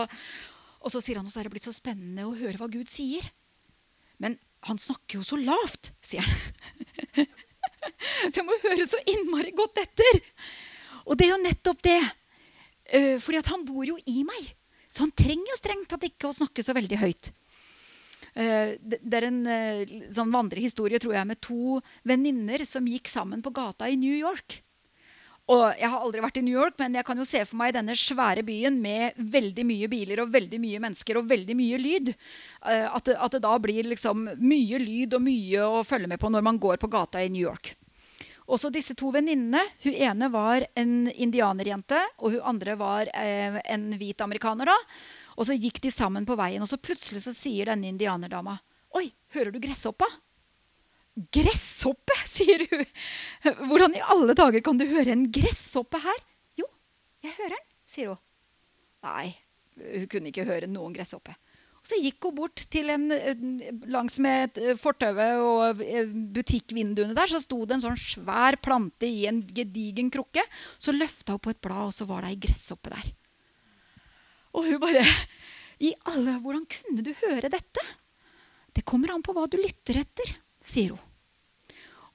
og 0.82 0.90
så 0.90 1.04
sier 1.04 1.20
han 1.22 1.30
at 1.30 1.38
det 1.38 1.44
er 1.44 1.54
blitt 1.54 1.70
så 1.70 1.76
spennende 1.76 2.26
å 2.26 2.34
høre 2.34 2.58
hva 2.58 2.66
Gud 2.72 2.90
sier. 2.90 3.30
Men 4.18 4.34
han 4.66 4.82
snakker 4.82 5.20
jo 5.20 5.28
så 5.30 5.38
lavt, 5.38 5.92
sier 6.02 6.26
han. 6.26 7.30
Så 8.30 8.40
jeg 8.40 8.46
må 8.46 8.56
høre 8.62 8.86
så 8.88 9.00
innmari 9.08 9.52
godt 9.56 9.80
etter. 9.82 10.20
Og 11.06 11.18
det 11.18 11.26
er 11.26 11.34
jo 11.34 11.42
nettopp 11.44 11.84
det. 11.86 12.00
Uh, 12.90 13.16
fordi 13.22 13.42
han 13.50 13.66
bor 13.66 13.84
jo 13.88 13.98
i 14.10 14.22
meg. 14.26 14.54
Så 14.90 15.04
han 15.04 15.14
trenger 15.14 15.52
jo 15.52 15.58
strengt 15.60 15.90
tatt 15.90 16.08
ikke 16.08 16.30
å 16.30 16.36
snakke 16.36 16.64
så 16.66 16.74
veldig 16.76 16.98
høyt. 17.00 17.30
Uh, 18.30 18.76
det, 18.78 19.00
er 19.16 19.28
en 19.28 19.40
uh, 19.46 19.94
sånn 20.12 20.34
vandrehistorie 20.34 21.00
tror 21.02 21.16
jeg, 21.18 21.30
med 21.30 21.40
to 21.42 21.78
venninner 22.06 22.64
som 22.68 22.88
gikk 22.90 23.10
sammen 23.10 23.42
på 23.44 23.54
gata 23.54 23.90
i 23.90 23.98
New 24.00 24.16
York. 24.16 24.60
Og 25.50 25.64
Jeg 25.74 25.90
har 25.90 25.98
aldri 25.98 26.22
vært 26.22 26.38
i 26.38 26.44
New 26.46 26.54
York, 26.54 26.76
men 26.78 26.94
jeg 26.94 27.06
kan 27.08 27.18
jo 27.18 27.26
se 27.26 27.40
for 27.48 27.58
meg 27.58 27.74
denne 27.74 27.96
svære 27.98 28.44
byen 28.46 28.76
med 28.78 29.16
veldig 29.18 29.64
mye 29.66 29.88
biler 29.90 30.22
og 30.22 30.30
veldig 30.30 30.60
mye 30.62 30.82
mennesker 30.84 31.18
og 31.18 31.26
veldig 31.30 31.56
mye 31.58 31.80
lyd. 31.80 32.12
At 32.62 33.08
det, 33.08 33.16
at 33.18 33.34
det 33.34 33.42
da 33.42 33.56
blir 33.58 33.88
liksom 33.90 34.28
mye 34.38 34.78
lyd 34.78 35.18
og 35.18 35.24
mye 35.26 35.66
å 35.66 35.82
følge 35.86 36.12
med 36.12 36.22
på 36.22 36.30
når 36.30 36.46
man 36.46 36.60
går 36.62 36.78
på 36.78 36.92
gata 36.92 37.24
i 37.24 37.32
New 37.34 37.42
York. 37.42 37.72
Også 38.50 38.70
disse 38.74 38.96
to 38.98 39.12
venninnene. 39.14 39.62
Hun 39.84 39.94
ene 39.94 40.30
var 40.30 40.66
en 40.78 40.94
indianerjente, 41.10 41.98
og 42.18 42.34
hun 42.34 42.48
andre 42.54 42.74
var 42.78 43.10
eh, 43.14 43.60
en 43.74 43.90
hvit 43.98 44.22
amerikaner. 44.22 44.70
da. 44.70 44.78
Og 45.38 45.46
så 45.46 45.58
gikk 45.58 45.78
de 45.82 45.92
sammen 45.94 46.26
på 46.26 46.38
veien, 46.38 46.62
og 46.62 46.70
så 46.70 46.78
plutselig 46.78 47.22
så 47.26 47.34
sier 47.34 47.70
denne 47.70 47.90
indianerdama 47.90 48.58
Oi, 48.98 49.06
hører 49.36 49.54
du 49.54 49.60
gresshoppa? 49.62 50.08
Gresshoppe, 51.34 52.16
sier 52.36 52.64
hun. 52.70 52.86
Hvordan 53.68 53.96
i 53.98 54.02
alle 54.14 54.36
dager 54.38 54.64
kan 54.64 54.80
du 54.80 54.86
høre 54.88 55.14
en 55.14 55.28
gresshoppe 55.32 56.00
her? 56.02 56.24
Jo, 56.60 56.66
jeg 57.26 57.36
hører 57.38 57.56
den, 57.58 57.68
sier 57.88 58.12
hun. 58.14 58.20
Nei, 59.04 59.30
hun 59.80 60.10
kunne 60.12 60.32
ikke 60.32 60.48
høre 60.48 60.68
noen 60.70 60.94
gresshoppe. 60.96 61.36
Så 61.80 61.96
gikk 61.96 62.26
hun 62.28 62.34
bort 62.36 62.60
til 62.68 62.90
en, 62.92 63.06
langs 63.88 64.18
med 64.20 64.58
fortauet 64.82 65.40
og 65.40 65.80
butikkvinduene 66.36 67.16
der, 67.16 67.30
så 67.32 67.40
sto 67.40 67.62
det 67.64 67.78
en 67.78 67.84
sånn 67.86 67.96
svær 68.00 68.58
plante 68.60 69.08
i 69.08 69.24
en 69.30 69.40
gedigen 69.48 70.10
krukke. 70.12 70.44
Så 70.76 70.92
løfta 70.92 71.38
hun 71.38 71.44
på 71.46 71.54
et 71.54 71.62
blad, 71.64 71.88
og 71.88 71.96
så 71.96 72.04
var 72.08 72.26
det 72.26 72.34
ei 72.34 72.42
gresshoppe 72.44 72.92
der. 72.92 73.08
Og 74.52 74.68
hun 74.68 74.82
bare 74.82 75.04
I 75.88 75.94
alle, 76.12 76.36
Hvordan 76.44 76.66
kunne 76.68 77.04
du 77.06 77.14
høre 77.22 77.48
dette? 77.48 77.84
Det 78.76 78.84
kommer 78.84 79.14
an 79.14 79.24
på 79.24 79.32
hva 79.34 79.46
du 79.48 79.56
lytter 79.56 80.02
etter, 80.02 80.34
sier 80.60 80.92
hun. 80.92 81.09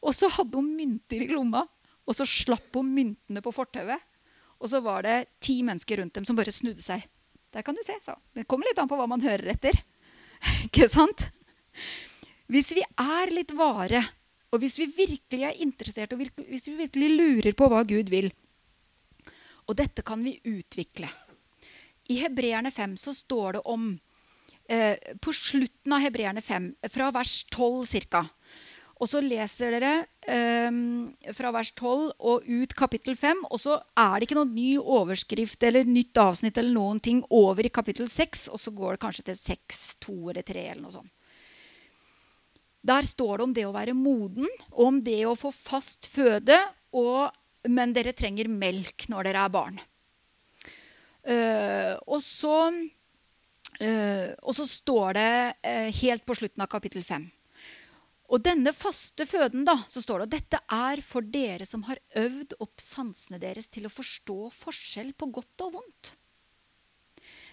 Og 0.06 0.14
så 0.14 0.30
hadde 0.30 0.60
hun 0.60 0.76
mynter 0.78 1.26
i 1.26 1.32
lomma, 1.32 1.64
og 2.06 2.14
så 2.14 2.28
slapp 2.30 2.78
hun 2.78 2.92
myntene 2.94 3.42
på 3.42 3.54
fortauet. 3.56 4.04
Og 4.62 4.70
så 4.72 4.80
var 4.86 5.04
det 5.06 5.16
ti 5.44 5.60
mennesker 5.66 6.00
rundt 6.00 6.16
dem 6.16 6.28
som 6.28 6.38
bare 6.38 6.54
snudde 6.54 6.86
seg. 6.86 7.04
Der 7.56 7.66
kan 7.66 7.76
du 7.76 7.82
se, 7.86 7.96
så. 8.04 8.16
Det 8.36 8.46
kommer 8.50 8.70
litt 8.70 8.80
an 8.82 8.90
på 8.92 8.98
hva 9.00 9.08
man 9.10 9.24
hører 9.24 9.56
etter. 9.56 9.78
Ikke 10.68 10.88
sant? 10.92 11.30
Hvis 12.52 12.72
vi 12.78 12.84
er 12.86 13.34
litt 13.34 13.54
vare, 13.58 14.04
og 14.54 14.62
hvis 14.62 14.78
vi 14.80 14.88
virkelig 14.94 15.48
er 15.48 15.62
interessert, 15.64 16.14
og 16.14 16.22
hvis 16.22 16.68
vi 16.70 16.78
virkelig 16.78 17.12
lurer 17.16 17.58
på 17.58 17.70
hva 17.72 17.82
Gud 17.88 18.12
vil 18.14 18.30
Og 19.66 19.74
dette 19.76 20.04
kan 20.06 20.22
vi 20.22 20.38
utvikle. 20.46 21.10
I 22.14 22.20
Hebreerne 22.22 22.70
5 22.72 22.98
så 23.02 23.14
står 23.18 23.58
det 23.58 23.62
om 23.66 23.88
eh, 24.70 24.94
På 25.18 25.34
slutten 25.34 25.96
av 25.96 26.04
Hebreerne 26.04 26.42
5, 26.42 26.68
fra 26.94 27.10
vers 27.12 27.34
12 27.50 28.06
ca. 28.12 28.22
Og 28.96 29.10
så 29.12 29.20
leser 29.20 29.74
dere 29.76 29.94
eh, 30.24 31.32
fra 31.36 31.52
vers 31.52 31.72
12 31.76 32.14
og 32.16 32.46
ut 32.48 32.76
kapittel 32.80 33.18
5. 33.20 33.44
Og 33.50 33.60
så 33.60 33.76
er 34.00 34.14
det 34.16 34.30
ikke 34.30 34.38
noen 34.38 34.54
ny 34.56 34.70
overskrift 34.80 35.66
eller 35.68 35.88
nytt 35.90 36.16
avsnitt 36.22 36.56
eller 36.62 36.78
noen 36.78 37.02
ting 37.04 37.20
over 37.28 37.68
i 37.68 37.74
kapittel 37.76 38.08
6. 38.12 38.48
Og 38.56 38.62
så 38.62 38.72
går 38.76 38.96
det 38.96 39.04
kanskje 39.04 39.28
til 39.32 39.40
6, 39.42 39.84
2 40.08 40.18
eller 40.32 40.48
3 40.48 40.66
eller 40.70 40.84
noe 40.86 40.96
sånt. 40.96 41.12
Der 42.86 43.02
står 43.02 43.40
det 43.40 43.46
om 43.48 43.54
det 43.58 43.66
å 43.66 43.74
være 43.74 43.98
moden, 43.98 44.48
om 44.72 45.00
det 45.04 45.24
å 45.26 45.36
få 45.36 45.50
fast 45.52 46.08
føde. 46.14 46.56
Og, 46.96 47.34
men 47.68 47.96
dere 47.96 48.16
trenger 48.16 48.48
melk 48.48 49.10
når 49.12 49.28
dere 49.28 49.44
er 49.44 49.56
barn. 49.60 49.82
Uh, 51.26 51.96
og 52.08 52.22
så 52.24 52.58
Uh, 53.76 54.32
og 54.48 54.54
så 54.56 54.64
står 54.64 55.18
det 55.18 55.32
uh, 55.68 55.90
helt 55.98 56.24
på 56.24 56.36
slutten 56.40 56.64
av 56.64 56.70
kapittel 56.72 57.04
5 57.04 57.26
og 58.26 58.42
denne 58.42 58.72
faste 58.74 59.28
føden, 59.30 59.66
da, 59.68 59.76
så 59.90 60.02
står 60.02 60.24
det 60.24 60.26
at 60.26 60.36
dette 60.36 60.60
er 60.74 61.02
for 61.06 61.26
dere 61.26 61.66
som 61.70 61.84
har 61.86 62.02
øvd 62.18 62.56
opp 62.64 62.82
sansene 62.82 63.38
deres 63.42 63.70
til 63.70 63.86
å 63.86 63.94
forstå 63.94 64.38
forskjell 64.56 65.12
på 65.14 65.30
godt 65.36 65.66
og 65.68 65.76
vondt. 65.78 66.16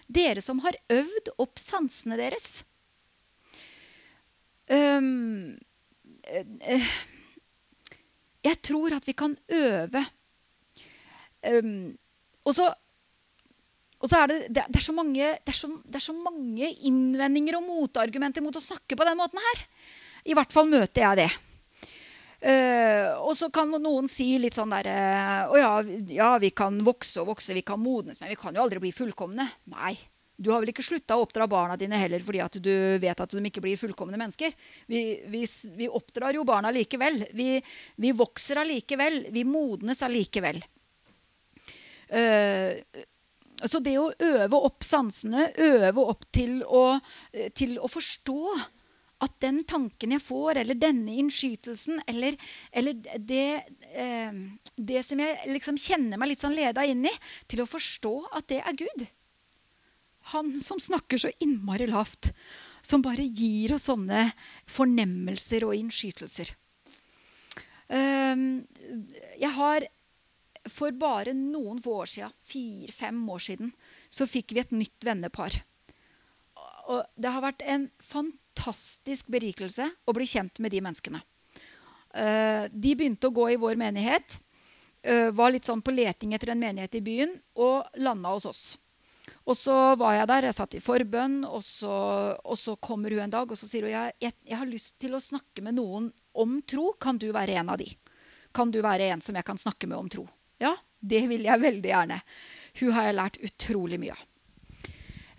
Dere 0.09 0.41
som 0.43 0.63
har 0.65 0.77
øvd 0.91 1.35
opp 1.41 1.61
sansene 1.61 2.17
deres. 2.19 2.63
Um, 4.67 5.53
jeg 8.43 8.59
tror 8.65 8.95
at 8.97 9.05
vi 9.05 9.13
kan 9.17 9.35
øve 9.51 10.05
um, 11.43 11.91
Og 12.47 12.55
så 12.55 12.69
og 14.03 14.09
så 14.11 14.19
er 14.19 14.27
det, 14.27 14.37
det, 14.51 14.63
er 14.67 14.83
så 14.83 14.91
mange, 14.95 15.15
det, 15.15 15.51
er 15.53 15.55
så, 15.55 15.69
det, 15.79 15.95
er 15.95 16.03
så, 16.03 16.11
mange, 16.11 16.67
innvendinger 16.83 17.55
og 17.55 17.63
motargumenter 17.69 18.43
mot 18.43 18.57
å 18.59 18.63
snakke 18.63 18.97
på 18.99 19.05
den 19.07 19.15
måten 19.15 19.39
her. 19.39 19.61
I 20.23 20.35
hvert 20.37 20.53
fall 20.55 20.69
møter 20.71 21.03
jeg 21.03 21.23
det. 21.23 21.31
Uh, 22.43 23.23
og 23.23 23.37
så 23.39 23.47
kan 23.55 23.69
noen 23.71 24.09
si 24.11 24.33
litt 24.41 24.55
sånn 24.57 24.73
derre 24.73 24.93
uh, 25.47 25.53
ja, 25.55 25.69
ja, 26.11 26.31
vi 26.43 26.49
kan 26.51 26.75
vokse 26.83 27.21
og 27.21 27.29
vokse, 27.31 27.55
vi 27.55 27.63
kan 27.63 27.79
modnes, 27.79 28.19
men 28.19 28.33
vi 28.33 28.39
kan 28.39 28.55
jo 28.55 28.65
aldri 28.65 28.81
bli 28.83 28.91
fullkomne. 28.95 29.45
Nei. 29.71 29.93
Du 30.35 30.49
har 30.51 30.59
vel 30.59 30.73
ikke 30.73 30.83
slutta 30.83 31.15
å 31.15 31.23
oppdra 31.23 31.45
barna 31.47 31.77
dine 31.79 31.95
heller 32.01 32.19
fordi 32.25 32.41
at 32.43 32.57
du 32.59 32.73
vet 32.99 33.21
at 33.21 33.31
de 33.31 33.43
ikke 33.47 33.63
blir 33.63 33.79
fullkomne 33.79 34.19
mennesker. 34.19 34.51
Vi, 34.91 35.03
vi, 35.31 35.45
vi 35.77 35.87
oppdrar 35.87 36.35
jo 36.35 36.43
barna 36.47 36.73
likevel. 36.73 37.21
Vi, 37.37 37.47
vi 38.03 38.11
vokser 38.17 38.59
allikevel. 38.59 39.29
Vi 39.31 39.45
modnes 39.47 40.03
allikevel. 40.03 40.59
Uh, 42.11 42.75
så 43.63 43.79
det 43.79 43.95
å 43.95 44.09
øve 44.19 44.59
opp 44.67 44.83
sansene, 44.83 45.53
øve 45.63 46.03
opp 46.03 46.25
til 46.35 46.57
å, 46.67 46.97
til 47.55 47.77
å 47.79 47.87
forstå 47.87 48.41
at 49.23 49.35
den 49.43 49.61
tanken 49.67 50.15
jeg 50.15 50.23
får, 50.23 50.59
eller 50.61 50.79
denne 50.79 51.15
innskytelsen, 51.21 52.01
eller, 52.09 52.37
eller 52.71 52.99
det, 53.17 53.47
eh, 53.93 54.39
det, 54.75 55.03
som 55.07 55.21
jeg 55.23 55.51
liksom 55.51 55.79
kjenner 55.79 56.19
meg 56.19 56.33
litt 56.33 56.43
sånn 56.43 56.57
leda 56.57 56.85
inn 56.87 57.05
i, 57.07 57.13
til 57.47 57.63
å 57.63 57.69
forstå 57.69 58.13
at 58.39 58.49
det 58.51 58.61
er 58.63 58.79
Gud. 58.83 59.07
Han 60.33 60.53
som 60.61 60.79
snakker 60.79 61.19
så 61.19 61.31
innmari 61.43 61.87
lavt. 61.89 62.31
Som 62.83 63.03
bare 63.03 63.23
gir 63.23 63.71
oss 63.75 63.85
sånne 63.87 64.25
fornemmelser 64.67 65.63
og 65.63 65.75
innskytelser. 65.77 66.49
Um, 67.87 68.63
jeg 69.39 69.51
har 69.55 69.85
for 70.71 70.95
bare 70.95 71.31
noen 71.35 71.79
få 71.83 72.01
år 72.03 72.11
siden, 72.11 72.35
fire-fem 72.47 73.21
år 73.31 73.43
siden, 73.45 73.71
så 74.11 74.27
fikk 74.27 74.51
vi 74.55 74.63
et 74.63 74.75
nytt 74.75 75.07
vennepar. 75.07 75.61
Og 76.91 77.03
det 77.15 77.31
har 77.31 77.43
vært 77.43 77.63
en 77.67 77.89
fantastisk 78.03 78.39
fantastisk 78.53 79.27
berikelse 79.27 79.89
å 80.05 80.13
bli 80.13 80.25
kjent 80.25 80.59
med 80.59 80.71
de 80.71 80.81
menneskene. 80.81 81.21
Uh, 82.13 82.69
de 82.69 82.95
begynte 82.95 83.27
å 83.27 83.33
gå 83.33 83.49
i 83.51 83.57
vår 83.57 83.75
menighet. 83.75 84.39
Uh, 85.03 85.31
var 85.31 85.51
litt 85.51 85.65
sånn 85.65 85.81
på 85.81 85.91
leting 85.91 86.33
etter 86.33 86.53
en 86.53 86.59
menighet 86.59 86.95
i 86.95 87.01
byen 87.01 87.33
og 87.55 87.83
landa 87.97 88.29
hos 88.33 88.45
oss. 88.45 88.63
Og 89.45 89.55
så 89.57 89.95
var 89.95 90.15
jeg 90.15 90.27
der, 90.27 90.47
jeg 90.47 90.55
satt 90.55 90.75
i 90.75 90.83
forbønn, 90.83 91.43
og 91.47 91.63
så, 91.63 91.93
og 92.43 92.57
så 92.59 92.75
kommer 92.75 93.11
hun 93.11 93.23
en 93.25 93.33
dag 93.33 93.49
og 93.49 93.57
så 93.57 93.67
sier 93.67 93.87
hun, 93.87 93.91
jeg, 93.91 94.13
jeg, 94.19 94.35
jeg 94.47 94.59
har 94.59 94.69
lyst 94.69 94.97
til 94.99 95.15
å 95.15 95.23
snakke 95.23 95.63
med 95.63 95.77
noen 95.79 96.11
om 96.33 96.59
tro. 96.67 96.93
Kan 96.99 97.19
du 97.19 97.29
være 97.33 97.57
en 97.59 97.71
av 97.73 97.79
de? 97.79 97.89
Kan 98.53 98.71
du 98.71 98.81
være 98.83 99.09
en 99.11 99.23
som 99.23 99.35
jeg 99.35 99.47
kan 99.47 99.59
snakke 99.59 99.89
med 99.89 99.97
om 99.97 100.11
tro? 100.11 100.27
Ja, 100.61 100.75
det 100.99 101.25
vil 101.31 101.47
jeg 101.47 101.63
veldig 101.63 101.89
gjerne. 101.89 102.19
Hun 102.79 102.93
har 102.95 103.09
jeg 103.09 103.17
lært 103.17 103.41
utrolig 103.43 103.99
mye 103.99 104.15
av. 104.15 104.27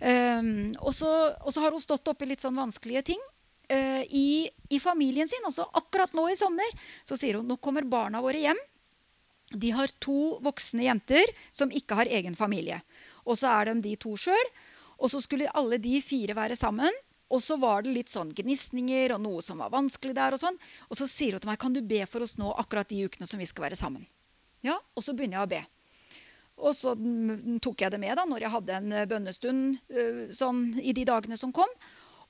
Um, 0.05 0.75
og, 0.85 0.91
så, 0.93 1.09
har 1.57 1.73
hun 1.73 1.81
stått 1.81 2.11
oppi 2.11 2.27
litt 2.29 2.43
sånn 2.43 2.57
vanskelige 2.57 3.01
ting 3.09 3.21
uh, 3.73 4.03
i, 4.05 4.45
i, 4.69 4.79
familien 4.79 5.29
sin. 5.29 5.47
Også 5.47 5.65
akkurat 5.73 6.13
nå 6.13 6.27
i 6.29 6.37
sommer 6.37 6.77
så 7.07 7.17
sier 7.17 7.39
hun 7.39 7.49
nå 7.49 7.57
kommer 7.57 7.87
barna 7.89 8.21
våre 8.21 8.43
hjem. 8.43 8.61
De 9.49 9.71
har 9.73 9.89
to 10.03 10.37
voksne 10.45 10.85
jenter 10.85 11.29
som 11.53 11.73
ikke 11.73 11.97
har 11.97 12.11
egen 12.19 12.37
familie. 12.37 12.81
Og 13.25 13.39
så 13.39 13.49
er 13.55 13.71
de 13.71 13.81
de 13.87 13.97
to 13.97 14.13
sjøl. 14.19 14.53
Og 15.01 15.09
så 15.11 15.19
skulle 15.23 15.51
alle 15.57 15.81
de 15.81 15.97
fire 16.05 16.37
være 16.37 16.57
sammen. 16.59 16.93
Og 17.33 17.41
så 17.41 17.57
var 17.57 17.81
det 17.81 17.95
litt 17.95 18.11
sånn 18.11 18.29
gnisninger 18.37 19.15
og 19.15 19.23
noe 19.23 19.41
som 19.41 19.63
var 19.63 19.73
vanskelig 19.73 20.13
der. 20.17 20.37
Og 20.37 20.41
sånn. 20.41 20.59
Og 20.89 20.99
så 20.99 21.09
sier 21.09 21.33
hun 21.33 21.41
til 21.41 21.49
meg 21.49 21.61
kan 21.61 21.73
du 21.73 21.81
be 21.81 22.03
for 22.09 22.25
oss 22.25 22.37
nå 22.37 22.53
akkurat 22.61 22.89
de 22.93 23.07
ukene 23.09 23.29
som 23.29 23.41
vi 23.41 23.49
skal 23.49 23.71
være 23.71 23.79
sammen. 23.79 24.05
Ja, 24.65 24.79
Og 24.97 25.03
så 25.05 25.13
begynner 25.13 25.41
jeg 25.41 25.45
å 25.45 25.53
be. 25.57 25.65
Og 26.63 26.71
så 26.75 26.93
tok 27.63 27.83
jeg 27.83 27.91
det 27.91 27.99
med 28.01 28.15
da 28.17 28.25
når 28.27 28.45
jeg 28.45 28.53
hadde 28.53 28.77
en 28.77 28.95
eh, 28.95 29.09
bønnestund 29.09 29.77
uh, 29.91 30.23
sånn, 30.33 30.69
i 30.79 30.95
de 30.95 31.05
dagene 31.07 31.37
som 31.39 31.53
kom. 31.55 31.69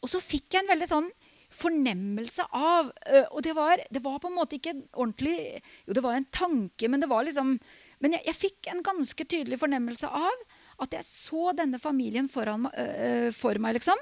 Og 0.02 0.10
så 0.12 0.22
fikk 0.24 0.56
jeg 0.56 0.66
en 0.66 0.74
veldig 0.74 0.90
sånn 0.90 1.10
fornemmelse 1.56 2.48
av 2.58 2.90
uh, 2.90 3.28
Og 3.36 3.40
det 3.46 3.54
var, 3.56 3.80
det 3.94 4.02
var, 4.04 4.18
på 4.20 4.32
en 4.32 4.38
måte 4.38 4.58
ikke 4.58 4.74
ordentlig 4.92 5.62
Jo, 5.86 5.94
det 5.94 6.04
var 6.04 6.18
en 6.18 6.28
tanke, 6.34 6.90
men 6.90 7.04
det 7.04 7.10
var 7.12 7.24
liksom 7.24 7.54
Men 8.02 8.18
jeg, 8.18 8.26
jeg 8.28 8.40
fikk 8.40 8.70
en 8.72 8.82
ganske 8.86 9.28
tydelig 9.30 9.62
fornemmelse 9.62 10.10
av 10.10 10.46
at 10.84 10.92
jeg 10.92 11.08
så 11.08 11.54
denne 11.56 11.80
familien 11.80 12.26
foran, 12.28 12.66
øh, 12.68 13.30
for 13.32 13.56
meg, 13.64 13.78
liksom. 13.78 13.96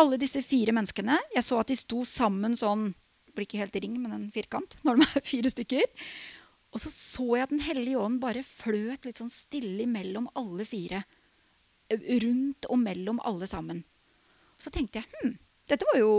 alle 0.00 0.16
disse 0.16 0.40
fire 0.40 0.72
menneskene. 0.72 1.18
Jeg 1.34 1.44
så 1.44 1.58
at 1.60 1.68
de 1.68 1.76
sto 1.76 2.00
sammen 2.08 2.56
sånn 2.56 2.86
Det 3.28 3.34
blir 3.36 3.44
ikke 3.44 3.60
helt 3.60 3.76
ring, 3.76 3.98
men 4.00 4.14
en 4.16 4.30
firkant 4.32 4.78
når 4.88 5.02
de 5.02 5.08
er 5.10 5.26
fire 5.34 5.52
stykker. 5.52 5.84
Og 6.72 6.80
så 6.80 6.90
så 6.92 7.26
jeg 7.36 7.50
Den 7.50 7.60
hellige 7.60 8.00
ånd 8.00 8.20
bare 8.22 8.44
fløt 8.46 9.04
litt 9.04 9.20
sånn 9.20 9.32
stille 9.32 9.86
mellom 9.86 10.30
alle 10.38 10.64
fire. 10.64 11.02
Rundt 11.92 12.68
og 12.70 12.78
mellom 12.80 13.20
alle 13.28 13.46
sammen. 13.46 13.82
Så 14.56 14.72
tenkte 14.72 15.02
jeg 15.02 15.10
hm, 15.20 15.36
dette 15.68 15.86
var 15.88 16.00
jo, 16.00 16.14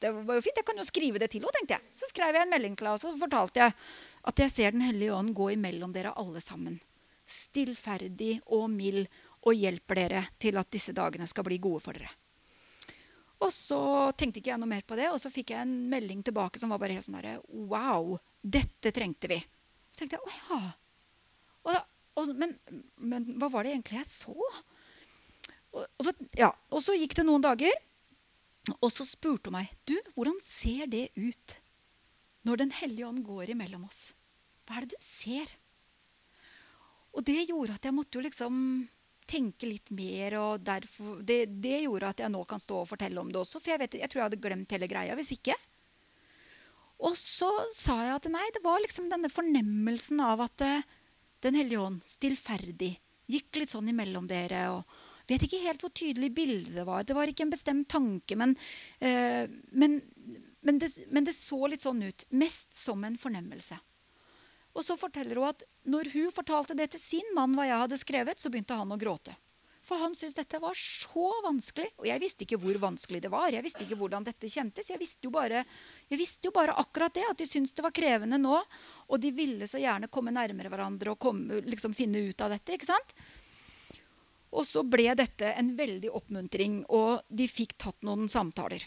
det 0.00 0.10
var 0.14 0.38
jo 0.38 0.44
fint. 0.44 0.58
Jeg 0.58 0.66
kan 0.68 0.80
jo 0.80 0.88
skrive 0.88 1.20
det 1.20 1.30
til 1.32 1.42
henne, 1.42 1.52
tenkte 1.56 1.76
jeg. 1.76 1.92
Så 2.00 2.08
skrev 2.10 2.36
jeg 2.36 2.46
en 2.46 2.52
melding 2.52 2.74
til 2.76 2.88
henne, 2.88 2.96
og 2.98 3.04
så 3.04 3.12
fortalte 3.20 3.62
jeg 3.62 3.76
at 4.24 4.40
jeg 4.40 4.52
ser 4.52 4.74
Den 4.74 4.84
hellige 4.86 5.14
ånd 5.14 5.34
gå 5.36 5.50
imellom 5.54 5.92
dere 5.92 6.14
alle 6.20 6.40
sammen. 6.44 6.80
Stillferdig 7.24 8.38
og 8.52 8.68
mild 8.72 9.06
og 9.44 9.56
hjelper 9.56 10.00
dere 10.00 10.26
til 10.40 10.56
at 10.60 10.70
disse 10.72 10.92
dagene 10.96 11.28
skal 11.28 11.44
bli 11.46 11.60
gode 11.60 11.82
for 11.84 11.96
dere. 11.96 12.12
Og 13.44 13.50
så 13.52 13.80
tenkte 14.16 14.40
ikke 14.40 14.54
jeg 14.54 14.60
noe 14.62 14.70
mer 14.70 14.84
på 14.86 14.96
det, 14.96 15.10
og 15.12 15.18
så 15.20 15.32
fikk 15.32 15.52
jeg 15.52 15.66
en 15.66 15.74
melding 15.90 16.22
tilbake 16.24 16.60
som 16.60 16.72
var 16.72 16.80
bare 16.80 16.96
helt 16.96 17.04
sånn 17.04 17.18
derre 17.18 17.40
Wow, 17.68 18.16
dette 18.40 18.92
trengte 18.94 19.28
vi. 19.28 19.40
Så 19.94 20.02
tenkte 20.02 20.18
jeg 20.18 20.26
å 20.26 20.34
ja. 20.34 20.60
Og, 21.64 21.76
og, 22.18 22.30
men, 22.36 22.56
men, 22.98 23.28
hva 23.38 23.48
var 23.52 23.64
det 23.64 23.76
egentlig 23.76 24.00
jeg 24.00 24.08
så? 24.10 24.34
Og, 24.34 25.84
og, 25.84 26.02
så, 26.02 26.14
ja, 26.36 26.50
og 26.74 26.82
så 26.82 26.96
gikk 26.98 27.14
det 27.18 27.26
noen 27.28 27.44
dager, 27.44 27.78
og 28.80 28.90
så 28.90 29.06
spurte 29.06 29.50
hun 29.52 29.58
meg 29.60 29.70
du, 29.86 29.94
hvordan 30.16 30.40
ser 30.42 30.90
det 30.90 31.08
ut 31.14 31.60
når 32.44 32.60
Den 32.60 32.74
hellige 32.76 33.06
ånd 33.08 33.22
går 33.24 33.54
imellom 33.54 33.86
oss. 33.86 34.10
Hva 34.68 34.76
er 34.76 34.84
det 34.84 34.98
du 34.98 35.04
ser? 35.04 35.48
Og 37.16 37.24
det 37.24 37.46
gjorde 37.48 37.78
at 37.78 37.86
jeg 37.88 37.96
måtte 37.96 38.18
jo 38.18 38.24
liksom 38.26 38.58
tenke 39.24 39.68
litt 39.70 39.88
mer. 39.96 40.36
og 40.36 40.60
derfor, 40.60 41.22
det, 41.24 41.46
det, 41.64 41.78
gjorde 41.86 42.10
at 42.12 42.20
jeg 42.20 42.32
nå 42.34 42.42
kan 42.44 42.60
stå 42.60 42.82
og 42.82 42.90
fortelle 42.90 43.20
om 43.22 43.30
det 43.32 43.40
også. 43.40 43.62
For 43.62 43.72
jeg, 43.72 43.80
vet, 43.80 43.96
jeg 44.02 44.12
tror 44.12 44.20
jeg 44.20 44.28
hadde 44.28 44.42
glemt 44.44 44.76
hele 44.76 44.90
greia 44.90 45.16
hvis 45.16 45.32
ikke. 45.38 45.56
Og 47.02 47.16
så 47.18 47.50
sa 47.74 47.96
jeg 48.04 48.14
at 48.14 48.28
nei, 48.30 48.44
det 48.54 48.62
var 48.64 48.82
liksom 48.82 49.08
denne 49.10 49.30
fornemmelsen 49.32 50.22
av 50.22 50.44
at 50.46 50.64
uh, 50.64 50.84
Den 51.44 51.58
hellige 51.58 51.82
ånd, 51.82 51.98
stillferdig, 52.00 52.94
gikk 53.28 53.58
litt 53.60 53.72
sånn 53.72 53.90
imellom 53.90 54.24
dere. 54.24 54.62
og 54.72 55.28
Vet 55.28 55.44
ikke 55.44 55.60
helt 55.64 55.82
hvor 55.84 55.92
tydelig 55.92 56.30
bildet 56.36 56.76
det 56.76 56.86
var. 56.88 57.04
Det 57.04 57.16
var 57.16 57.28
ikke 57.28 57.44
en 57.44 57.52
bestemt 57.52 57.88
tanke, 57.92 58.36
men, 58.40 58.54
uh, 59.04 59.44
men, 59.72 59.98
men, 60.64 60.78
det, 60.80 60.88
men 61.12 61.26
det 61.26 61.36
så 61.36 61.60
litt 61.68 61.84
sånn 61.84 62.00
ut. 62.06 62.24
Mest 62.32 62.72
som 62.76 63.04
en 63.04 63.18
fornemmelse. 63.20 63.76
Og 64.74 64.82
så 64.82 64.96
forteller 64.98 65.38
hun 65.38 65.52
at 65.52 65.62
når 65.86 66.10
hun 66.14 66.32
fortalte 66.34 66.76
det 66.78 66.90
til 66.94 67.02
sin 67.02 67.34
mann, 67.36 67.54
hva 67.54 67.68
jeg 67.68 67.82
hadde 67.84 68.00
skrevet, 68.00 68.40
så 68.40 68.50
begynte 68.50 68.78
han 68.78 68.90
å 68.90 68.98
gråte. 69.00 69.36
For 69.84 70.00
han 70.00 70.14
syntes 70.16 70.38
dette 70.38 70.60
var 70.62 70.76
så 70.78 71.28
vanskelig. 71.44 71.90
Og 72.00 72.08
jeg 72.08 72.22
visste 72.22 72.46
ikke 72.46 72.58
hvor 72.62 72.78
vanskelig 72.86 73.20
det 73.24 73.30
var. 73.32 73.52
Jeg 73.52 73.64
visste 73.66 73.84
ikke 73.84 73.98
hvordan 74.00 74.24
dette 74.24 74.48
kjentes. 74.48 74.88
Jeg 74.88 75.00
visste 75.00 75.28
jo 75.28 75.32
bare, 75.34 75.60
visste 76.08 76.48
jo 76.48 76.54
bare 76.56 76.76
akkurat 76.80 77.12
det, 77.14 77.26
at 77.28 77.40
de 77.40 77.48
syntes 77.48 77.76
det 77.76 77.84
var 77.84 77.92
krevende 77.96 78.40
nå. 78.40 78.56
Og 79.12 79.20
de 79.20 79.34
ville 79.36 79.68
så 79.68 79.82
gjerne 79.82 80.08
komme 80.12 80.32
nærmere 80.32 80.72
hverandre 80.72 81.12
og 81.12 81.20
komme, 81.20 81.60
liksom 81.68 81.96
finne 81.96 82.24
ut 82.30 82.44
av 82.44 82.54
dette. 82.56 82.78
ikke 82.78 82.88
sant? 82.88 83.16
Og 84.54 84.64
så 84.64 84.84
ble 84.86 85.10
dette 85.18 85.52
en 85.52 85.72
veldig 85.76 86.12
oppmuntring, 86.14 86.84
og 86.94 87.26
de 87.28 87.48
fikk 87.50 87.74
tatt 87.84 88.06
noen 88.06 88.30
samtaler. 88.30 88.86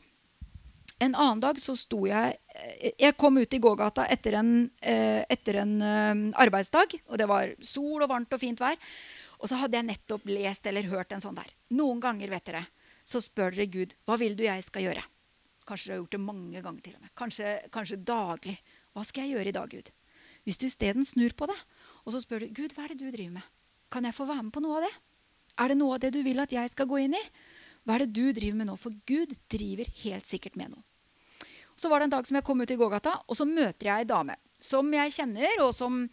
En 0.97 1.13
annen 1.13 1.43
dag 1.43 1.59
så 1.61 1.75
sto 1.77 2.07
jeg 2.09 2.37
Jeg 2.97 3.13
kom 3.21 3.37
ut 3.37 3.53
i 3.53 3.59
gågata 3.61 4.07
etter 4.09 4.39
en, 4.39 4.71
eh, 4.81 5.21
etter 5.29 5.59
en 5.61 5.81
eh, 5.81 6.15
arbeidsdag. 6.41 6.97
Og 7.11 7.17
det 7.21 7.27
var 7.29 7.53
sol 7.61 8.01
og 8.01 8.09
varmt 8.09 8.33
og 8.33 8.41
fint 8.41 8.57
vær. 8.57 8.79
Og 9.37 9.49
så 9.49 9.59
hadde 9.61 9.77
jeg 9.77 9.87
nettopp 9.87 10.25
lest 10.29 10.65
eller 10.69 10.89
hørt 10.89 11.13
en 11.13 11.21
sånn 11.21 11.37
der. 11.37 11.51
Noen 11.77 12.01
ganger 12.01 12.31
vet 12.33 12.49
dere, 12.49 12.63
så 13.07 13.21
spør 13.23 13.53
dere 13.53 13.69
Gud 13.71 13.93
hva 14.07 14.17
vil 14.19 14.35
du 14.37 14.43
jeg 14.47 14.65
skal 14.65 14.87
gjøre. 14.87 15.03
Kanskje 15.67 15.89
dere 15.89 15.97
har 15.97 16.01
gjort 16.03 16.15
det 16.15 16.23
mange 16.23 16.63
ganger 16.63 16.83
til 16.85 16.95
og 16.95 17.03
med. 17.03 17.13
Kanskje, 17.19 17.53
kanskje 17.73 17.99
daglig. 18.07 18.55
Hva 18.95 19.03
skal 19.05 19.25
jeg 19.25 19.37
gjøre 19.37 19.51
i 19.51 19.57
dag, 19.57 19.75
Gud? 19.75 19.91
Hvis 20.47 20.59
du 20.61 20.65
isteden 20.69 21.05
snur 21.05 21.35
på 21.37 21.49
det, 21.51 21.57
og 22.05 22.15
så 22.15 22.23
spør 22.23 22.45
du 22.45 22.55
Gud, 22.55 22.73
hva 22.73 22.85
er 22.85 22.95
det 22.95 23.01
du 23.03 23.11
driver 23.11 23.35
med? 23.37 23.53
Kan 23.93 24.07
jeg 24.07 24.15
få 24.15 24.27
være 24.27 24.47
med 24.47 24.55
på 24.55 24.63
noe 24.63 24.79
av 24.79 24.87
det? 24.87 24.93
Er 25.57 25.71
det 25.71 25.79
noe 25.79 25.97
av 25.97 26.03
det 26.03 26.13
du 26.15 26.21
vil 26.25 26.39
at 26.39 26.53
jeg 26.55 26.71
skal 26.71 26.87
gå 26.89 27.01
inn 27.03 27.17
i? 27.17 27.23
Hva 27.83 27.97
er 27.97 28.05
det 28.05 28.15
du 28.15 28.31
driver 28.35 28.61
med 28.61 28.69
nå? 28.71 28.77
For 28.79 28.95
Gud 29.07 29.35
driver 29.51 29.91
helt 30.03 30.27
sikkert 30.27 30.57
med 30.59 30.73
noe. 30.73 30.83
Så 31.77 31.91
var 31.91 32.01
det 32.01 32.07
en 32.07 32.15
dag 32.15 32.27
som 32.27 32.39
jeg 32.39 32.45
kom 32.47 32.63
ut 32.63 32.71
i 32.73 32.79
gågata, 32.79 33.13
og 33.27 33.37
så 33.37 33.45
møter 33.45 33.91
jeg 33.91 34.01
ei 34.01 34.09
dame 34.09 34.35
som 34.59 34.89
jeg 34.93 35.13
kjenner, 35.13 35.61
og 35.61 35.73
som 35.75 36.05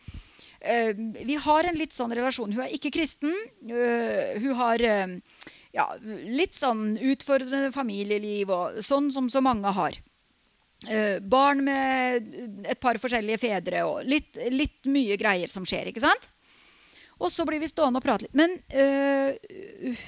Vi 0.64 1.36
har 1.44 1.68
en 1.68 1.78
litt 1.78 1.92
sånn 1.92 2.14
relasjon. 2.16 2.54
Hun 2.54 2.64
er 2.64 2.72
ikke 2.76 2.92
kristen. 2.94 3.34
Øh, 3.68 4.40
hun 4.40 4.56
har 4.58 4.84
øh, 4.88 5.14
ja, 5.76 5.86
litt 6.24 6.56
sånn 6.56 6.94
utfordrende 6.96 7.72
familieliv, 7.74 8.52
og 8.54 8.82
sånn 8.84 9.10
som 9.14 9.30
så 9.30 9.44
mange 9.44 9.72
har. 9.76 10.00
barn 11.24 11.62
med 11.64 12.34
et 12.68 12.80
par 12.80 12.98
forskjellige 13.00 13.40
fedre 13.40 13.86
og 13.88 14.02
litt, 14.04 14.36
litt, 14.52 14.84
mye 14.84 15.16
greier 15.16 15.48
som 15.48 15.64
skjer. 15.64 15.88
ikke 15.88 16.02
sant? 16.04 16.28
Og 17.18 17.32
så 17.32 17.46
blir 17.48 17.62
vi 17.62 17.70
stående 17.70 18.02
og 18.02 18.04
prate 18.04 18.26
litt. 18.26 18.36
Men 18.36 18.58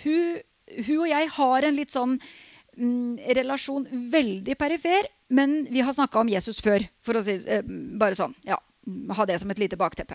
hun 0.03 0.37
hun 0.67 1.03
og 1.05 1.09
jeg 1.11 1.31
har 1.37 1.67
en 1.67 1.77
litt 1.77 1.95
sånn 1.95 2.17
mm, 2.17 3.19
relasjon 3.39 3.87
veldig 4.13 4.57
perifer, 4.59 5.09
men 5.35 5.65
vi 5.71 5.85
har 5.85 5.95
snakka 5.95 6.23
om 6.23 6.31
Jesus 6.31 6.61
før. 6.65 6.87
For 7.05 7.19
å 7.19 7.25
si 7.25 7.39
uh, 7.43 7.63
bare 8.01 8.19
sånn. 8.19 8.37
Ja, 8.47 8.61
Ha 8.87 9.25
det 9.27 9.41
som 9.43 9.51
et 9.51 9.59
lite 9.59 9.75
bakteppe. 9.75 10.15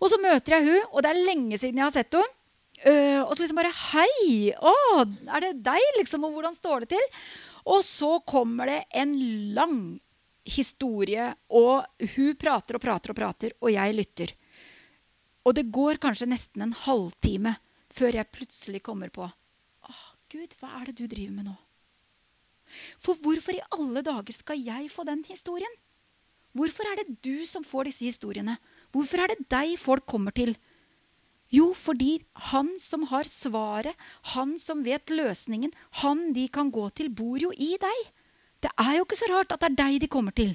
Og 0.00 0.08
så 0.08 0.18
møter 0.20 0.56
jeg 0.56 0.66
hun, 0.68 0.84
og 0.90 1.04
det 1.04 1.10
er 1.10 1.24
lenge 1.28 1.58
siden 1.60 1.80
jeg 1.80 1.86
har 1.86 1.94
sett 1.94 2.16
henne. 2.16 2.36
Uh, 2.80 3.20
og 3.26 3.34
så 3.34 3.42
liksom 3.42 3.58
bare 3.60 3.74
Hei! 3.76 4.52
Å, 4.56 4.74
er 5.36 5.44
det 5.44 5.50
deg, 5.66 5.88
liksom? 5.98 6.24
Og 6.24 6.38
hvordan 6.38 6.56
står 6.56 6.86
det 6.86 6.94
til? 6.94 7.18
Og 7.68 7.82
så 7.84 8.14
kommer 8.24 8.70
det 8.70 8.78
en 8.96 9.12
lang 9.56 9.80
historie, 10.48 11.26
og 11.52 12.06
hun 12.14 12.38
prater 12.40 12.78
og 12.78 12.82
prater 12.82 13.12
og 13.12 13.18
prater, 13.18 13.52
og 13.60 13.74
jeg 13.74 13.98
lytter. 13.98 14.32
Og 15.44 15.56
det 15.56 15.68
går 15.72 16.00
kanskje 16.00 16.30
nesten 16.30 16.64
en 16.64 16.78
halvtime 16.86 17.58
før 17.92 18.16
jeg 18.16 18.32
plutselig 18.32 18.80
kommer 18.86 19.12
på 19.12 19.28
Gud, 20.30 20.52
hva 20.60 20.76
er 20.78 20.90
det 20.90 21.00
du 21.00 21.08
driver 21.10 21.34
med 21.34 21.48
nå? 21.48 21.56
For 23.02 23.18
hvorfor 23.18 23.56
i 23.56 23.64
alle 23.74 24.02
dager 24.06 24.34
skal 24.34 24.60
jeg 24.62 24.86
få 24.92 25.02
den 25.08 25.24
historien? 25.26 25.72
Hvorfor 26.54 26.86
er 26.86 27.00
det 27.00 27.16
du 27.26 27.42
som 27.46 27.66
får 27.66 27.90
disse 27.90 28.06
historiene? 28.06 28.54
Hvorfor 28.94 29.22
er 29.22 29.32
det 29.32 29.48
deg 29.52 29.76
folk 29.80 30.06
kommer 30.08 30.34
til? 30.34 30.56
Jo, 31.50 31.72
fordi 31.74 32.20
han 32.50 32.72
som 32.78 33.08
har 33.10 33.26
svaret, 33.26 33.98
han 34.34 34.54
som 34.58 34.84
vet 34.86 35.10
løsningen, 35.10 35.72
han 36.02 36.30
de 36.34 36.46
kan 36.48 36.70
gå 36.70 36.86
til, 36.94 37.10
bor 37.10 37.42
jo 37.42 37.50
i 37.50 37.74
deg. 37.80 38.02
Det 38.62 38.70
er 38.78 38.98
jo 38.98 39.06
ikke 39.06 39.18
så 39.18 39.30
rart 39.32 39.54
at 39.54 39.62
det 39.64 39.70
er 39.72 39.78
deg 39.80 40.02
de 40.04 40.10
kommer 40.10 40.34
til. 40.36 40.54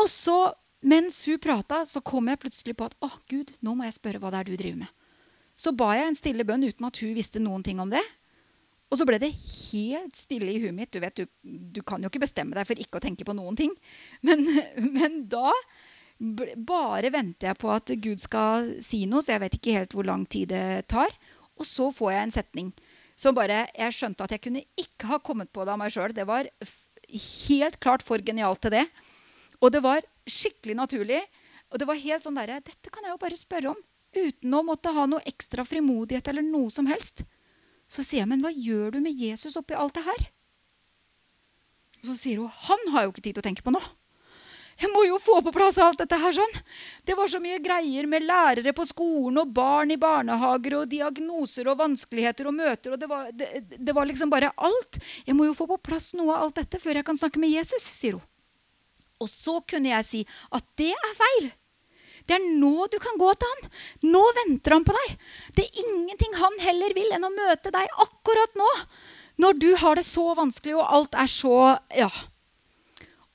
Og 0.00 0.08
så, 0.12 0.36
mens 0.84 1.22
hun 1.28 1.40
prata, 1.40 1.82
så 1.88 2.00
kom 2.04 2.28
jeg 2.30 2.40
plutselig 2.40 2.76
på 2.76 2.88
at 2.88 2.96
å, 3.04 3.10
Gud, 3.28 3.52
nå 3.64 3.76
må 3.76 3.84
jeg 3.84 3.98
spørre 3.98 4.20
hva 4.22 4.32
det 4.32 4.40
er 4.40 4.48
du 4.48 4.56
driver 4.56 4.84
med. 4.84 4.92
Så 5.56 5.72
ba 5.76 5.94
jeg 5.96 6.10
en 6.10 6.16
stille 6.16 6.44
bønn 6.44 6.64
uten 6.64 6.88
at 6.88 7.00
hun 7.00 7.16
visste 7.16 7.40
noen 7.40 7.64
ting 7.64 7.80
om 7.80 7.92
det. 7.92 8.04
Og 8.86 9.00
så 9.00 9.06
ble 9.08 9.18
det 9.18 9.32
helt 9.34 10.14
stille 10.14 10.52
i 10.52 10.60
huet 10.62 10.74
mitt. 10.76 10.92
Du 10.94 11.00
vet, 11.02 11.16
du, 11.16 11.26
du, 11.42 11.80
kan 11.82 12.02
jo 12.02 12.10
ikke 12.10 12.22
bestemme 12.22 12.54
deg 12.54 12.68
for 12.68 12.78
ikke 12.80 13.00
å 13.00 13.02
tenke 13.02 13.26
på 13.26 13.34
noen 13.34 13.56
ting. 13.58 13.72
Men, 14.24 14.44
men 14.96 15.24
da 15.32 15.50
bare 16.18 17.10
venter 17.12 17.50
jeg 17.50 17.60
på 17.60 17.70
at 17.72 17.92
Gud 18.00 18.20
skal 18.22 18.70
si 18.84 19.04
noe, 19.08 19.22
så 19.24 19.34
jeg 19.34 19.42
vet 19.44 19.56
ikke 19.58 19.76
helt 19.76 19.96
hvor 19.96 20.06
lang 20.08 20.24
tid 20.28 20.52
det 20.54 20.86
tar. 20.92 21.12
Og 21.56 21.68
så 21.68 21.90
får 21.92 22.12
jeg 22.12 22.26
en 22.26 22.36
setning 22.38 22.70
som 23.16 23.32
bare 23.36 23.64
Jeg 23.72 23.94
skjønte 23.96 24.24
at 24.26 24.34
jeg 24.34 24.42
kunne 24.44 24.64
ikke 24.76 25.08
ha 25.08 25.18
kommet 25.24 25.48
på 25.48 25.64
det 25.64 25.72
av 25.72 25.80
meg 25.80 25.92
sjøl. 25.92 26.12
Det 26.12 26.26
var 26.28 26.48
helt 27.08 27.78
klart 27.80 28.04
for 28.04 28.20
genialt 28.20 28.60
til 28.64 28.74
det. 28.76 28.84
Og 29.60 29.72
det 29.72 29.80
var 29.84 30.04
skikkelig 30.28 30.76
naturlig. 30.76 31.22
Og 31.72 31.80
det 31.80 31.88
var 31.88 32.00
helt 32.00 32.26
sånn 32.26 32.36
derre 32.36 32.60
Dette 32.64 32.92
kan 32.92 33.04
jeg 33.04 33.14
jo 33.14 33.22
bare 33.22 33.40
spørre 33.40 33.72
om 33.72 33.80
uten 34.16 34.54
å 34.56 34.64
måtte 34.64 34.92
ha 34.96 35.04
noe 35.08 35.24
ekstra 35.28 35.64
frimodighet 35.66 36.28
eller 36.30 36.44
noe 36.44 36.70
som 36.72 36.88
helst. 36.88 37.24
Så 37.88 38.04
sier 38.04 38.22
jeg, 38.22 38.30
men 38.30 38.42
hva 38.42 38.52
gjør 38.52 38.96
du 38.96 39.00
med 39.04 39.16
Jesus 39.16 39.58
oppi 39.60 39.76
alt 39.76 39.96
det 39.96 40.06
her? 40.06 40.22
Og 42.00 42.08
så 42.10 42.16
sier 42.16 42.40
hun, 42.40 42.52
han 42.68 42.92
har 42.94 43.06
jo 43.06 43.12
ikke 43.12 43.24
tid 43.24 43.36
til 43.36 43.44
å 43.44 43.48
tenke 43.48 43.64
på 43.66 43.74
noe. 43.74 43.84
Jeg 44.76 44.92
må 44.92 45.06
jo 45.06 45.16
få 45.20 45.38
på 45.40 45.52
plass 45.56 45.78
alt 45.80 46.02
dette 46.02 46.18
her 46.20 46.34
sånn. 46.36 46.56
Det 47.08 47.14
var 47.16 47.30
så 47.32 47.40
mye 47.40 47.62
greier 47.64 48.08
med 48.10 48.26
lærere 48.28 48.74
på 48.76 48.84
skolen 48.84 49.40
og 49.40 49.54
barn 49.56 49.94
i 49.94 49.96
barnehager 50.00 50.76
og 50.82 50.90
diagnoser 50.90 51.70
og 51.72 51.78
vanskeligheter 51.80 52.50
og 52.50 52.58
møter. 52.58 52.92
og 52.92 53.00
det 53.00 53.08
var, 53.08 53.30
det, 53.32 53.48
det 53.78 53.94
var 53.96 54.08
liksom 54.08 54.32
bare 54.32 54.52
alt. 54.56 55.00
Jeg 55.24 55.36
må 55.38 55.48
jo 55.48 55.56
få 55.56 55.68
på 55.70 55.80
plass 55.88 56.12
noe 56.18 56.34
av 56.34 56.44
alt 56.44 56.60
dette 56.60 56.80
før 56.82 57.00
jeg 57.00 57.08
kan 57.08 57.16
snakke 57.16 57.40
med 57.40 57.54
Jesus, 57.56 57.88
sier 57.88 58.18
hun. 58.18 58.26
Og 59.24 59.32
så 59.32 59.62
kunne 59.64 59.94
jeg 59.94 60.04
si 60.04 60.22
at 60.52 60.68
det 60.76 60.92
er 60.92 61.16
feil. 61.16 61.50
Det 62.28 62.36
er 62.36 62.46
nå 62.60 62.88
du 62.92 62.98
kan 63.00 63.16
gå 63.16 63.32
til 63.38 63.52
han. 63.54 63.74
Nå 64.12 64.22
venter 64.42 64.76
han 64.76 64.84
på 64.84 64.92
deg. 64.92 65.18
Det 65.56 65.64
er 65.64 65.84
ingenting 65.86 66.36
han 66.36 66.60
heller 66.60 66.92
vil 66.98 67.16
enn 67.16 67.24
å 67.24 67.32
møte 67.32 67.72
deg 67.72 68.00
akkurat 68.04 68.58
nå. 68.60 68.70
Når 69.40 69.60
du 69.62 69.70
har 69.80 69.96
det 69.96 70.04
så 70.04 70.34
vanskelig, 70.36 70.76
og 70.76 70.96
alt 71.00 71.16
er 71.16 71.30
så 71.32 71.78
Ja. 71.96 72.10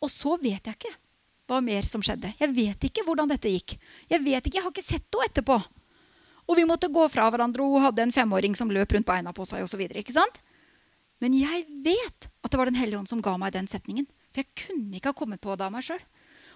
Og 0.02 0.10
så 0.10 0.34
vet 0.42 0.66
jeg 0.66 0.78
ikke 0.78 0.98
hva 1.52 1.60
mer 1.64 1.84
som 1.86 2.04
skjedde. 2.04 2.32
Jeg 2.40 2.56
vet 2.56 2.88
ikke 2.88 3.04
hvordan 3.08 3.30
dette 3.32 3.52
gikk. 3.52 3.76
Jeg 4.12 4.24
vet 4.24 4.48
ikke, 4.48 4.58
jeg 4.58 4.66
har 4.66 4.74
ikke 4.74 4.86
sett 4.86 5.08
henne 5.12 5.28
etterpå. 5.28 5.60
Og 6.50 6.58
vi 6.58 6.66
måtte 6.68 6.90
gå 6.92 7.04
fra 7.12 7.28
hverandre, 7.32 7.64
og 7.64 7.78
hun 7.78 7.86
hadde 7.86 8.08
en 8.08 8.16
femåring 8.16 8.56
som 8.58 8.72
løp 8.74 8.96
rundt 8.96 9.08
beina 9.08 9.34
på 9.36 9.46
seg. 9.48 9.68
Sant? 10.12 10.42
Men 11.22 11.36
jeg 11.38 11.68
vet 11.86 12.32
at 12.42 12.50
det 12.50 12.58
var 12.58 12.72
Den 12.72 12.80
hellige 12.80 13.00
ånd 13.00 13.12
som 13.12 13.22
ga 13.22 13.38
meg 13.38 13.54
den 13.54 13.70
setningen. 13.70 14.08
For 14.32 14.42
jeg 14.42 14.66
kunne 14.66 14.98
ikke 14.98 15.12
ha 15.14 15.18
kommet 15.18 15.44
på 15.44 15.54
det 15.56 15.68
av 15.68 15.74
meg 15.74 15.86
sjøl. 15.86 16.02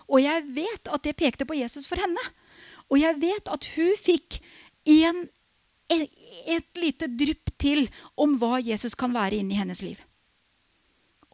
Og 0.10 0.22
jeg 0.22 0.44
vet 0.56 0.90
at 0.92 1.06
det 1.06 1.16
pekte 1.18 1.48
på 1.48 1.58
Jesus 1.58 1.88
for 1.90 2.02
henne. 2.02 2.22
Og 2.90 3.00
jeg 3.02 3.18
vet 3.22 3.50
at 3.52 3.68
hun 3.76 3.94
fikk 4.00 4.40
en, 4.86 5.24
et 5.92 6.82
lite 6.82 7.10
drypp 7.10 7.54
til 7.62 7.88
om 8.22 8.38
hva 8.42 8.60
Jesus 8.64 8.98
kan 8.98 9.14
være 9.16 9.42
inni 9.42 9.58
hennes 9.58 9.82
liv. 9.86 10.02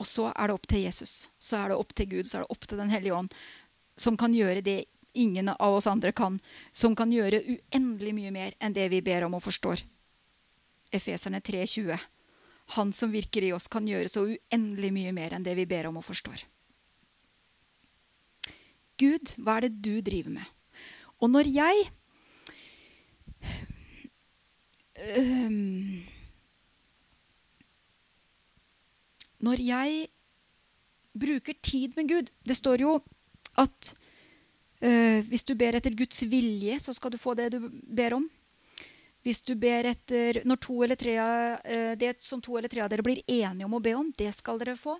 Og 0.01 0.07
så 0.09 0.31
er 0.33 0.49
det 0.49 0.55
opp 0.57 0.65
til 0.65 0.87
Jesus, 0.87 1.29
så 1.37 1.61
er 1.61 1.71
det 1.71 1.77
opp 1.77 1.93
til 1.93 2.09
Gud, 2.09 2.25
så 2.25 2.39
er 2.39 2.45
det 2.45 2.53
opp 2.55 2.65
til 2.65 2.81
Den 2.81 2.89
hellige 2.89 3.13
ånd, 3.13 3.33
som 3.93 4.17
kan 4.17 4.33
gjøre 4.33 4.63
det 4.65 4.79
ingen 5.13 5.51
av 5.51 5.75
oss 5.75 5.87
andre 5.87 6.11
kan. 6.11 6.39
Som 6.73 6.95
kan 6.95 7.11
gjøre 7.13 7.43
uendelig 7.43 8.13
mye 8.15 8.31
mer 8.33 8.55
enn 8.59 8.73
det 8.73 8.87
vi 8.89 9.01
ber 9.05 9.27
om 9.27 9.35
og 9.37 9.43
forstår. 9.45 9.83
Efeserne 10.91 11.41
3,20. 11.43 11.99
Han 12.77 12.93
som 12.95 13.11
virker 13.11 13.43
i 13.43 13.51
oss, 13.53 13.67
kan 13.67 13.87
gjøre 13.87 14.09
så 14.09 14.25
uendelig 14.25 14.91
mye 14.95 15.11
mer 15.15 15.35
enn 15.35 15.45
det 15.45 15.55
vi 15.59 15.67
ber 15.67 15.89
om 15.89 15.99
og 15.99 16.07
forstår. 16.07 16.45
Gud, 19.01 19.33
hva 19.41 19.57
er 19.57 19.67
det 19.67 19.81
du 19.81 20.01
driver 20.05 20.37
med? 20.37 20.47
Og 21.21 21.29
når 21.29 21.49
jeg 21.51 21.89
um, 25.17 26.01
Når 29.41 29.63
jeg 29.65 30.07
bruker 31.17 31.57
tid 31.63 31.97
med 31.97 32.09
Gud 32.09 32.29
Det 32.45 32.55
står 32.55 32.85
jo 32.85 32.95
at 33.59 33.91
uh, 34.79 35.19
hvis 35.27 35.43
du 35.43 35.55
ber 35.59 35.75
etter 35.75 35.95
Guds 35.97 36.23
vilje, 36.31 36.77
så 36.79 36.93
skal 36.95 37.11
du 37.11 37.19
få 37.19 37.33
det 37.35 37.49
du 37.51 37.65
ber 37.67 38.15
om. 38.15 38.29
Hvis 39.21 39.41
du 39.43 39.53
ber 39.59 39.89
etter 39.91 40.39
når 40.47 40.61
to 40.63 40.77
eller 40.85 40.99
tre, 40.99 41.17
uh, 41.19 41.93
Det 41.99 42.15
som 42.23 42.41
to 42.41 42.55
eller 42.57 42.71
tre 42.71 42.85
av 42.85 42.89
dere 42.93 43.05
blir 43.05 43.19
enige 43.27 43.67
om 43.67 43.75
å 43.75 43.83
be 43.83 43.93
om, 43.97 44.13
det 44.17 44.31
skal 44.37 44.61
dere 44.61 44.77
få. 44.79 44.95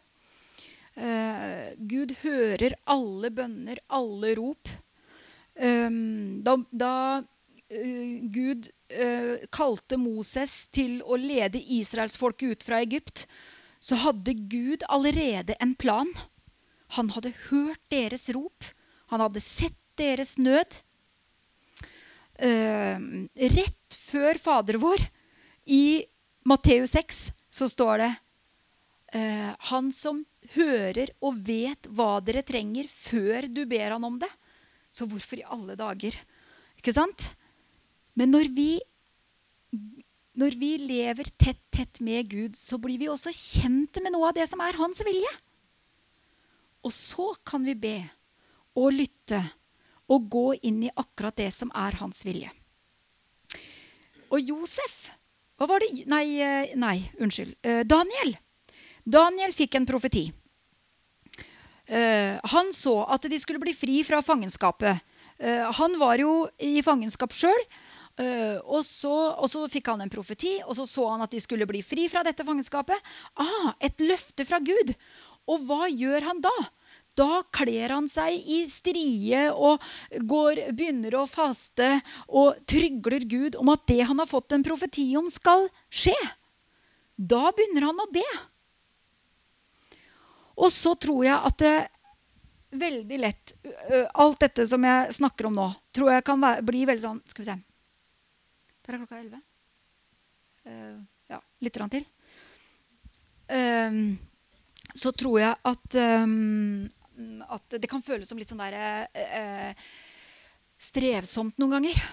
Uh, 0.99 1.71
Gud 1.79 2.17
hører 2.25 2.75
alle 2.91 3.31
bønner, 3.31 3.79
alle 3.87 4.35
rop. 4.35 4.73
Um, 5.55 6.41
da, 6.43 6.57
da 6.71 6.95
uh, 7.23 8.15
Gud 8.35 8.71
kalte 9.55 9.95
Moses 9.95 10.65
til 10.75 10.97
å 11.07 11.15
lede 11.15 11.61
israelsfolket 11.79 12.57
ut 12.57 12.65
fra 12.67 12.81
Egypt, 12.83 13.21
så 13.81 13.97
hadde 14.03 14.37
Gud 14.51 14.85
allerede 14.89 15.57
en 15.59 15.73
plan. 15.75 16.09
Han 16.97 17.09
hadde 17.15 17.33
hørt 17.49 17.81
deres 17.89 18.29
rop. 18.35 18.67
Han 19.09 19.23
hadde 19.23 19.41
sett 19.43 19.77
deres 19.99 20.37
nød. 20.37 20.81
Uh, 22.41 23.27
rett 23.53 23.97
før 23.97 24.39
Fader 24.41 24.79
vår, 24.81 25.03
i 25.69 26.03
Matteus 26.47 26.95
6, 26.97 27.19
så 27.53 27.67
står 27.69 28.01
det 28.01 28.11
uh, 29.13 29.51
Han 29.69 29.91
som 29.93 30.23
hører 30.55 31.11
og 31.21 31.37
vet 31.45 31.85
hva 31.93 32.15
dere 32.25 32.41
trenger 32.45 32.89
før 32.89 33.45
du 33.45 33.61
ber 33.69 33.93
han 33.93 34.07
om 34.07 34.17
det. 34.21 34.29
Så 34.91 35.07
hvorfor 35.07 35.39
i 35.39 35.47
alle 35.47 35.77
dager? 35.79 36.17
Ikke 36.81 36.93
sant? 36.95 37.31
Men 38.17 38.33
når 38.33 38.49
vi, 38.55 38.71
når 40.39 40.55
vi 40.59 40.71
lever 40.79 41.27
tett, 41.35 41.59
tett 41.71 41.99
med 41.99 42.29
Gud, 42.31 42.55
så 42.55 42.79
blir 42.79 42.99
vi 43.01 43.09
også 43.11 43.33
kjent 43.35 43.99
med 44.03 44.13
noe 44.15 44.29
av 44.29 44.37
det 44.37 44.47
som 44.47 44.61
er 44.63 44.77
hans 44.79 45.03
vilje. 45.03 45.31
Og 46.87 46.93
så 46.95 47.27
kan 47.45 47.65
vi 47.67 47.75
be 47.77 47.97
og 48.79 48.93
lytte 48.95 49.41
og 50.11 50.29
gå 50.31 50.45
inn 50.67 50.81
i 50.87 50.93
akkurat 50.95 51.35
det 51.37 51.49
som 51.55 51.71
er 51.75 51.99
hans 51.99 52.23
vilje. 52.27 52.51
Og 54.31 54.39
Josef 54.39 55.09
Hva 55.59 55.67
var 55.69 55.83
det 55.83 56.07
Nei, 56.09 56.39
eh, 56.41 56.71
nei 56.79 56.95
unnskyld. 57.21 57.53
Eh, 57.61 57.83
Daniel. 57.85 58.31
Daniel 59.03 59.51
fikk 59.53 59.75
en 59.77 59.85
profeti. 59.85 60.31
Uh, 61.91 62.37
han 62.53 62.69
så 62.71 63.01
at 63.11 63.25
de 63.27 63.35
skulle 63.41 63.59
bli 63.59 63.73
fri 63.75 63.97
fra 64.07 64.21
fangenskapet. 64.23 65.01
Han 65.75 65.97
var 65.99 66.21
jo 66.21 66.45
i 66.61 66.79
fangenskap 66.85 67.33
sjøl. 67.35 67.65
Uh, 68.19 68.59
og, 68.67 68.83
og, 68.83 69.47
så 69.49 69.63
fikk 69.71 69.87
han 69.93 70.03
en 70.03 70.11
profeti, 70.11 70.57
og 70.65 70.75
så 70.77 70.85
så 70.89 71.07
han 71.13 71.23
at 71.23 71.31
de 71.31 71.39
skulle 71.41 71.67
bli 71.69 71.81
fri 71.85 72.07
fra 72.11 72.25
dette 72.27 72.45
fangenskapet. 72.45 72.97
Ah, 73.39 73.73
Et 73.79 74.03
løfte 74.03 74.45
fra 74.47 74.59
Gud. 74.63 74.93
Og 75.49 75.63
hva 75.67 75.87
gjør 75.89 76.27
han 76.27 76.41
da? 76.43 76.53
Da 77.17 77.41
kler 77.51 77.91
han 77.91 78.07
seg 78.07 78.37
i 78.39 78.61
strie 78.71 79.47
og 79.51 79.81
går, 80.27 80.61
begynner 80.75 81.17
å 81.19 81.27
faste 81.27 81.97
og 82.27 82.61
trygler 82.69 83.25
Gud 83.27 83.57
om 83.59 83.71
at 83.73 83.83
det 83.91 83.99
han 84.07 84.21
har 84.21 84.29
fått 84.29 84.55
en 84.55 84.63
profeti 84.63 85.09
om, 85.19 85.27
skal 85.31 85.67
skje. 85.91 86.15
Da 87.15 87.49
begynner 87.51 87.89
han 87.89 87.99
å 87.99 88.07
be. 88.13 88.27
Og 90.61 90.71
så 90.71 90.95
tror 90.99 91.25
jeg 91.25 91.35
at 91.35 91.59
det 91.63 91.75
veldig 92.71 93.17
lett 93.19 93.51
Alt 94.15 94.45
dette 94.45 94.63
som 94.67 94.83
jeg 94.87 95.17
snakker 95.17 95.49
om 95.49 95.57
nå, 95.59 95.67
tror 95.91 96.13
jeg 96.13 96.23
kan 96.27 96.39
være, 96.39 96.63
bli 96.63 96.85
veldig 96.87 97.03
sånn 97.03 97.19
Skal 97.27 97.43
vi 97.43 97.49
se 97.49 97.57
Der 98.91 98.97
er 98.97 99.05
klokka 99.05 99.19
elleve. 99.21 99.37
Uh, 100.67 100.97
ja, 101.31 101.37
litt 101.63 101.77
til. 101.93 102.07
Uh, 103.47 103.99
så 104.91 105.13
tror 105.15 105.37
jeg 105.39 105.55
at 105.71 105.95
um, 106.27 106.89
at 107.55 107.77
det 107.79 107.87
kan 107.87 108.03
føles 108.03 108.27
som 108.27 108.39
litt 108.39 108.51
sånn 108.51 108.59
der, 108.59 109.07
uh, 109.15 109.71
strevsomt 110.75 111.55
noen 111.61 111.77
ganger. 111.77 112.03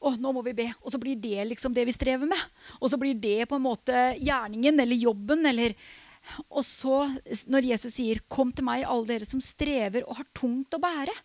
Å, 0.00 0.12
nå 0.20 0.34
må 0.36 0.44
vi 0.44 0.56
be. 0.60 0.68
Og 0.84 0.92
så 0.92 1.00
blir 1.00 1.16
det 1.16 1.48
liksom 1.48 1.72
det 1.72 1.86
vi 1.88 1.96
strever 1.96 2.28
med. 2.28 2.44
Og 2.76 2.92
så 2.92 3.00
blir 3.00 3.16
det 3.16 3.48
på 3.48 3.56
en 3.56 3.64
måte 3.64 4.06
gjerningen 4.20 4.84
eller 4.84 5.00
jobben. 5.08 5.48
Eller 5.48 5.72
Og 6.50 6.60
så, 6.68 7.06
når 7.48 7.72
Jesus 7.72 7.96
sier 7.96 8.20
'Kom 8.28 8.52
til 8.52 8.64
meg, 8.64 8.84
alle 8.84 9.06
dere 9.06 9.24
som 9.24 9.40
strever 9.40 10.04
og 10.04 10.16
har 10.20 10.28
tungt 10.36 10.76
å 10.76 10.84
bære', 10.84 11.16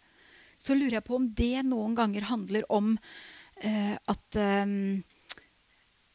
så 0.56 0.72
lurer 0.72 1.04
jeg 1.04 1.04
på 1.04 1.16
om 1.16 1.28
det 1.28 1.66
noen 1.68 1.96
ganger 1.96 2.32
handler 2.32 2.64
om 2.70 2.96
at 3.56 4.40
eh, 4.42 4.74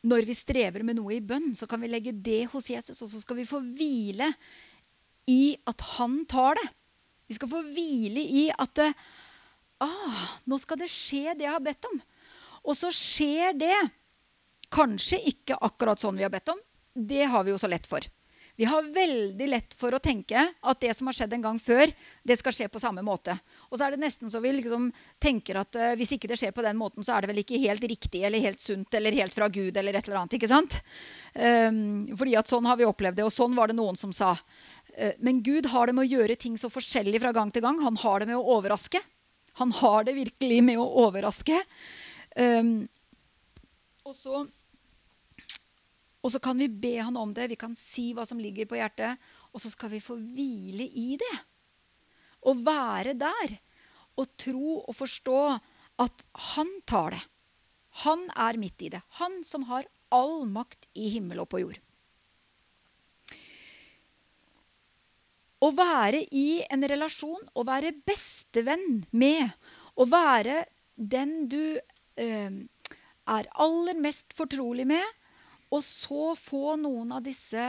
når 0.00 0.26
vi 0.28 0.36
strever 0.36 0.84
med 0.86 0.96
noe 0.96 1.14
i 1.16 1.22
bønn, 1.24 1.52
så 1.56 1.68
kan 1.68 1.80
vi 1.82 1.90
legge 1.90 2.12
det 2.12 2.46
hos 2.52 2.70
Jesus, 2.72 3.00
og 3.04 3.08
så 3.10 3.20
skal 3.20 3.40
vi 3.40 3.48
få 3.48 3.60
hvile 3.60 4.30
i 5.28 5.56
at 5.68 5.84
han 5.96 6.22
tar 6.28 6.56
det. 6.60 6.68
Vi 7.30 7.36
skal 7.36 7.50
få 7.52 7.60
hvile 7.68 8.22
i 8.24 8.48
at 8.50 8.72
det, 8.80 8.88
ah, 9.84 10.22
nå 10.48 10.58
skal 10.58 10.80
det 10.80 10.88
skje 10.90 11.36
det 11.36 11.46
jeg 11.46 11.54
har 11.54 11.64
bedt 11.64 11.90
om. 11.92 12.00
Og 12.66 12.76
så 12.76 12.90
skjer 12.92 13.54
det 13.56 13.76
kanskje 14.72 15.20
ikke 15.30 15.58
akkurat 15.60 16.00
sånn 16.00 16.18
vi 16.18 16.26
har 16.26 16.32
bedt 16.32 16.52
om. 16.52 16.58
Det 16.94 17.28
har 17.30 17.44
vi 17.46 17.52
jo 17.54 17.60
så 17.60 17.70
lett 17.70 17.86
for. 17.86 18.02
Vi 18.60 18.66
har 18.68 18.90
veldig 18.92 19.46
lett 19.48 19.76
for 19.76 19.94
å 19.96 20.02
tenke 20.02 20.42
at 20.42 20.80
det 20.82 20.92
som 20.96 21.08
har 21.08 21.16
skjedd 21.16 21.32
en 21.36 21.44
gang 21.46 21.60
før, 21.62 21.92
det 22.26 22.36
skal 22.36 22.52
skje 22.52 22.68
på 22.68 22.82
samme 22.82 23.04
måte. 23.06 23.38
Og 23.70 23.78
så 23.78 23.86
er 23.86 23.94
det 23.94 24.02
nesten 24.02 24.30
så 24.30 24.40
vi 24.42 24.50
liksom 24.56 24.88
tenker 25.22 25.60
at 25.60 25.78
uh, 25.78 25.92
hvis 25.98 26.16
ikke 26.16 26.30
det 26.32 26.40
skjer 26.40 26.54
på 26.56 26.64
den 26.66 26.78
måten, 26.78 27.06
så 27.06 27.14
er 27.14 27.22
det 27.22 27.30
vel 27.30 27.42
ikke 27.44 27.60
helt 27.62 27.86
riktig 27.86 28.24
eller 28.26 28.42
helt 28.42 28.62
sunt 28.62 28.98
eller 28.98 29.14
helt 29.14 29.34
fra 29.34 29.48
Gud 29.52 29.76
eller 29.78 29.94
et 29.94 30.10
eller 30.10 30.22
annet. 30.22 30.36
ikke 30.38 30.50
sant? 30.50 30.80
Um, 31.34 32.10
fordi 32.18 32.36
at 32.40 32.50
sånn 32.50 32.66
har 32.66 32.80
vi 32.80 32.88
opplevd 32.88 33.20
det, 33.20 33.26
og 33.28 33.34
sånn 33.34 33.54
var 33.58 33.70
det 33.70 33.78
noen 33.78 33.98
som 33.98 34.14
sa. 34.16 34.34
Uh, 34.96 35.14
men 35.22 35.42
Gud 35.46 35.70
har 35.70 35.86
det 35.86 35.96
med 35.96 36.08
å 36.08 36.12
gjøre 36.18 36.38
ting 36.40 36.58
så 36.58 36.72
forskjellig 36.72 37.22
fra 37.22 37.34
gang 37.36 37.54
til 37.54 37.64
gang. 37.66 37.78
Han 37.86 37.98
har 38.02 38.22
det 38.22 38.32
med 38.32 38.40
å 38.40 38.58
overraske. 38.58 39.02
Han 39.62 39.74
har 39.78 40.06
det 40.08 40.18
virkelig 40.18 40.62
med 40.66 40.80
å 40.82 40.88
overraske. 41.06 41.62
Um, 42.34 42.88
og 44.06 44.16
så 44.16 44.46
og 46.20 46.32
så 46.32 46.40
kan 46.42 46.58
vi 46.60 46.68
be 46.68 46.98
han 47.00 47.16
om 47.16 47.32
det, 47.32 47.48
vi 47.48 47.56
kan 47.56 47.74
si 47.76 48.10
hva 48.16 48.26
som 48.28 48.40
ligger 48.40 48.68
på 48.68 48.76
hjertet, 48.76 49.16
og 49.50 49.62
så 49.62 49.70
skal 49.72 49.92
vi 49.94 50.02
få 50.04 50.18
hvile 50.20 50.84
i 50.84 51.14
det. 51.20 51.36
Og 52.48 52.64
være 52.66 53.14
der. 53.18 53.58
Og 54.20 54.30
tro 54.40 54.80
og 54.80 54.96
forstå 54.96 55.40
at 56.00 56.26
han 56.54 56.70
tar 56.88 57.16
det. 57.16 57.22
Han 58.04 58.28
er 58.36 58.58
midt 58.60 58.82
i 58.86 58.90
det. 58.92 59.02
Han 59.20 59.42
som 59.44 59.66
har 59.68 59.88
all 60.14 60.44
makt 60.48 60.88
i 60.98 61.10
himmel 61.14 61.42
og 61.42 61.50
på 61.52 61.62
jord. 61.62 61.78
Å 65.60 65.68
være 65.76 66.22
i 66.32 66.62
en 66.72 66.84
relasjon, 66.88 67.42
å 67.52 67.64
være 67.68 67.92
bestevenn 68.08 69.02
med, 69.12 69.50
å 70.00 70.06
være 70.08 70.62
den 70.96 71.50
du 71.52 71.76
eh, 72.16 72.54
er 73.28 73.50
aller 73.60 74.00
mest 74.00 74.32
fortrolig 74.36 74.86
med, 74.88 75.04
og 75.70 75.84
så 75.84 76.32
få 76.38 76.74
noen 76.80 77.12
av 77.14 77.22
disse 77.22 77.62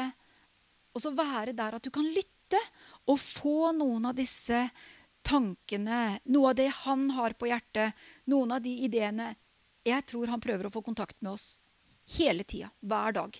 Og 0.91 1.03
så 1.03 1.11
være 1.13 1.53
der 1.53 1.75
at 1.77 1.85
du 1.85 1.91
kan 1.93 2.03
lytte 2.03 2.57
og 3.09 3.19
få 3.19 3.71
noen 3.77 4.07
av 4.09 4.17
disse 4.17 4.65
tankene, 5.25 6.19
noe 6.33 6.51
av 6.51 6.57
det 6.57 6.67
han 6.83 7.09
har 7.15 7.35
på 7.37 7.49
hjertet, 7.49 7.97
noen 8.29 8.57
av 8.57 8.63
de 8.65 8.73
ideene 8.85 9.35
Jeg 9.85 10.05
tror 10.05 10.29
han 10.29 10.41
prøver 10.41 10.67
å 10.67 10.69
få 10.69 10.83
kontakt 10.85 11.17
med 11.21 11.31
oss 11.33 11.59
hele 12.17 12.43
tida, 12.43 12.69
hver 12.85 13.15
dag. 13.15 13.37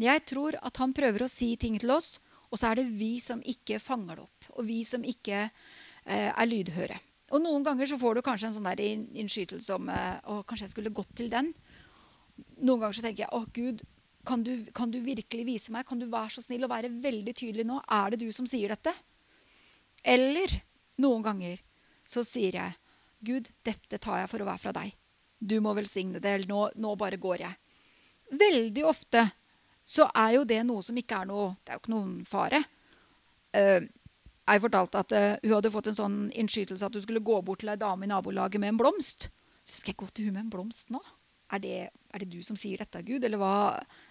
Jeg 0.00 0.22
tror 0.26 0.56
at 0.58 0.80
han 0.82 0.94
prøver 0.96 1.22
å 1.22 1.28
si 1.30 1.52
ting 1.56 1.76
til 1.78 1.92
oss, 1.94 2.18
og 2.50 2.58
så 2.58 2.70
er 2.70 2.80
det 2.80 2.88
vi 2.98 3.20
som 3.22 3.42
ikke 3.46 3.78
fanger 3.78 4.16
det 4.18 4.24
opp. 4.24 4.48
Og 4.56 4.66
vi 4.66 4.80
som 4.82 5.04
ikke 5.06 5.44
eh, 5.44 6.30
er 6.34 6.48
lydhøre. 6.50 6.98
Og 7.30 7.44
noen 7.44 7.62
ganger 7.62 7.86
så 7.86 7.98
får 8.00 8.18
du 8.18 8.22
kanskje 8.26 8.48
en 8.48 8.56
sånn 8.56 8.66
der 8.66 8.82
innskytelse 8.82 9.76
om 9.76 9.92
eh, 9.94 10.18
å, 10.26 10.40
kanskje 10.42 10.66
jeg 10.66 10.74
skulle 10.74 10.94
gått 10.96 11.14
til 11.20 11.30
den 11.30 11.52
noen 12.60 12.82
ganger 12.82 12.96
så 12.96 13.04
tenker 13.04 13.24
jeg 13.24 13.34
å 13.34 13.42
Gud, 13.54 13.82
kan 14.26 14.42
du, 14.44 14.66
kan 14.76 14.90
du, 14.92 15.00
virkelig 15.04 15.46
vise 15.48 15.72
meg? 15.72 15.86
Kan 15.88 16.00
du 16.00 16.08
være 16.10 16.34
så 16.34 16.44
snill 16.44 16.66
og 16.66 16.72
være 16.72 16.92
veldig 17.02 17.34
tydelig 17.36 17.64
nå? 17.68 17.80
Er 17.88 18.12
det 18.12 18.20
du 18.22 18.28
som 18.34 18.48
sier 18.48 18.72
dette? 18.72 18.92
Eller 20.04 20.60
noen 21.00 21.24
ganger 21.24 21.60
så 22.08 22.24
sier 22.26 22.58
jeg 22.58 22.76
Gud, 23.20 23.50
dette 23.64 23.98
tar 24.00 24.22
jeg 24.22 24.30
for 24.32 24.40
å 24.40 24.48
være 24.48 24.62
fra 24.62 24.72
deg. 24.72 24.94
Du 25.40 25.58
må 25.60 25.74
velsigne 25.76 26.20
det, 26.20 26.30
eller 26.38 26.48
nå, 26.48 26.60
nå 26.80 26.94
bare 27.00 27.20
går 27.20 27.44
jeg. 27.44 27.56
Veldig 28.40 28.84
ofte 28.88 29.26
så 29.84 30.06
er 30.14 30.36
jo 30.36 30.44
det 30.48 30.60
noe 30.68 30.84
som 30.84 30.96
ikke 31.00 31.22
er 31.22 31.28
noe 31.28 31.54
Det 31.64 31.72
er 31.72 31.78
jo 31.78 31.82
ikke 31.82 31.92
noen 31.92 32.12
fare. 32.28 32.60
Uh, 33.56 33.82
jeg 34.50 34.62
fortalte 34.64 35.02
at 35.02 35.14
uh, 35.16 35.32
hun 35.42 35.54
hadde 35.56 35.72
fått 35.74 35.90
en 35.90 35.98
sånn 35.98 36.18
innskytelse 36.38 36.86
at 36.86 36.96
hun 36.96 37.04
skulle 37.04 37.24
gå 37.24 37.40
bort 37.44 37.62
til 37.64 37.72
ei 37.72 37.80
dame 37.80 38.06
i 38.06 38.10
nabolaget 38.10 38.62
med 38.62 38.74
en 38.74 38.80
blomst. 38.80 39.28
Så 39.64 39.80
skal 39.82 39.94
jeg 39.94 40.00
gå 40.02 40.10
til 40.14 40.28
hun 40.28 40.36
med 40.36 40.46
en 40.46 40.52
blomst 40.54 40.94
nå? 40.94 41.02
Er 41.50 41.62
det, 41.62 41.78
er 41.90 42.22
det, 42.22 42.30
du 42.30 42.40
som 42.46 42.58
sier 42.58 42.78
dette, 42.78 43.02
Gud? 43.06 43.24
Eller 43.26 43.40
hva? 43.40 43.54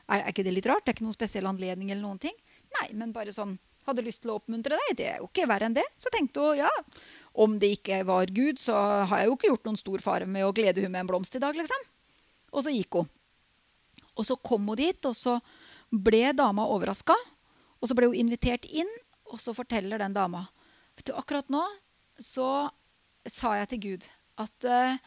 Er, 0.09 0.23
er, 0.23 0.29
ikke 0.33 0.45
det 0.45 0.53
litt 0.55 0.67
rart? 0.69 0.83
Det 0.85 0.93
er 0.93 0.97
ikke 0.97 1.07
noen 1.07 1.15
spesiell 1.15 1.49
anledning 1.49 1.91
eller 1.93 2.03
noen 2.03 2.21
ting? 2.21 2.35
Nei, 2.79 2.87
men 2.97 3.15
bare 3.15 3.35
sånn 3.35 3.57
Hadde 3.87 4.03
lyst 4.05 4.19
til 4.21 4.29
å 4.29 4.35
oppmuntre 4.37 4.75
deg. 4.75 4.89
Det 4.99 5.05
er 5.07 5.21
jo 5.21 5.29
ikke 5.29 5.47
verre 5.49 5.65
enn 5.65 5.73
det. 5.73 5.85
Så 5.97 6.11
tenkte 6.13 6.43
hun 6.43 6.59
ja, 6.59 6.69
om 7.41 7.55
det 7.57 7.71
ikke 7.77 8.03
var 8.05 8.29
Gud, 8.35 8.59
så 8.61 8.75
har 9.09 9.23
jeg 9.23 9.29
jo 9.29 9.37
ikke 9.37 9.49
gjort 9.49 9.65
noen 9.65 9.79
stor 9.79 10.03
fare 10.03 10.27
med 10.29 10.45
å 10.45 10.51
glede 10.53 10.83
hun 10.83 10.91
med 10.91 11.05
en 11.05 11.09
blomst 11.09 11.37
i 11.39 11.41
dag, 11.41 11.57
liksom. 11.57 11.87
Og 12.51 12.65
så 12.67 12.73
gikk 12.75 12.99
hun. 12.99 13.09
Og 14.19 14.27
så 14.27 14.35
kom 14.45 14.67
hun 14.69 14.77
dit, 14.77 15.09
og 15.09 15.15
så 15.17 15.39
ble 15.89 16.35
dama 16.37 16.67
overraska. 16.69 17.15
Og 17.79 17.89
så 17.89 17.97
ble 17.97 18.11
hun 18.11 18.19
invitert 18.19 18.67
inn, 18.69 18.91
og 19.31 19.41
så 19.41 19.55
forteller 19.57 20.01
den 20.01 20.13
dama 20.13 20.45
Vet 20.99 21.07
du, 21.07 21.13
akkurat 21.15 21.47
nå 21.53 21.63
så 22.19 22.67
sa 23.29 23.53
jeg 23.55 23.69
til 23.71 23.81
Gud 23.85 24.07
at 24.43 24.65
uh, 24.67 24.97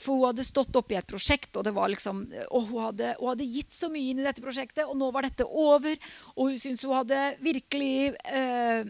For 0.00 0.16
hun 0.16 0.30
hadde 0.30 0.44
stått 0.46 0.76
oppe 0.78 0.94
i 0.94 0.98
et 0.98 1.08
prosjekt, 1.08 1.56
og, 1.60 1.68
liksom, 1.92 2.22
og 2.48 2.68
hun, 2.70 2.82
hadde, 2.86 3.14
hun, 3.18 3.28
hadde, 3.32 3.48
gitt 3.52 3.74
så 3.76 3.90
mye 3.92 4.12
inn 4.12 4.22
i 4.22 4.26
dette 4.26 4.44
prosjektet, 4.44 4.86
og 4.86 4.96
nå 4.96 5.10
var 5.12 5.28
dette 5.28 5.44
over. 5.44 5.98
Og 6.36 6.48
hun 6.48 6.60
syntes 6.60 6.84
hun 6.88 6.96
hadde 6.96 7.18
virkelig 7.44 8.12
eh, 8.32 8.88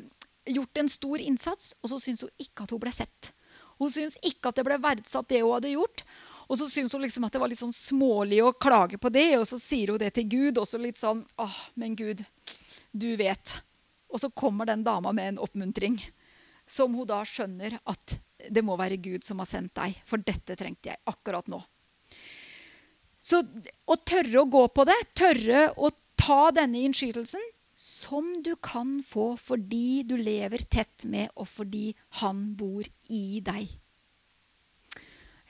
gjort 0.55 0.83
en 0.83 0.93
stor 0.93 1.25
innsats, 1.25 1.73
og 1.83 1.91
så 1.91 1.99
syntes 2.03 2.29
hun 2.29 2.47
ikke 2.47 2.67
at 2.67 2.75
hun 2.75 2.83
ble 2.83 2.95
sett. 2.95 3.33
Hun 3.83 3.91
syntes 3.91 4.21
ikke 4.23 4.53
at 4.53 4.61
det 4.61 4.67
ble 4.69 4.79
verdsatt, 4.83 5.27
det 5.33 5.43
hun 5.43 5.57
hadde 5.57 5.75
gjort. 5.75 6.05
Og 6.47 6.59
så 6.61 6.69
syntes 6.71 6.95
hun 6.95 7.03
liksom 7.03 7.27
at 7.27 7.35
det 7.35 7.43
var 7.43 7.51
litt 7.51 7.63
sånn 7.63 7.75
smålig 7.75 8.43
å 8.45 8.55
klage 8.55 8.99
på 9.01 9.11
det, 9.11 9.31
og 9.41 9.47
så 9.49 9.59
sier 9.59 9.95
hun 9.95 10.03
det 10.03 10.13
til 10.15 10.29
Gud, 10.31 10.63
og 10.63 10.69
så 10.69 10.79
litt 10.79 11.01
sånn 11.01 11.25
åh, 11.43 11.61
men 11.81 11.97
Gud, 11.99 12.23
du 12.93 13.11
vet. 13.19 13.59
Og 14.13 14.21
så 14.23 14.31
kommer 14.31 14.69
den 14.69 14.85
dama 14.87 15.15
med 15.17 15.33
en 15.33 15.43
oppmuntring 15.43 15.99
som 16.69 16.95
hun 16.95 17.09
da 17.09 17.23
skjønner 17.27 17.79
at 17.89 18.19
det 18.51 18.65
må 18.65 18.77
være 18.81 19.01
Gud 19.03 19.25
som 19.27 19.43
har 19.43 19.51
sendt 19.51 19.75
deg, 19.79 19.99
for 20.09 20.23
dette 20.25 20.57
trengte 20.59 20.93
jeg 20.93 21.03
akkurat 21.11 21.49
nå. 21.53 21.61
Så 23.23 23.39
å 23.87 23.97
tørre 24.03 24.43
å 24.43 24.51
gå 24.51 24.63
på 24.75 24.87
det, 24.89 24.99
tørre 25.15 25.69
å 25.79 25.93
ta 26.19 26.51
denne 26.55 26.81
innskytelsen, 26.89 27.43
som 27.83 28.29
du 28.47 28.55
kan 28.63 29.01
få 29.07 29.33
fordi 29.39 30.03
du 30.07 30.17
lever 30.19 30.63
tett 30.71 31.07
med, 31.11 31.31
og 31.35 31.49
fordi 31.51 31.93
han 32.21 32.53
bor 32.59 32.87
i 33.11 33.41
deg. 33.43 33.71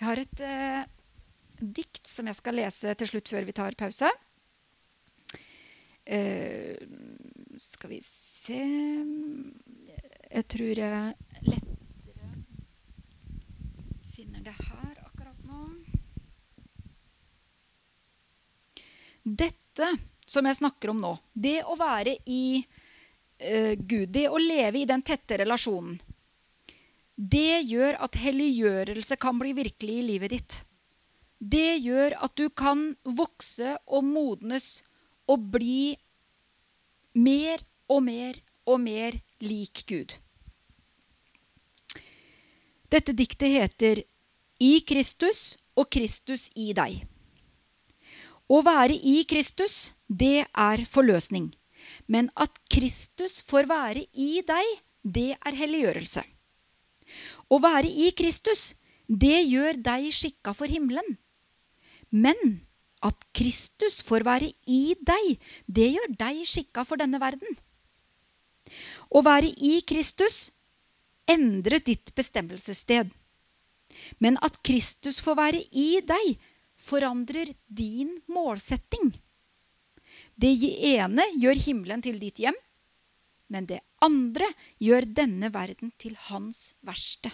Jeg 0.00 0.06
har 0.08 0.20
et 0.20 0.44
eh, 0.44 0.84
dikt 1.60 2.08
som 2.08 2.28
jeg 2.28 2.38
skal 2.40 2.56
lese 2.58 2.94
til 2.98 3.10
slutt 3.10 3.32
før 3.32 3.48
vi 3.48 3.56
tar 3.56 3.76
pause. 3.78 4.08
Eh, 6.02 6.80
skal 7.62 7.92
vi 7.92 8.00
se 8.02 8.58
Jeg 10.32 10.46
tror 10.50 10.80
jeg 10.80 11.31
finner 14.12 14.40
det 14.44 14.52
her 14.52 14.94
akkurat 15.06 15.44
nå. 15.48 15.60
Dette 19.22 19.88
som 20.26 20.46
jeg 20.46 20.58
snakker 20.58 20.92
om 20.92 21.00
nå, 21.00 21.12
det 21.32 21.62
å 21.64 21.76
være 21.80 22.16
i 22.26 22.44
uh, 22.60 23.74
Gud, 23.78 24.10
det 24.12 24.26
å 24.28 24.40
leve 24.40 24.82
i 24.82 24.88
den 24.88 25.04
tette 25.06 25.38
relasjonen, 25.40 25.96
det 27.16 27.62
gjør 27.68 28.00
at 28.02 28.18
helliggjørelse 28.18 29.16
kan 29.20 29.38
bli 29.38 29.52
virkelig 29.56 29.98
i 30.00 30.06
livet 30.06 30.32
ditt. 30.32 30.58
Det 31.38 31.76
gjør 31.82 32.16
at 32.24 32.34
du 32.38 32.48
kan 32.50 32.92
vokse 33.04 33.76
og 33.86 34.06
modnes 34.06 34.80
og 35.30 35.44
bli 35.54 35.94
mer 37.14 37.62
og 37.92 38.02
mer 38.08 38.40
og 38.66 38.80
mer 38.82 39.18
lik 39.44 39.84
Gud. 39.88 40.16
Dette 42.92 43.14
diktet 43.16 43.48
heter 43.48 44.04
'I 44.60 44.84
Kristus 44.84 45.56
og 45.74 45.88
Kristus 45.88 46.50
i 46.54 46.74
deg'. 46.76 47.06
Å 48.52 48.58
være 48.60 48.92
i 48.92 49.24
Kristus, 49.24 49.92
det 50.12 50.44
er 50.52 50.84
forløsning. 50.84 51.54
Men 52.06 52.28
at 52.36 52.52
Kristus 52.68 53.40
får 53.40 53.64
være 53.70 54.04
i 54.12 54.42
deg, 54.44 54.82
det 55.02 55.38
er 55.40 55.56
helliggjørelse. 55.56 56.22
Å 57.48 57.56
være 57.64 57.88
i 57.88 58.12
Kristus, 58.12 58.74
det 59.08 59.40
gjør 59.48 59.80
deg 59.80 60.12
skikka 60.12 60.52
for 60.52 60.68
himmelen. 60.68 61.16
Men 62.12 62.36
at 63.00 63.24
Kristus 63.32 64.02
får 64.04 64.28
være 64.28 64.52
i 64.68 64.94
deg, 65.00 65.38
det 65.66 65.94
gjør 65.96 66.16
deg 66.20 66.44
skikka 66.44 66.84
for 66.84 67.00
denne 67.00 67.20
verden. 67.24 67.56
Å 69.08 69.24
være 69.24 69.48
i 69.48 69.80
Kristus 69.80 70.50
endrer 71.30 71.82
ditt 71.84 72.14
bestemmelsessted. 72.16 73.10
Men 74.18 74.38
at 74.42 74.58
Kristus 74.64 75.20
får 75.22 75.38
være 75.38 75.62
i 75.76 76.00
deg, 76.06 76.38
forandrer 76.80 77.52
din 77.68 78.16
målsetting. 78.32 79.12
Det 80.34 80.50
ene 80.88 81.26
gjør 81.38 81.60
himmelen 81.66 82.02
til 82.02 82.18
ditt 82.22 82.40
hjem, 82.42 82.56
men 83.52 83.68
det 83.68 83.82
andre 84.02 84.48
gjør 84.82 85.06
denne 85.20 85.52
verden 85.52 85.92
til 86.00 86.16
hans 86.30 86.72
verste. 86.82 87.30